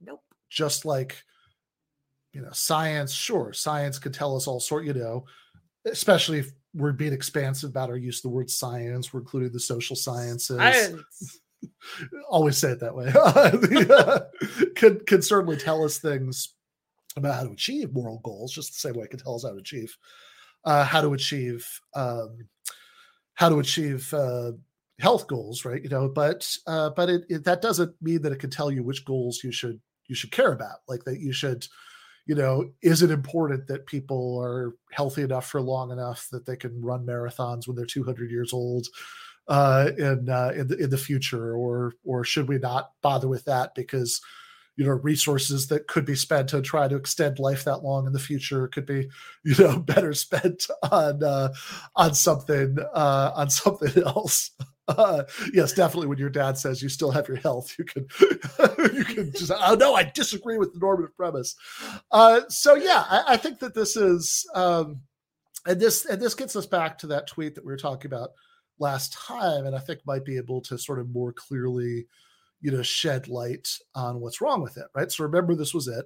[0.00, 0.24] Nope.
[0.48, 1.22] just like
[2.32, 5.24] you know science sure science can tell us all sort you know
[5.84, 9.60] especially if we're being expansive about our use of the word science we're including the
[9.60, 11.40] social sciences Science.
[12.28, 13.94] always say it that way The,
[14.58, 16.54] uh, could could certainly tell us things
[17.16, 19.50] about how to achieve moral goals just the same way it can tell us how
[19.50, 19.96] to achieve
[20.64, 22.38] uh, how to achieve um,
[23.40, 24.52] how to achieve uh,
[25.00, 28.38] health goals right you know but uh, but it, it that doesn't mean that it
[28.38, 31.66] can tell you which goals you should you should care about like that you should
[32.26, 36.54] you know is it important that people are healthy enough for long enough that they
[36.56, 38.86] can run marathons when they're 200 years old
[39.48, 43.44] uh, in uh, in the in the future, or or should we not bother with
[43.46, 44.20] that because
[44.76, 48.12] you know resources that could be spent to try to extend life that long in
[48.12, 49.08] the future could be
[49.44, 51.52] you know better spent on uh,
[51.96, 54.50] on something uh, on something else.
[54.88, 55.22] Uh,
[55.52, 56.08] yes, definitely.
[56.08, 58.08] When your dad says you still have your health, you can
[58.92, 61.54] you can just oh no, I disagree with the normative premise.
[62.10, 65.02] Uh, so yeah, I, I think that this is um,
[65.66, 68.30] and this and this gets us back to that tweet that we were talking about
[68.78, 72.06] last time and i think might be able to sort of more clearly
[72.60, 75.10] you know shed light on what's wrong with it right?
[75.10, 76.04] So remember this was it.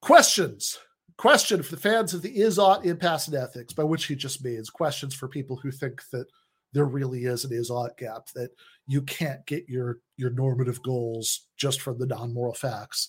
[0.00, 0.78] Questions.
[1.16, 4.42] Question for the fans of the is ought impasse in ethics by which he just
[4.42, 6.26] means questions for people who think that
[6.72, 8.50] there really is an is ought gap that
[8.86, 13.08] you can't get your your normative goals just from the non-moral facts.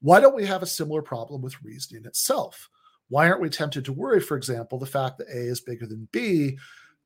[0.00, 2.68] Why don't we have a similar problem with reasoning itself?
[3.08, 6.08] Why aren't we tempted to worry for example the fact that a is bigger than
[6.12, 6.58] b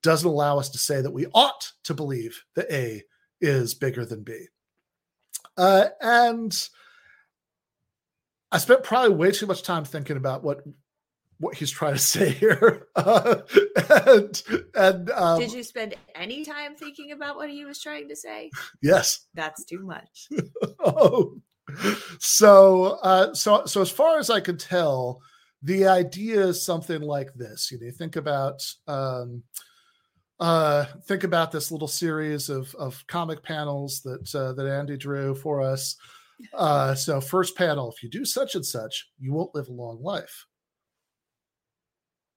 [0.02, 3.02] doesn't allow us to say that we ought to believe that A
[3.42, 4.46] is bigger than B.
[5.56, 6.68] Uh, and
[8.50, 10.62] I spent probably way too much time thinking about what
[11.38, 12.86] what he's trying to say here.
[12.96, 13.36] Uh,
[14.06, 14.42] and
[14.74, 18.50] and um, Did you spend any time thinking about what he was trying to say?
[18.80, 19.26] yes.
[19.34, 20.28] That's too much.
[20.80, 21.40] oh.
[22.18, 25.20] So uh, so so as far as I can tell,
[25.62, 27.70] the idea is something like this.
[27.70, 29.42] You know, you think about um,
[30.42, 35.36] uh, think about this little series of of comic panels that uh, that Andy drew
[35.36, 35.94] for us.
[36.52, 40.02] Uh, so first panel: if you do such and such, you won't live a long
[40.02, 40.46] life.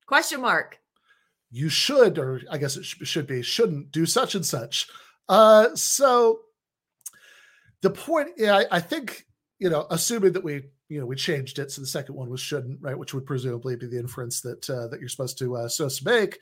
[0.06, 0.80] Question mark.
[1.49, 4.88] You should, or I guess it should be, shouldn't do such and such.
[5.27, 6.41] Uh, so
[7.82, 9.26] the point, yeah, I, I think
[9.57, 12.40] you know, assuming that we you know we changed it, so the second one was
[12.40, 15.68] shouldn't, right, which would presumably be the inference that uh, that you're supposed to uh,
[15.68, 16.38] supposed to make.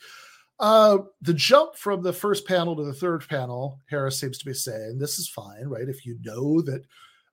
[0.63, 4.53] Uh, the jump from the first panel to the third panel, Harris seems to be
[4.53, 5.89] saying this is fine, right?
[5.89, 6.85] If you know that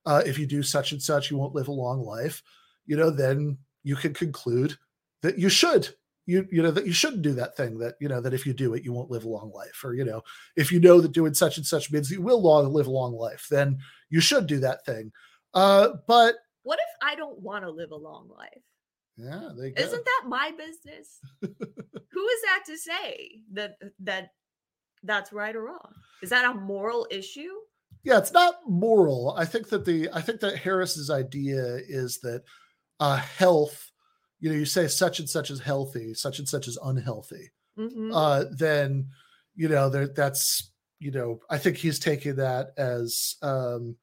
[0.05, 2.43] uh, if you do such and such, you won't live a long life,
[2.86, 4.77] you know, then you can conclude
[5.23, 5.89] that you should,
[6.27, 7.78] you you know, that you shouldn't do that thing.
[7.78, 9.94] That you know that if you do it, you won't live a long life, or
[9.94, 10.23] you know,
[10.57, 13.12] if you know that doing such and such means you will long live a long
[13.12, 13.78] life, then
[14.09, 15.12] you should do that thing.
[15.55, 16.35] Uh, but
[16.65, 18.61] What if I don't want to live a long life?
[19.22, 19.82] Yeah, they go.
[19.82, 21.20] Isn't that my business?
[21.40, 24.30] Who is that to say that that
[25.02, 25.92] that's right or wrong?
[26.22, 27.52] Is that a moral issue?
[28.02, 32.42] yeah it's not moral i think that the i think that harris's idea is that
[32.98, 33.90] uh health
[34.38, 38.10] you know you say such and such is healthy such and such is unhealthy Mhm.
[38.14, 39.06] uh then
[39.55, 43.97] you know there that's you know i think he's taking that as um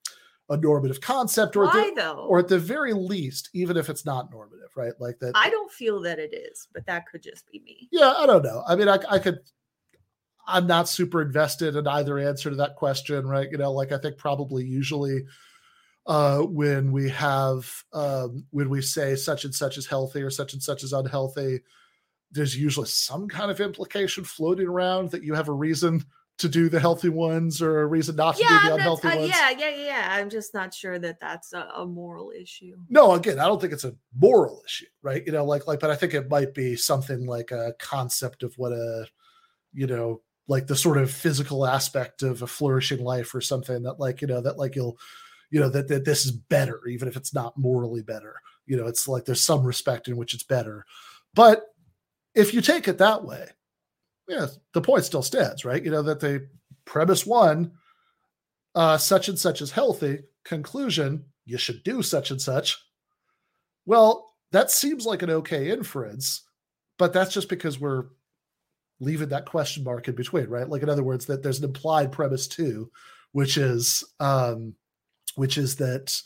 [0.50, 2.26] a normative concept or Why at the, though?
[2.30, 5.72] or at the very least even if it's not normative right like that I don't
[5.72, 7.90] feel that it is, but that could just be me.
[7.92, 9.40] yeah i don't know i mean i, I could
[10.48, 13.52] I'm not super invested in either answer to that question, right?
[13.52, 15.26] You know, like I think probably usually
[16.06, 20.54] uh, when we have um, when we say such and such is healthy or such
[20.54, 21.60] and such is unhealthy,
[22.32, 26.06] there's usually some kind of implication floating around that you have a reason
[26.38, 29.16] to do the healthy ones or a reason not to Yeah, do the unhealthy uh,
[29.18, 29.30] ones.
[29.30, 30.08] yeah, yeah, yeah, yeah.
[30.12, 32.76] I'm just not sure that that's a, a moral issue.
[32.90, 35.24] No, again, I don't think it's a moral issue, right?
[35.26, 38.54] You know, like like, but I think it might be something like a concept of
[38.58, 39.08] what a,
[39.74, 44.00] you know, like the sort of physical aspect of a flourishing life or something that
[44.00, 44.98] like you know that like you'll,
[45.50, 48.36] you know, that that this is better even if it's not morally better.
[48.68, 50.86] You know, it's like there's some respect in which it's better,
[51.34, 51.64] but
[52.36, 53.48] if you take it that way,
[54.28, 55.84] yeah, the point still stands, right?
[55.84, 56.48] You know that the
[56.86, 57.72] premise one,
[58.76, 60.20] uh, such and such is healthy.
[60.44, 62.78] Conclusion: you should do such and such.
[63.86, 66.44] Well, that seems like an okay inference,
[66.98, 68.06] but that's just because we're
[69.00, 70.68] leaving that question mark in between, right?
[70.68, 72.92] Like in other words, that there's an implied premise too,
[73.32, 74.74] which is um,
[75.36, 76.22] which is that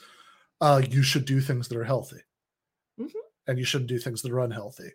[0.60, 2.22] uh, you should do things that are healthy,
[3.48, 4.92] and you shouldn't do things that are unhealthy.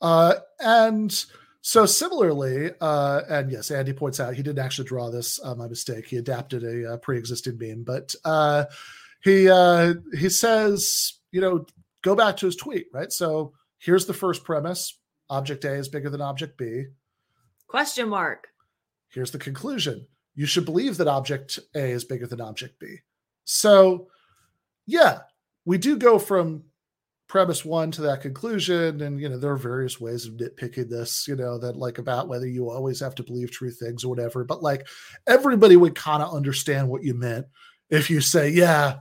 [0.00, 1.24] Uh, and
[1.62, 5.38] so similarly, uh, and yes, Andy points out he didn't actually draw this.
[5.42, 6.06] Uh, my mistake.
[6.06, 8.64] He adapted a, uh pre-existing meme, but uh,
[9.22, 11.64] he uh, he says, you know,
[12.02, 13.12] go back to his tweet, right?
[13.12, 14.98] So here's the first premise:
[15.30, 16.86] object A is bigger than object B.
[17.68, 18.48] Question mark.
[19.10, 22.96] Here's the conclusion: you should believe that object A is bigger than object B.
[23.44, 24.08] So,
[24.86, 25.20] yeah,
[25.64, 26.64] we do go from
[27.32, 31.26] premise one to that conclusion and you know there are various ways of nitpicking this
[31.26, 34.44] you know that like about whether you always have to believe true things or whatever
[34.44, 34.86] but like
[35.26, 37.46] everybody would kind of understand what you meant
[37.88, 38.98] if you say yeah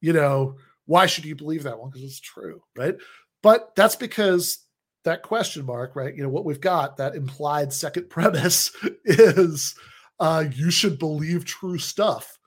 [0.00, 1.90] you know why should you believe that one?
[1.90, 2.96] Because it's true right?
[3.42, 4.60] But that's because
[5.04, 8.74] that question mark right you know what we've got that implied second premise
[9.04, 9.74] is
[10.18, 12.38] uh you should believe true stuff.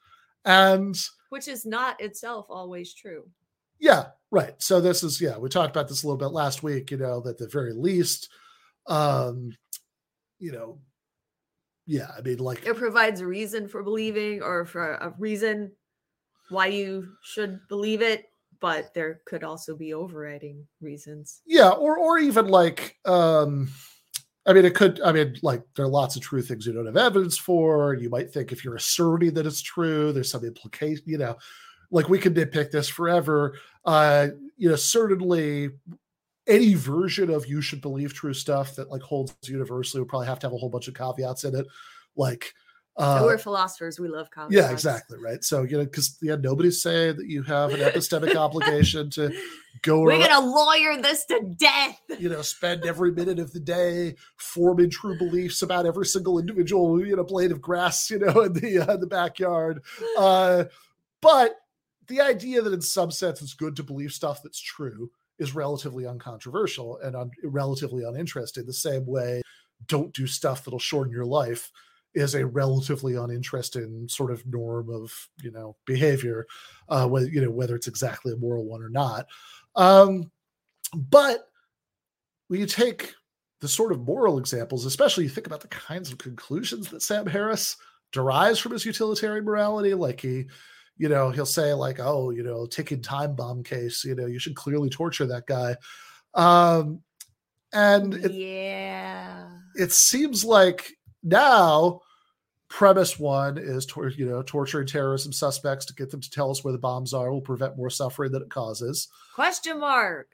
[0.43, 0.99] And
[1.29, 3.29] Which is not itself always true.
[3.79, 4.53] Yeah, right.
[4.61, 7.21] So this is yeah, we talked about this a little bit last week, you know,
[7.21, 8.29] that at the very least
[8.87, 9.51] um
[10.39, 10.79] you know
[11.85, 15.71] yeah, I mean like It provides a reason for believing or for a reason
[16.49, 18.25] why you should believe it,
[18.59, 21.41] but there could also be overriding reasons.
[21.45, 23.69] yeah, or or even like um
[24.45, 26.85] I mean it could I mean like there are lots of true things you don't
[26.85, 27.93] have evidence for.
[27.95, 31.37] You might think if you're asserting that it's true, there's some implication, you know,
[31.91, 33.55] like we could nitpick this forever.
[33.85, 34.27] Uh,
[34.57, 35.69] you know, certainly
[36.47, 40.39] any version of you should believe true stuff that like holds universally would probably have
[40.39, 41.65] to have a whole bunch of caveats in it.
[42.15, 42.53] Like
[42.97, 43.99] uh so we're philosophers.
[43.99, 44.55] We love comics.
[44.55, 45.17] yeah, exactly.
[45.19, 45.43] Right.
[45.43, 49.31] So, you know, because yeah, nobody's saying that you have an epistemic obligation to
[49.83, 52.01] go We're around, gonna lawyer this to death.
[52.17, 57.05] you know, spend every minute of the day forming true beliefs about every single individual,
[57.05, 59.81] you know, blade of grass, you know, in the uh, the backyard.
[60.17, 60.65] Uh,
[61.21, 61.55] but
[62.09, 65.09] the idea that in some sense it's good to believe stuff that's true
[65.39, 68.65] is relatively uncontroversial and un- relatively uninteresting.
[68.65, 69.41] The same way,
[69.87, 71.71] don't do stuff that'll shorten your life
[72.13, 76.45] is a relatively uninteresting sort of norm of you know behavior,
[76.89, 79.27] uh, whether you know whether it's exactly a moral one or not.
[79.75, 80.29] Um,
[80.93, 81.49] but
[82.47, 83.13] when you take
[83.61, 87.27] the sort of moral examples, especially you think about the kinds of conclusions that Sam
[87.27, 87.77] Harris
[88.11, 90.45] derives from his utilitarian morality, like he,
[90.99, 94.37] you know, he'll say like, "Oh, you know, ticking time bomb case, you know, you
[94.37, 95.75] should clearly torture that guy,"
[96.35, 97.01] um,
[97.73, 100.91] and it, yeah, it seems like
[101.23, 102.01] now
[102.67, 106.63] premise one is tor- you know torturing terrorism suspects to get them to tell us
[106.63, 110.27] where the bombs are will prevent more suffering that it causes Question mark.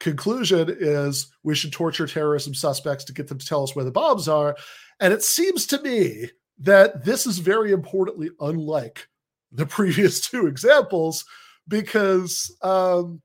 [0.00, 3.92] conclusion is we should torture terrorism suspects to get them to tell us where the
[3.92, 4.56] bombs are.
[4.98, 9.06] And it seems to me that this is very importantly unlike
[9.52, 11.24] the previous two examples
[11.68, 13.20] because, um,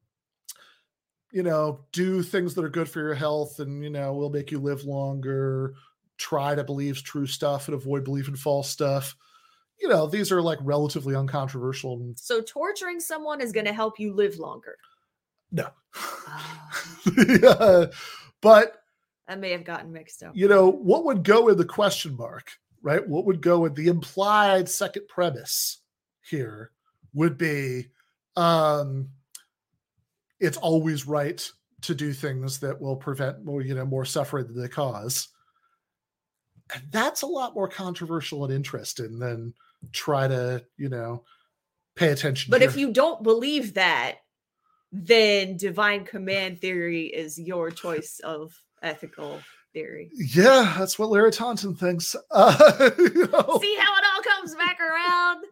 [1.31, 4.51] you know, do things that are good for your health and, you know, will make
[4.51, 5.73] you live longer,
[6.17, 9.15] try to believe true stuff and avoid believing false stuff.
[9.81, 12.13] You know, these are like relatively uncontroversial.
[12.15, 14.77] So torturing someone is gonna help you live longer.
[15.51, 15.67] No.
[17.17, 17.85] yeah.
[18.41, 18.77] But
[19.27, 20.35] That may have gotten mixed up.
[20.35, 23.05] you know, what would go in the question mark, right?
[23.05, 25.79] What would go in the implied second premise
[26.29, 26.71] here
[27.13, 27.87] would be
[28.35, 29.09] um
[30.39, 31.49] it's always right
[31.81, 35.29] to do things that will prevent more, you know, more suffering than they cause.
[36.73, 39.53] And that's a lot more controversial and interesting than
[39.91, 41.23] try to, you know,
[41.95, 42.49] pay attention.
[42.49, 42.69] But here.
[42.69, 44.15] if you don't believe that,
[44.91, 49.39] then divine command theory is your choice of ethical.
[49.73, 50.09] theory.
[50.13, 52.15] Yeah, that's what Larry Taunton thinks.
[52.31, 55.45] Uh, you know, See how it all comes back around?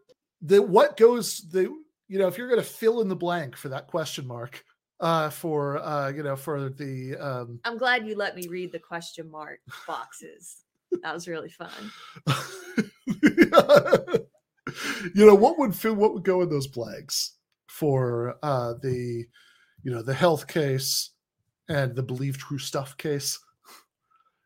[0.43, 1.63] The what goes the
[2.07, 4.63] you know if you're going to fill in the blank for that question mark
[4.99, 8.79] uh for uh you know for the um I'm glad you let me read the
[8.79, 10.57] question mark boxes.
[11.01, 11.71] That was really fun.
[15.15, 17.37] you know what would fill what would go in those blanks
[17.67, 19.25] for uh the
[19.81, 21.11] you know the health case
[21.69, 23.39] and the believe true stuff case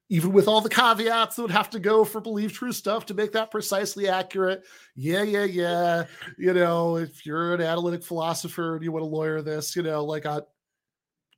[0.09, 3.13] even with all the caveats that would have to go for believe true stuff to
[3.13, 4.63] make that precisely accurate.
[4.95, 6.05] Yeah yeah yeah.
[6.38, 10.05] You know if you're an analytic philosopher and you want to lawyer this you know
[10.05, 10.39] like i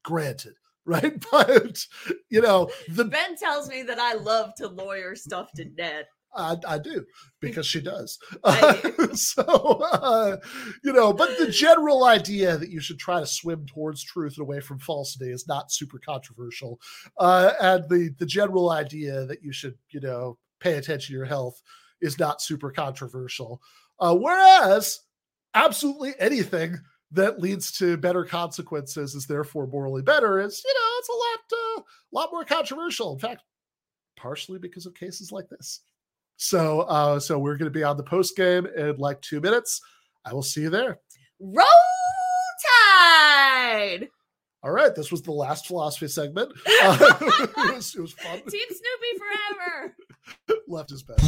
[0.04, 0.54] granted
[0.90, 1.24] right?
[1.32, 1.86] But
[2.30, 6.06] you know the Ben tells me that I love to lawyer stuff to death.
[6.36, 7.06] I, I do
[7.40, 8.20] because she does.
[9.14, 10.38] So, uh,
[10.84, 14.44] you know, but the general idea that you should try to swim towards truth and
[14.44, 16.80] away from falsity is not super controversial.
[17.18, 21.26] Uh, and the the general idea that you should, you know, pay attention to your
[21.26, 21.62] health
[22.02, 23.62] is not super controversial.
[24.00, 25.00] Uh, whereas,
[25.54, 26.78] absolutely anything
[27.12, 31.78] that leads to better consequences is therefore morally better is, you know, it's a lot,
[31.78, 31.82] uh,
[32.14, 33.14] lot more controversial.
[33.14, 33.42] In fact,
[34.16, 35.82] partially because of cases like this.
[36.42, 39.82] So, uh, so we're going to be on the post game in like two minutes.
[40.24, 41.00] I will see you there.
[41.38, 41.66] Roll
[42.90, 44.08] Tide.
[44.64, 46.52] All right, this was the last philosophy segment.
[46.82, 48.38] Uh, it, was, it was fun.
[48.38, 49.96] Team Snoopy forever.
[50.68, 51.20] Left is best.